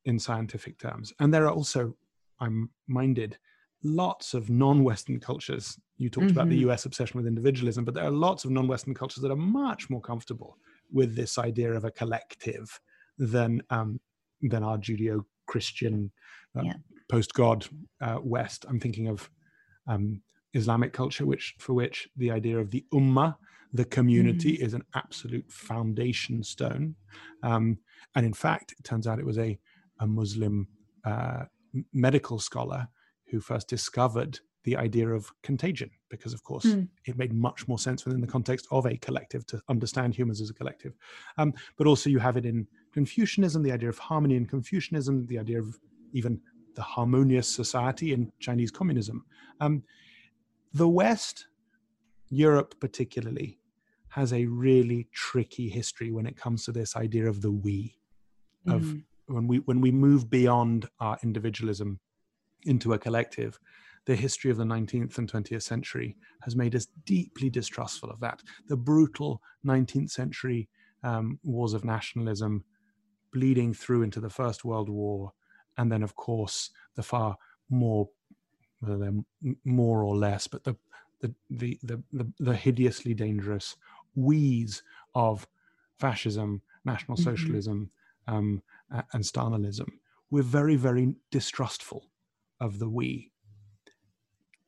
in 0.05 0.19
scientific 0.19 0.79
terms. 0.79 1.13
And 1.19 1.33
there 1.33 1.47
are 1.47 1.53
also 1.53 1.97
I'm 2.41 2.71
minded 2.87 3.39
lots 3.85 4.35
of 4.35 4.51
non-Western 4.51 5.21
cultures. 5.21 5.79
You 5.97 6.11
talked 6.11 6.29
mm-hmm. 6.29 6.37
about 6.37 6.49
the 6.49 6.61
mm-hmm. 6.61 6.71
US 6.71 6.85
obsession 6.85 7.19
with 7.19 7.27
individualism, 7.27 7.85
but 7.85 7.95
there 7.95 8.05
are 8.05 8.11
lots 8.11 8.45
of 8.45 8.51
non-Western 8.51 8.95
cultures 8.95 9.23
that 9.23 9.31
are 9.31 9.37
much 9.37 9.89
more 9.91 10.01
comfortable 10.01 10.57
with 10.93 11.15
this 11.15 11.39
idea 11.39 11.73
of 11.73 11.85
a 11.85 11.91
collective 11.91 12.81
than 13.19 13.63
um, 13.71 14.01
than 14.41 14.63
our 14.63 14.79
Judeo-Christian 14.79 16.11
uh, 16.57 16.63
yeah. 16.63 16.75
post-God 17.11 17.67
uh, 18.01 18.19
West. 18.23 18.65
I'm 18.69 18.79
thinking 18.79 19.09
of 19.09 19.29
um, 19.89 20.23
Islamic 20.55 20.93
culture, 20.93 21.27
which 21.27 21.57
for 21.59 21.75
which 21.75 22.09
the 22.17 22.31
idea 22.31 22.59
of 22.59 22.71
the 22.71 22.85
ummah, 22.95 23.37
the 23.73 23.85
community, 23.85 24.55
mm-hmm. 24.55 24.65
is 24.65 24.75
an 24.75 24.85
absolute 24.95 25.51
foundation 25.51 26.43
stone. 26.43 26.95
Um, 27.43 27.79
and 28.15 28.25
in 28.25 28.33
fact, 28.33 28.75
it 28.79 28.85
turns 28.85 29.07
out 29.07 29.19
it 29.19 29.27
was 29.27 29.39
a 29.39 29.59
a 30.01 30.07
Muslim 30.07 30.69
uh, 31.05 31.45
medical 31.93 32.39
scholar 32.39 32.89
who 33.31 33.41
first 33.41 33.69
discovered 33.69 34.41
the 34.65 34.77
idea 34.77 35.09
of 35.09 35.33
contagion 35.43 35.91
because 36.11 36.35
of 36.35 36.43
course 36.43 36.67
mm. 36.67 36.87
it 37.07 37.17
made 37.17 37.33
much 37.33 37.67
more 37.69 37.79
sense 37.79 38.05
within 38.05 38.21
the 38.21 38.27
context 38.27 38.67
of 38.71 38.87
a 38.87 38.97
collective 38.99 39.47
to 39.47 39.61
understand 39.69 40.15
humans 40.15 40.41
as 40.41 40.51
a 40.51 40.55
collective 40.55 40.93
um, 41.39 41.55
but 41.77 41.87
also 41.87 42.11
you 42.11 42.19
have 42.19 42.37
it 42.37 42.45
in 42.45 42.67
confucianism 42.93 43.63
the 43.63 43.73
idea 43.73 43.89
of 43.89 43.99
harmony 43.99 44.37
in 44.37 44.45
confucianism 44.45 45.27
the 45.27 45.39
idea 45.39 45.59
of 45.59 45.79
even 46.13 46.41
the 46.75 46.83
harmonious 46.83 47.49
society 47.49 48.13
in 48.13 48.31
chinese 48.41 48.71
communism 48.71 49.25
um, 49.61 49.83
the 50.75 50.89
west 50.89 51.47
europe 52.29 52.75
particularly 52.81 53.59
has 54.09 54.33
a 54.33 54.47
really 54.47 55.09
tricky 55.13 55.69
history 55.69 56.11
when 56.11 56.27
it 56.27 56.37
comes 56.37 56.65
to 56.65 56.73
this 56.73 56.97
idea 56.97 57.27
of 57.27 57.41
the 57.41 57.53
we 57.53 57.97
of 58.67 58.83
mm. 58.83 59.03
When 59.29 59.47
we 59.47 59.59
when 59.59 59.81
we 59.81 59.91
move 59.91 60.29
beyond 60.29 60.89
our 61.01 61.19
individualism 61.23 62.01
into 62.65 62.93
a 62.93 62.99
collective 62.99 63.59
the 64.09 64.17
history 64.17 64.51
of 64.51 64.57
the 64.57 64.65
19th 64.65 65.19
and 65.19 65.31
20th 65.31 65.63
century 65.63 66.17
has 66.41 66.57
made 66.57 66.75
us 66.75 66.87
deeply 67.05 67.51
distrustful 67.51 68.11
of 68.11 68.19
that. 68.21 68.43
The 68.67 68.77
brutal 68.77 69.43
19th 69.67 70.11
century 70.11 70.71
um, 71.03 71.39
wars 71.45 71.75
of 71.75 71.85
nationalism 71.85 72.65
bleeding 73.35 73.75
through 73.75 74.03
into 74.03 74.19
the 74.19 74.31
First 74.31 74.65
World 74.65 74.89
War, 74.89 75.33
and 75.77 75.93
then, 75.93 76.03
of 76.03 76.17
course, 76.17 76.71
the 76.97 77.03
far 77.03 77.37
more, 77.69 78.09
whether 78.81 78.97
they're 78.97 79.53
more 79.67 80.03
or 80.03 80.17
less, 80.17 80.47
but 80.47 80.65
the 80.65 80.75
the 81.21 81.35
the 81.51 81.79
the, 81.83 82.03
the, 82.15 82.33
the 82.39 82.57
hideously 82.57 83.13
dangerous 83.13 83.77
weeds 84.15 84.83
of 85.15 85.47
fascism, 85.99 86.63
National 86.87 87.19
mm-hmm. 87.19 87.31
Socialism, 87.31 87.91
um, 88.27 88.63
and 88.91 89.23
Stalinism. 89.23 89.89
We're 90.31 90.43
very, 90.43 90.77
very 90.77 91.15
distrustful 91.31 92.11
of 92.61 92.79
the 92.79 92.89
we 92.89 93.33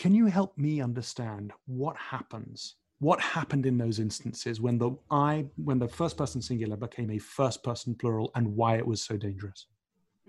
can 0.00 0.14
you 0.14 0.26
help 0.26 0.56
me 0.56 0.80
understand 0.80 1.52
what 1.66 1.94
happens? 1.98 2.76
What 3.00 3.20
happened 3.20 3.66
in 3.66 3.76
those 3.76 3.98
instances 3.98 4.58
when 4.58 4.78
the 4.78 4.92
I, 5.10 5.44
when 5.56 5.78
the 5.78 5.88
first 5.88 6.16
person 6.16 6.40
singular 6.40 6.76
became 6.76 7.10
a 7.10 7.18
first 7.18 7.62
person 7.62 7.94
plural, 7.94 8.30
and 8.34 8.56
why 8.56 8.78
it 8.78 8.86
was 8.86 9.02
so 9.02 9.18
dangerous? 9.18 9.66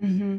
Mm-hmm. 0.02 0.38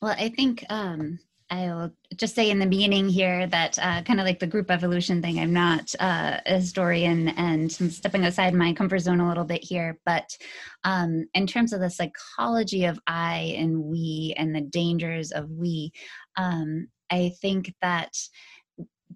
Well, 0.00 0.14
I 0.16 0.28
think 0.28 0.64
um, 0.70 1.18
I'll 1.50 1.92
just 2.16 2.34
say 2.34 2.50
in 2.50 2.58
the 2.58 2.66
beginning 2.66 3.08
here 3.08 3.46
that 3.46 3.78
uh, 3.78 4.02
kind 4.02 4.18
of 4.18 4.26
like 4.26 4.38
the 4.38 4.46
group 4.46 4.70
evolution 4.70 5.20
thing, 5.20 5.38
I'm 5.38 5.52
not 5.52 5.94
uh, 6.00 6.40
a 6.46 6.56
historian 6.56 7.28
and 7.28 7.76
I'm 7.80 7.90
stepping 7.90 8.24
outside 8.24 8.54
my 8.54 8.72
comfort 8.72 9.00
zone 9.00 9.20
a 9.20 9.28
little 9.28 9.44
bit 9.44 9.62
here. 9.62 9.98
But 10.06 10.36
um, 10.84 11.26
in 11.34 11.46
terms 11.46 11.72
of 11.72 11.80
the 11.80 11.90
psychology 11.90 12.86
of 12.86 12.98
I 13.06 13.54
and 13.58 13.84
we 13.84 14.34
and 14.38 14.54
the 14.54 14.62
dangers 14.62 15.32
of 15.32 15.50
we, 15.50 15.92
um, 16.36 16.88
I 17.10 17.32
think 17.40 17.74
that 17.82 18.16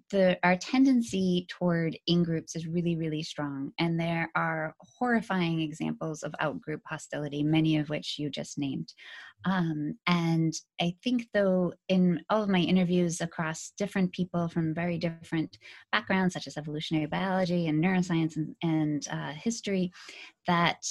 the 0.09 0.37
our 0.43 0.55
tendency 0.55 1.45
toward 1.49 1.97
in 2.07 2.23
groups 2.23 2.55
is 2.55 2.67
really 2.67 2.95
really 2.95 3.23
strong 3.23 3.71
and 3.79 3.99
there 3.99 4.29
are 4.35 4.75
horrifying 4.97 5.61
examples 5.61 6.23
of 6.23 6.33
out 6.39 6.59
group 6.61 6.81
hostility 6.85 7.43
many 7.43 7.77
of 7.77 7.89
which 7.89 8.17
you 8.17 8.29
just 8.29 8.57
named. 8.57 8.93
Um, 9.45 9.97
and 10.05 10.53
i 10.81 10.93
think 11.03 11.27
though 11.33 11.73
in 11.87 12.21
all 12.29 12.43
of 12.43 12.49
my 12.49 12.59
interviews 12.59 13.21
across 13.21 13.71
different 13.77 14.11
people 14.11 14.49
from 14.49 14.73
very 14.73 14.97
different 14.97 15.57
backgrounds 15.91 16.33
such 16.33 16.45
as 16.47 16.57
evolutionary 16.57 17.05
biology 17.05 17.67
and 17.67 17.81
neuroscience 17.81 18.35
and, 18.35 18.55
and 18.63 19.07
uh, 19.09 19.31
history 19.31 19.91
that 20.45 20.83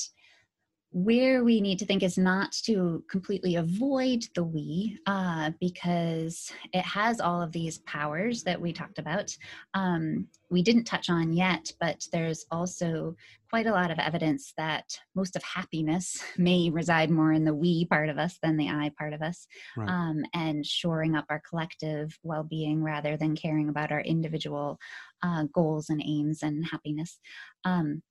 where 0.90 1.44
we 1.44 1.60
need 1.60 1.78
to 1.78 1.84
think 1.84 2.02
is 2.02 2.16
not 2.16 2.50
to 2.50 3.04
completely 3.10 3.56
avoid 3.56 4.24
the 4.34 4.42
we 4.42 4.98
uh, 5.06 5.50
because 5.60 6.50
it 6.72 6.84
has 6.84 7.20
all 7.20 7.42
of 7.42 7.52
these 7.52 7.78
powers 7.80 8.42
that 8.42 8.58
we 8.58 8.72
talked 8.72 8.98
about 8.98 9.36
um, 9.74 10.26
we 10.50 10.62
didn't 10.62 10.84
touch 10.84 11.10
on 11.10 11.32
yet 11.32 11.70
but 11.78 12.02
there's 12.10 12.46
also 12.50 13.14
quite 13.50 13.66
a 13.66 13.72
lot 13.72 13.90
of 13.90 13.98
evidence 13.98 14.54
that 14.56 14.84
most 15.14 15.36
of 15.36 15.42
happiness 15.42 16.22
may 16.38 16.70
reside 16.70 17.10
more 17.10 17.32
in 17.32 17.44
the 17.44 17.54
we 17.54 17.84
part 17.84 18.08
of 18.08 18.16
us 18.16 18.38
than 18.42 18.56
the 18.56 18.68
i 18.68 18.90
part 18.98 19.12
of 19.12 19.20
us 19.20 19.46
right. 19.76 19.90
um, 19.90 20.22
and 20.32 20.64
shoring 20.64 21.14
up 21.14 21.26
our 21.28 21.42
collective 21.46 22.18
well-being 22.22 22.82
rather 22.82 23.14
than 23.18 23.36
caring 23.36 23.68
about 23.68 23.92
our 23.92 24.00
individual 24.00 24.78
uh, 25.22 25.44
goals 25.52 25.90
and 25.90 26.02
aims 26.02 26.42
and 26.42 26.64
happiness 26.64 27.18
um, 27.64 28.02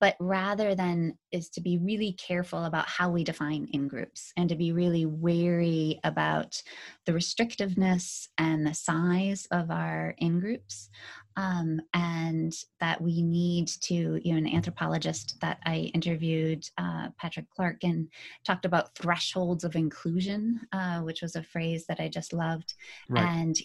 but 0.00 0.16
rather 0.20 0.74
than 0.74 1.16
is 1.32 1.48
to 1.50 1.60
be 1.60 1.78
really 1.78 2.12
careful 2.12 2.64
about 2.64 2.88
how 2.88 3.10
we 3.10 3.24
define 3.24 3.68
in 3.72 3.88
groups 3.88 4.32
and 4.36 4.48
to 4.48 4.54
be 4.54 4.72
really 4.72 5.06
wary 5.06 5.98
about 6.04 6.60
the 7.04 7.12
restrictiveness 7.12 8.28
and 8.38 8.66
the 8.66 8.74
size 8.74 9.46
of 9.50 9.70
our 9.70 10.14
in 10.18 10.40
groups 10.40 10.88
um, 11.36 11.80
and 11.92 12.54
that 12.80 13.00
we 13.00 13.22
need 13.22 13.68
to 13.68 14.20
you 14.22 14.32
know 14.32 14.38
an 14.38 14.48
anthropologist 14.48 15.38
that 15.40 15.58
i 15.64 15.90
interviewed 15.94 16.64
uh, 16.78 17.08
patrick 17.18 17.46
clarkin 17.56 18.08
talked 18.44 18.64
about 18.64 18.94
thresholds 18.94 19.64
of 19.64 19.76
inclusion 19.76 20.60
uh, 20.72 21.00
which 21.00 21.22
was 21.22 21.36
a 21.36 21.42
phrase 21.42 21.86
that 21.86 22.00
i 22.00 22.08
just 22.08 22.32
loved 22.32 22.74
right. 23.08 23.24
and 23.24 23.56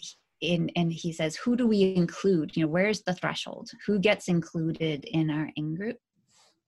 in, 0.42 0.70
and 0.76 0.92
he 0.92 1.14
says, 1.14 1.36
who 1.36 1.56
do 1.56 1.68
we 1.68 1.96
include? 1.96 2.56
You 2.58 2.64
know, 2.64 2.72
where's 2.72 3.02
the 3.04 3.14
threshold? 3.14 3.70
Who 3.86 4.00
gets 4.00 4.28
included 4.28 5.06
in 5.06 5.30
our 5.30 5.50
in 5.56 5.76
group? 5.76 5.98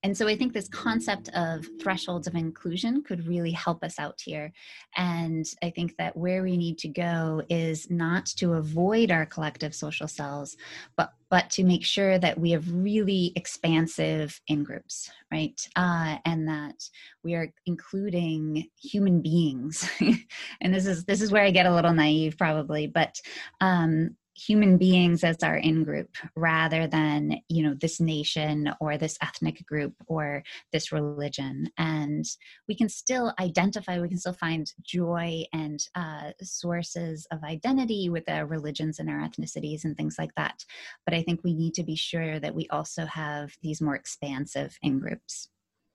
And 0.03 0.17
so 0.17 0.27
I 0.27 0.35
think 0.35 0.51
this 0.51 0.67
concept 0.67 1.29
of 1.29 1.65
thresholds 1.81 2.27
of 2.27 2.35
inclusion 2.35 3.03
could 3.03 3.25
really 3.25 3.51
help 3.51 3.83
us 3.83 3.97
out 3.97 4.19
here. 4.21 4.51
And 4.97 5.45
I 5.63 5.69
think 5.69 5.95
that 5.97 6.17
where 6.17 6.43
we 6.43 6.57
need 6.57 6.77
to 6.79 6.89
go 6.89 7.41
is 7.49 7.89
not 7.89 8.25
to 8.37 8.53
avoid 8.53 9.11
our 9.11 9.25
collective 9.25 9.73
social 9.73 10.07
cells, 10.07 10.57
but 10.97 11.13
but 11.29 11.49
to 11.49 11.63
make 11.63 11.83
sure 11.83 12.19
that 12.19 12.37
we 12.37 12.51
have 12.51 12.71
really 12.71 13.33
expansive 13.35 14.39
in 14.49 14.63
groups, 14.63 15.09
right? 15.31 15.67
Uh, 15.75 16.17
and 16.25 16.47
that 16.47 16.87
we 17.23 17.33
are 17.33 17.51
including 17.65 18.67
human 18.79 19.19
beings. 19.19 19.89
and 20.61 20.71
this 20.71 20.85
is 20.85 21.05
this 21.05 21.21
is 21.21 21.31
where 21.31 21.43
I 21.43 21.49
get 21.49 21.65
a 21.65 21.73
little 21.73 21.93
naive, 21.93 22.37
probably, 22.37 22.85
but 22.85 23.19
um, 23.61 24.15
human 24.35 24.77
beings 24.77 25.23
as 25.23 25.37
our 25.43 25.57
in 25.57 25.83
group 25.83 26.09
rather 26.35 26.87
than 26.87 27.39
you 27.49 27.63
know 27.63 27.73
this 27.73 27.99
nation 27.99 28.71
or 28.79 28.97
this 28.97 29.17
ethnic 29.21 29.65
group 29.65 29.93
or 30.07 30.43
this 30.71 30.91
religion. 30.91 31.69
And 31.77 32.25
we 32.67 32.75
can 32.75 32.89
still 32.89 33.33
identify 33.39 33.99
we 33.99 34.09
can 34.09 34.17
still 34.17 34.33
find 34.33 34.71
joy 34.81 35.43
and 35.53 35.79
uh, 35.95 36.31
sources 36.41 37.27
of 37.31 37.43
identity 37.43 38.09
with 38.09 38.29
our 38.29 38.45
religions 38.45 38.99
and 38.99 39.09
our 39.09 39.19
ethnicities 39.19 39.83
and 39.83 39.95
things 39.95 40.15
like 40.17 40.33
that. 40.35 40.63
But 41.05 41.13
i 41.13 41.21
think 41.23 41.41
we 41.43 41.53
need 41.53 41.73
to 41.75 41.83
be 41.83 41.95
sure 41.95 42.39
that 42.39 42.55
we 42.55 42.67
also 42.69 43.05
have 43.05 43.55
these 43.61 43.81
more 43.81 43.95
expansive 43.95 44.77
in 44.81 44.99
groups 44.99 45.49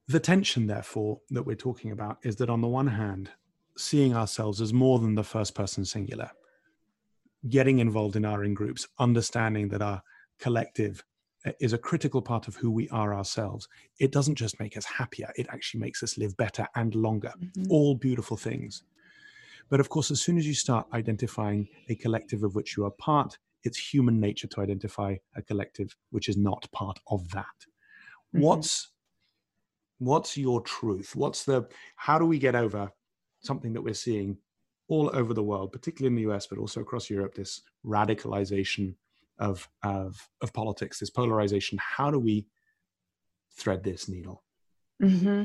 the 0.06 0.20
tension 0.20 0.66
therefore 0.66 1.20
that 1.30 1.44
we're 1.44 1.56
talking 1.56 1.90
about 1.90 2.18
is 2.22 2.36
that 2.36 2.50
on 2.50 2.60
the 2.60 2.68
one 2.68 2.88
hand 2.88 3.30
seeing 3.76 4.14
ourselves 4.14 4.60
as 4.60 4.72
more 4.72 4.98
than 4.98 5.14
the 5.14 5.24
first 5.24 5.54
person 5.54 5.84
singular 5.84 6.30
getting 7.48 7.78
involved 7.78 8.16
in 8.16 8.24
our 8.24 8.44
in 8.44 8.54
groups, 8.54 8.88
understanding 8.98 9.68
that 9.68 9.82
our 9.82 10.02
collective 10.40 11.04
uh, 11.46 11.52
is 11.60 11.72
a 11.72 11.78
critical 11.78 12.20
part 12.20 12.48
of 12.48 12.56
who 12.56 12.70
we 12.70 12.88
are 12.88 13.14
ourselves. 13.14 13.68
It 14.00 14.12
doesn't 14.12 14.34
just 14.34 14.58
make 14.58 14.76
us 14.76 14.84
happier, 14.84 15.30
it 15.36 15.46
actually 15.50 15.80
makes 15.80 16.02
us 16.02 16.18
live 16.18 16.36
better 16.36 16.66
and 16.74 16.94
longer. 16.94 17.32
Mm-hmm. 17.38 17.70
All 17.70 17.94
beautiful 17.94 18.36
things. 18.36 18.82
But 19.68 19.80
of 19.80 19.88
course, 19.88 20.10
as 20.10 20.20
soon 20.22 20.38
as 20.38 20.46
you 20.46 20.54
start 20.54 20.86
identifying 20.92 21.68
a 21.88 21.94
collective 21.94 22.42
of 22.42 22.54
which 22.54 22.76
you 22.76 22.86
are 22.86 22.90
part, 22.92 23.38
it's 23.64 23.78
human 23.78 24.18
nature 24.18 24.46
to 24.48 24.60
identify 24.60 25.16
a 25.36 25.42
collective 25.42 25.94
which 26.10 26.28
is 26.28 26.36
not 26.36 26.66
part 26.72 26.98
of 27.08 27.28
that. 27.30 27.44
Mm-hmm. 28.34 28.40
What's 28.40 28.90
what's 29.98 30.36
your 30.36 30.60
truth? 30.62 31.14
What's 31.14 31.44
the 31.44 31.68
how 31.96 32.18
do 32.18 32.24
we 32.24 32.38
get 32.38 32.54
over 32.54 32.90
something 33.40 33.72
that 33.72 33.82
we're 33.82 33.94
seeing 33.94 34.38
all 34.88 35.10
over 35.12 35.34
the 35.34 35.42
world, 35.42 35.72
particularly 35.72 36.08
in 36.08 36.16
the 36.16 36.32
US, 36.32 36.46
but 36.46 36.58
also 36.58 36.80
across 36.80 37.10
Europe, 37.10 37.34
this 37.34 37.62
radicalization 37.84 38.94
of, 39.38 39.68
of, 39.82 40.28
of 40.40 40.52
politics, 40.52 40.98
this 40.98 41.10
polarization. 41.10 41.78
How 41.80 42.10
do 42.10 42.18
we 42.18 42.46
thread 43.56 43.84
this 43.84 44.08
needle? 44.08 44.42
Mm-hmm. 45.02 45.44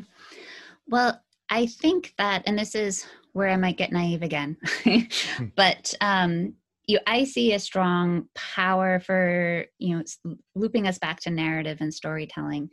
Well, 0.87 1.21
I 1.49 1.67
think 1.67 2.13
that, 2.17 2.43
and 2.47 2.57
this 2.57 2.73
is 2.73 3.05
where 3.33 3.49
I 3.49 3.57
might 3.57 3.77
get 3.77 3.91
naive 3.91 4.23
again, 4.23 4.57
hmm. 4.83 5.45
but 5.55 5.93
um, 6.01 6.53
you 6.87 6.99
i 7.07 7.23
see 7.23 7.53
a 7.53 7.59
strong 7.59 8.25
power 8.35 8.99
for 8.99 9.65
you 9.79 9.97
know 9.97 10.35
looping 10.55 10.87
us 10.87 10.97
back 10.99 11.19
to 11.19 11.29
narrative 11.29 11.77
and 11.81 11.93
storytelling 11.93 12.69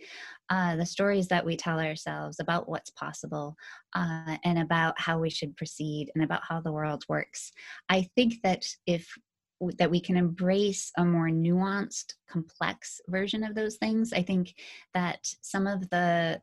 uh, 0.51 0.75
the 0.75 0.87
stories 0.87 1.29
that 1.29 1.47
we 1.47 1.57
tell 1.57 1.79
ourselves 1.79 2.41
about 2.41 2.69
what's 2.69 2.91
possible 2.91 3.55
uh, 3.95 4.37
and 4.45 4.59
about 4.59 4.95
how 5.01 5.17
we 5.17 5.31
should 5.31 5.57
proceed 5.57 6.11
and 6.17 6.25
about 6.25 6.41
how 6.43 6.61
the 6.61 6.73
world 6.73 7.05
works. 7.09 7.53
I 7.89 8.09
think 8.17 8.35
that 8.43 8.67
if 8.85 9.09
that 9.79 9.91
we 9.91 10.01
can 10.01 10.17
embrace 10.17 10.91
a 10.97 11.05
more 11.05 11.29
nuanced 11.29 12.15
complex 12.29 13.01
version 13.09 13.45
of 13.45 13.55
those 13.55 13.77
things 13.77 14.13
i 14.13 14.23
think 14.23 14.55
that 14.95 15.19
some 15.43 15.67
of 15.67 15.89
the 15.91 16.41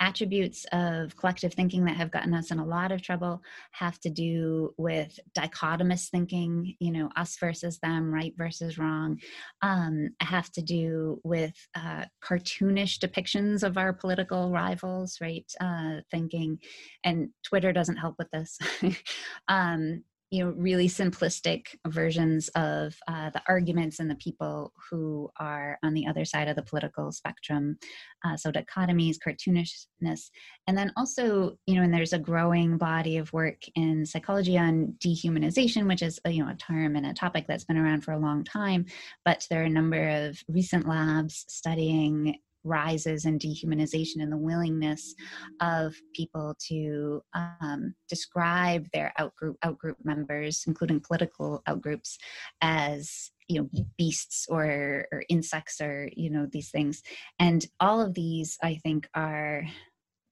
attributes 0.00 0.64
of 0.72 1.16
collective 1.16 1.54
thinking 1.54 1.84
that 1.84 1.96
have 1.96 2.10
gotten 2.10 2.34
us 2.34 2.50
in 2.50 2.58
a 2.58 2.64
lot 2.64 2.92
of 2.92 3.02
trouble 3.02 3.42
have 3.72 3.98
to 4.00 4.10
do 4.10 4.72
with 4.76 5.18
dichotomous 5.36 6.08
thinking 6.08 6.74
you 6.78 6.92
know 6.92 7.08
us 7.16 7.36
versus 7.38 7.78
them 7.80 8.12
right 8.12 8.34
versus 8.36 8.78
wrong 8.78 9.18
um, 9.62 10.10
have 10.20 10.50
to 10.52 10.62
do 10.62 11.20
with 11.24 11.54
uh, 11.74 12.04
cartoonish 12.22 12.98
depictions 12.98 13.62
of 13.62 13.76
our 13.76 13.92
political 13.92 14.50
rivals 14.50 15.18
right 15.20 15.50
uh, 15.60 15.96
thinking. 16.10 16.58
And 17.04 17.30
twitter 17.44 17.72
doesn't 17.72 17.96
help 17.96 18.16
with 18.18 18.30
this. 18.30 18.58
Um, 19.48 20.04
you 20.30 20.44
know 20.44 20.52
really 20.56 20.88
simplistic 20.88 21.76
versions 21.86 22.48
of 22.48 22.94
uh, 23.08 23.30
the 23.30 23.42
arguments 23.48 23.98
and 23.98 24.10
the 24.10 24.16
people 24.16 24.72
who 24.90 25.30
are 25.38 25.78
on 25.82 25.94
the 25.94 26.06
other 26.06 26.24
side 26.24 26.48
of 26.48 26.56
the 26.56 26.62
political 26.62 27.10
spectrum 27.10 27.78
uh, 28.24 28.36
so 28.36 28.50
dichotomies 28.50 29.16
cartoonishness 29.18 30.30
and 30.66 30.76
then 30.76 30.92
also 30.96 31.56
you 31.66 31.74
know 31.74 31.82
and 31.82 31.94
there's 31.94 32.12
a 32.12 32.18
growing 32.18 32.76
body 32.76 33.16
of 33.16 33.32
work 33.32 33.62
in 33.74 34.04
psychology 34.04 34.58
on 34.58 34.94
dehumanization 34.98 35.86
which 35.86 36.02
is 36.02 36.18
a, 36.24 36.30
you 36.30 36.44
know 36.44 36.50
a 36.50 36.56
term 36.56 36.96
and 36.96 37.06
a 37.06 37.14
topic 37.14 37.46
that's 37.48 37.64
been 37.64 37.78
around 37.78 38.02
for 38.02 38.12
a 38.12 38.18
long 38.18 38.44
time 38.44 38.84
but 39.24 39.46
there 39.50 39.62
are 39.62 39.66
a 39.66 39.70
number 39.70 40.08
of 40.08 40.38
recent 40.48 40.86
labs 40.86 41.44
studying 41.48 42.38
rises 42.64 43.24
in 43.24 43.38
dehumanization 43.38 44.20
and 44.20 44.32
the 44.32 44.36
willingness 44.36 45.14
of 45.60 45.94
people 46.14 46.54
to 46.68 47.22
um, 47.34 47.94
describe 48.08 48.86
their 48.92 49.12
outgroup 49.18 49.54
outgroup 49.64 49.96
members, 50.04 50.64
including 50.66 51.00
political 51.00 51.62
outgroups, 51.68 52.16
as 52.60 53.30
you 53.48 53.60
know 53.60 53.82
beasts 53.96 54.46
or, 54.48 55.06
or 55.12 55.24
insects 55.28 55.80
or 55.80 56.10
you 56.14 56.30
know 56.30 56.46
these 56.50 56.70
things. 56.70 57.02
And 57.38 57.64
all 57.80 58.00
of 58.00 58.14
these 58.14 58.58
i 58.62 58.74
think 58.76 59.08
are 59.14 59.64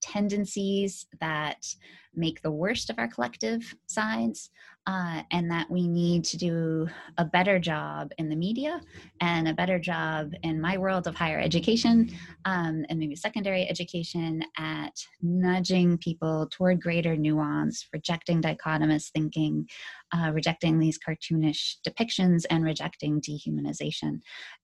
tendencies 0.03 1.07
that 1.21 1.67
make 2.17 2.43
the 2.43 2.51
worst 2.51 2.91
of 2.91 2.99
our 2.99 3.09
collective 3.09 3.75
sides 3.87 4.51
uh, 4.87 5.23
and 5.33 5.51
that 5.51 5.69
we 5.69 5.89
need 5.89 6.25
to 6.25 6.37
do 6.37 6.89
a 7.19 7.25
better 7.25 7.59
job 7.59 8.13
in 8.19 8.29
the 8.29 8.37
media 8.37 8.81
and 9.21 9.49
a 9.49 9.55
better 9.55 9.81
job 9.81 10.33
in 10.45 10.61
my 10.61 10.79
world 10.79 11.09
of 11.09 11.15
higher 11.15 11.41
education 11.41 12.09
um, 12.45 12.85
and 12.89 12.99
maybe 12.99 13.17
secondary 13.17 13.69
education 13.69 14.43
at 14.59 14.95
nudging 15.21 15.99
people 15.99 16.49
toward 16.53 16.81
greater 16.81 17.17
nuance, 17.17 17.89
rejecting 17.93 18.41
dichotomous 18.41 19.11
thinking, 19.11 19.67
uh, 20.15 20.31
rejecting 20.33 20.79
these 20.79 20.99
cartoonish 20.99 21.77
depictions, 21.87 22.45
and 22.51 22.63
rejecting 22.63 23.21
dehumanization. 23.21 24.21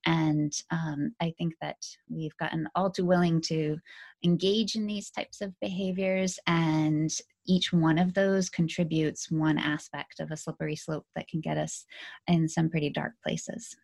And 0.06 0.52
um, 0.70 1.14
I 1.20 1.34
think 1.36 1.54
that 1.60 1.84
we've 2.08 2.36
gotten 2.36 2.68
all 2.76 2.90
too 2.90 3.04
willing 3.04 3.40
to 3.42 3.76
engage 4.24 4.76
in 4.76 4.86
these 4.86 5.10
types 5.10 5.40
of 5.40 5.52
behaviors 5.60 6.38
and 6.46 7.10
each 7.46 7.72
one 7.72 7.98
of 7.98 8.14
those 8.14 8.48
contributes 8.48 9.30
one 9.30 9.58
aspect 9.58 10.20
of 10.20 10.30
a 10.30 10.36
slippery 10.36 10.76
slope 10.76 11.06
that 11.14 11.28
can 11.28 11.40
get 11.40 11.58
us 11.58 11.84
in 12.26 12.48
some 12.48 12.70
pretty 12.70 12.90
dark 12.90 13.12
places. 13.24 13.76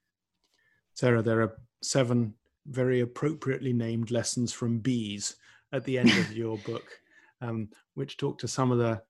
Sarah, 0.95 1.23
there 1.23 1.43
are 1.43 1.57
seven 1.83 2.35
very 2.67 3.01
appropriately 3.01 3.73
named 3.73 4.11
lessons 4.11 4.53
from 4.53 4.79
bees 4.79 5.37
at 5.73 5.85
the 5.85 5.99
end 5.99 6.11
of 6.11 6.33
your 6.37 6.59
book, 6.59 6.85
um, 7.41 7.69
which 7.95 8.17
talk 8.17 8.39
to 8.39 8.49
some 8.49 8.71
of 8.71 8.79
the 8.79 9.01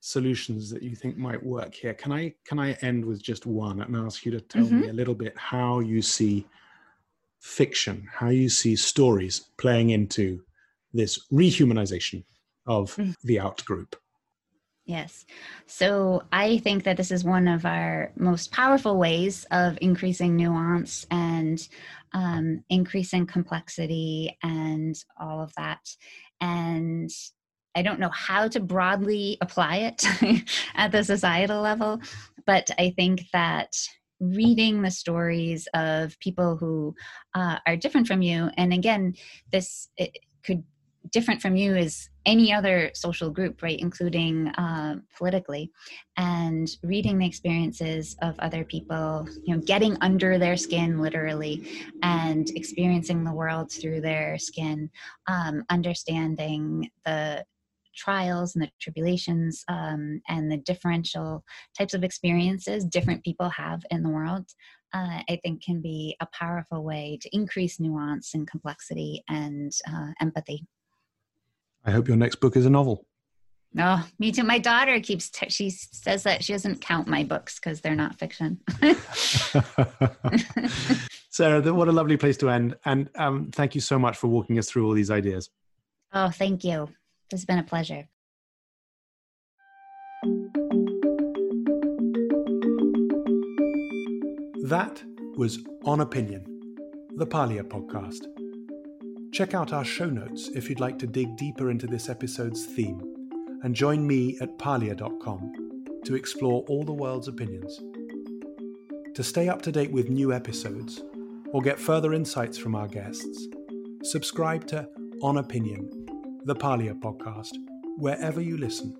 solutions 0.00 0.68
that 0.70 0.82
you 0.82 0.94
think 0.94 1.16
might 1.16 1.42
work 1.42 1.74
here. 1.74 1.94
Can 1.94 2.12
I 2.12 2.34
can 2.46 2.58
I 2.58 2.72
end 2.82 3.04
with 3.04 3.22
just 3.22 3.46
one 3.46 3.80
and 3.80 3.96
ask 3.96 4.26
you 4.26 4.32
to 4.32 4.40
tell 4.40 4.64
mm-hmm. 4.64 4.80
me 4.80 4.88
a 4.88 4.92
little 4.92 5.14
bit 5.14 5.36
how 5.36 5.80
you 5.80 6.02
see 6.02 6.46
fiction, 7.40 8.06
how 8.12 8.28
you 8.28 8.48
see 8.48 8.76
stories 8.76 9.46
playing 9.56 9.90
into 9.90 10.42
this 10.92 11.26
rehumanization 11.32 12.24
of 12.66 12.94
mm. 12.96 13.14
the 13.22 13.40
out 13.40 13.64
group. 13.64 13.96
Yes. 14.86 15.24
So 15.66 16.24
I 16.30 16.58
think 16.58 16.84
that 16.84 16.98
this 16.98 17.10
is 17.10 17.24
one 17.24 17.48
of 17.48 17.64
our 17.64 18.12
most 18.16 18.52
powerful 18.52 18.98
ways 18.98 19.46
of 19.50 19.78
increasing 19.80 20.36
nuance 20.36 21.06
and 21.10 21.66
um, 22.12 22.62
increasing 22.68 23.26
complexity 23.26 24.36
and 24.42 24.94
all 25.18 25.42
of 25.42 25.54
that. 25.56 25.80
And 26.42 27.10
I 27.74 27.80
don't 27.80 27.98
know 27.98 28.10
how 28.10 28.46
to 28.48 28.60
broadly 28.60 29.38
apply 29.40 29.76
it 29.76 30.04
at 30.74 30.92
the 30.92 31.02
societal 31.02 31.62
level, 31.62 32.00
but 32.46 32.70
I 32.78 32.90
think 32.90 33.22
that 33.32 33.74
reading 34.20 34.82
the 34.82 34.90
stories 34.90 35.66
of 35.74 36.18
people 36.20 36.56
who 36.56 36.94
uh, 37.34 37.58
are 37.66 37.76
different 37.76 38.06
from 38.06 38.20
you, 38.22 38.50
and 38.58 38.72
again, 38.72 39.14
this 39.50 39.88
could 40.44 40.62
different 41.10 41.42
from 41.42 41.56
you 41.56 41.74
is 41.76 42.08
any 42.26 42.52
other 42.52 42.90
social 42.94 43.30
group, 43.30 43.62
right, 43.62 43.78
including 43.78 44.48
uh, 44.48 44.96
politically, 45.16 45.70
and 46.16 46.70
reading 46.82 47.18
the 47.18 47.26
experiences 47.26 48.16
of 48.22 48.38
other 48.38 48.64
people, 48.64 49.26
you 49.44 49.54
know, 49.54 49.60
getting 49.62 49.96
under 50.00 50.38
their 50.38 50.56
skin 50.56 51.00
literally, 51.00 51.90
and 52.02 52.50
experiencing 52.50 53.24
the 53.24 53.32
world 53.32 53.70
through 53.70 54.00
their 54.00 54.38
skin, 54.38 54.90
um, 55.26 55.64
understanding 55.70 56.90
the 57.04 57.44
trials 57.96 58.54
and 58.54 58.64
the 58.64 58.70
tribulations 58.80 59.64
um, 59.68 60.20
and 60.28 60.50
the 60.50 60.56
differential 60.58 61.44
types 61.78 61.94
of 61.94 62.02
experiences 62.02 62.84
different 62.84 63.22
people 63.22 63.48
have 63.48 63.82
in 63.90 64.02
the 64.02 64.08
world, 64.08 64.46
uh, 64.92 65.20
I 65.28 65.40
think 65.42 65.62
can 65.62 65.80
be 65.80 66.16
a 66.20 66.26
powerful 66.32 66.84
way 66.84 67.18
to 67.20 67.34
increase 67.34 67.80
nuance 67.80 68.34
and 68.34 68.48
complexity 68.48 69.22
and 69.28 69.72
uh, 69.88 70.08
empathy. 70.20 70.66
I 71.84 71.90
hope 71.90 72.08
your 72.08 72.16
next 72.16 72.36
book 72.36 72.56
is 72.56 72.64
a 72.66 72.70
novel. 72.70 73.06
Oh, 73.78 74.06
me 74.18 74.30
too. 74.30 74.44
My 74.44 74.58
daughter 74.58 75.00
keeps, 75.00 75.28
t- 75.30 75.50
she 75.50 75.68
says 75.70 76.22
that 76.22 76.44
she 76.44 76.52
doesn't 76.52 76.80
count 76.80 77.08
my 77.08 77.24
books 77.24 77.58
because 77.58 77.80
they're 77.80 77.96
not 77.96 78.18
fiction. 78.18 78.60
Sarah, 81.30 81.74
what 81.74 81.88
a 81.88 81.92
lovely 81.92 82.16
place 82.16 82.36
to 82.38 82.48
end. 82.50 82.76
And 82.84 83.10
um, 83.16 83.50
thank 83.50 83.74
you 83.74 83.80
so 83.80 83.98
much 83.98 84.16
for 84.16 84.28
walking 84.28 84.58
us 84.58 84.70
through 84.70 84.86
all 84.86 84.92
these 84.92 85.10
ideas. 85.10 85.50
Oh, 86.12 86.30
thank 86.30 86.62
you. 86.62 86.88
This 87.30 87.40
has 87.40 87.44
been 87.44 87.58
a 87.58 87.64
pleasure. 87.64 88.08
That 94.68 95.02
was 95.36 95.58
On 95.84 96.00
Opinion, 96.00 96.44
the 97.16 97.26
Parlia 97.26 97.64
podcast. 97.64 98.24
Check 99.34 99.52
out 99.52 99.72
our 99.72 99.84
show 99.84 100.08
notes 100.08 100.48
if 100.54 100.68
you'd 100.68 100.78
like 100.78 100.96
to 101.00 101.08
dig 101.08 101.36
deeper 101.36 101.68
into 101.68 101.88
this 101.88 102.08
episode's 102.08 102.66
theme, 102.66 103.00
and 103.64 103.74
join 103.74 104.06
me 104.06 104.38
at 104.40 104.56
parlia.com 104.58 105.74
to 106.04 106.14
explore 106.14 106.62
all 106.68 106.84
the 106.84 106.92
world's 106.92 107.26
opinions. 107.26 107.80
To 109.16 109.24
stay 109.24 109.48
up 109.48 109.60
to 109.62 109.72
date 109.72 109.90
with 109.90 110.08
new 110.08 110.32
episodes 110.32 111.02
or 111.52 111.62
get 111.62 111.80
further 111.80 112.14
insights 112.14 112.56
from 112.56 112.76
our 112.76 112.86
guests, 112.86 113.48
subscribe 114.04 114.68
to 114.68 114.88
On 115.20 115.38
Opinion, 115.38 115.90
the 116.44 116.54
Parlia 116.54 116.94
podcast, 116.94 117.56
wherever 117.96 118.40
you 118.40 118.56
listen, 118.56 118.96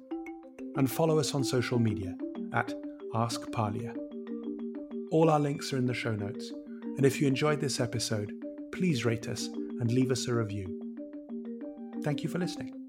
and 0.74 0.90
follow 0.90 1.20
us 1.20 1.32
on 1.36 1.44
social 1.44 1.78
media 1.78 2.16
at 2.52 2.74
Ask. 3.14 3.42
All 5.12 5.30
our 5.30 5.38
links 5.38 5.72
are 5.72 5.76
in 5.78 5.86
the 5.86 5.94
show 5.94 6.16
notes, 6.16 6.52
and 6.96 7.06
if 7.06 7.20
you 7.20 7.28
enjoyed 7.28 7.60
this 7.60 7.78
episode, 7.78 8.32
please 8.72 9.04
rate 9.04 9.28
us 9.28 9.48
and 9.80 9.90
leave 9.92 10.10
us 10.10 10.28
a 10.28 10.34
review. 10.34 10.80
Thank 12.02 12.22
you 12.22 12.28
for 12.28 12.38
listening. 12.38 12.83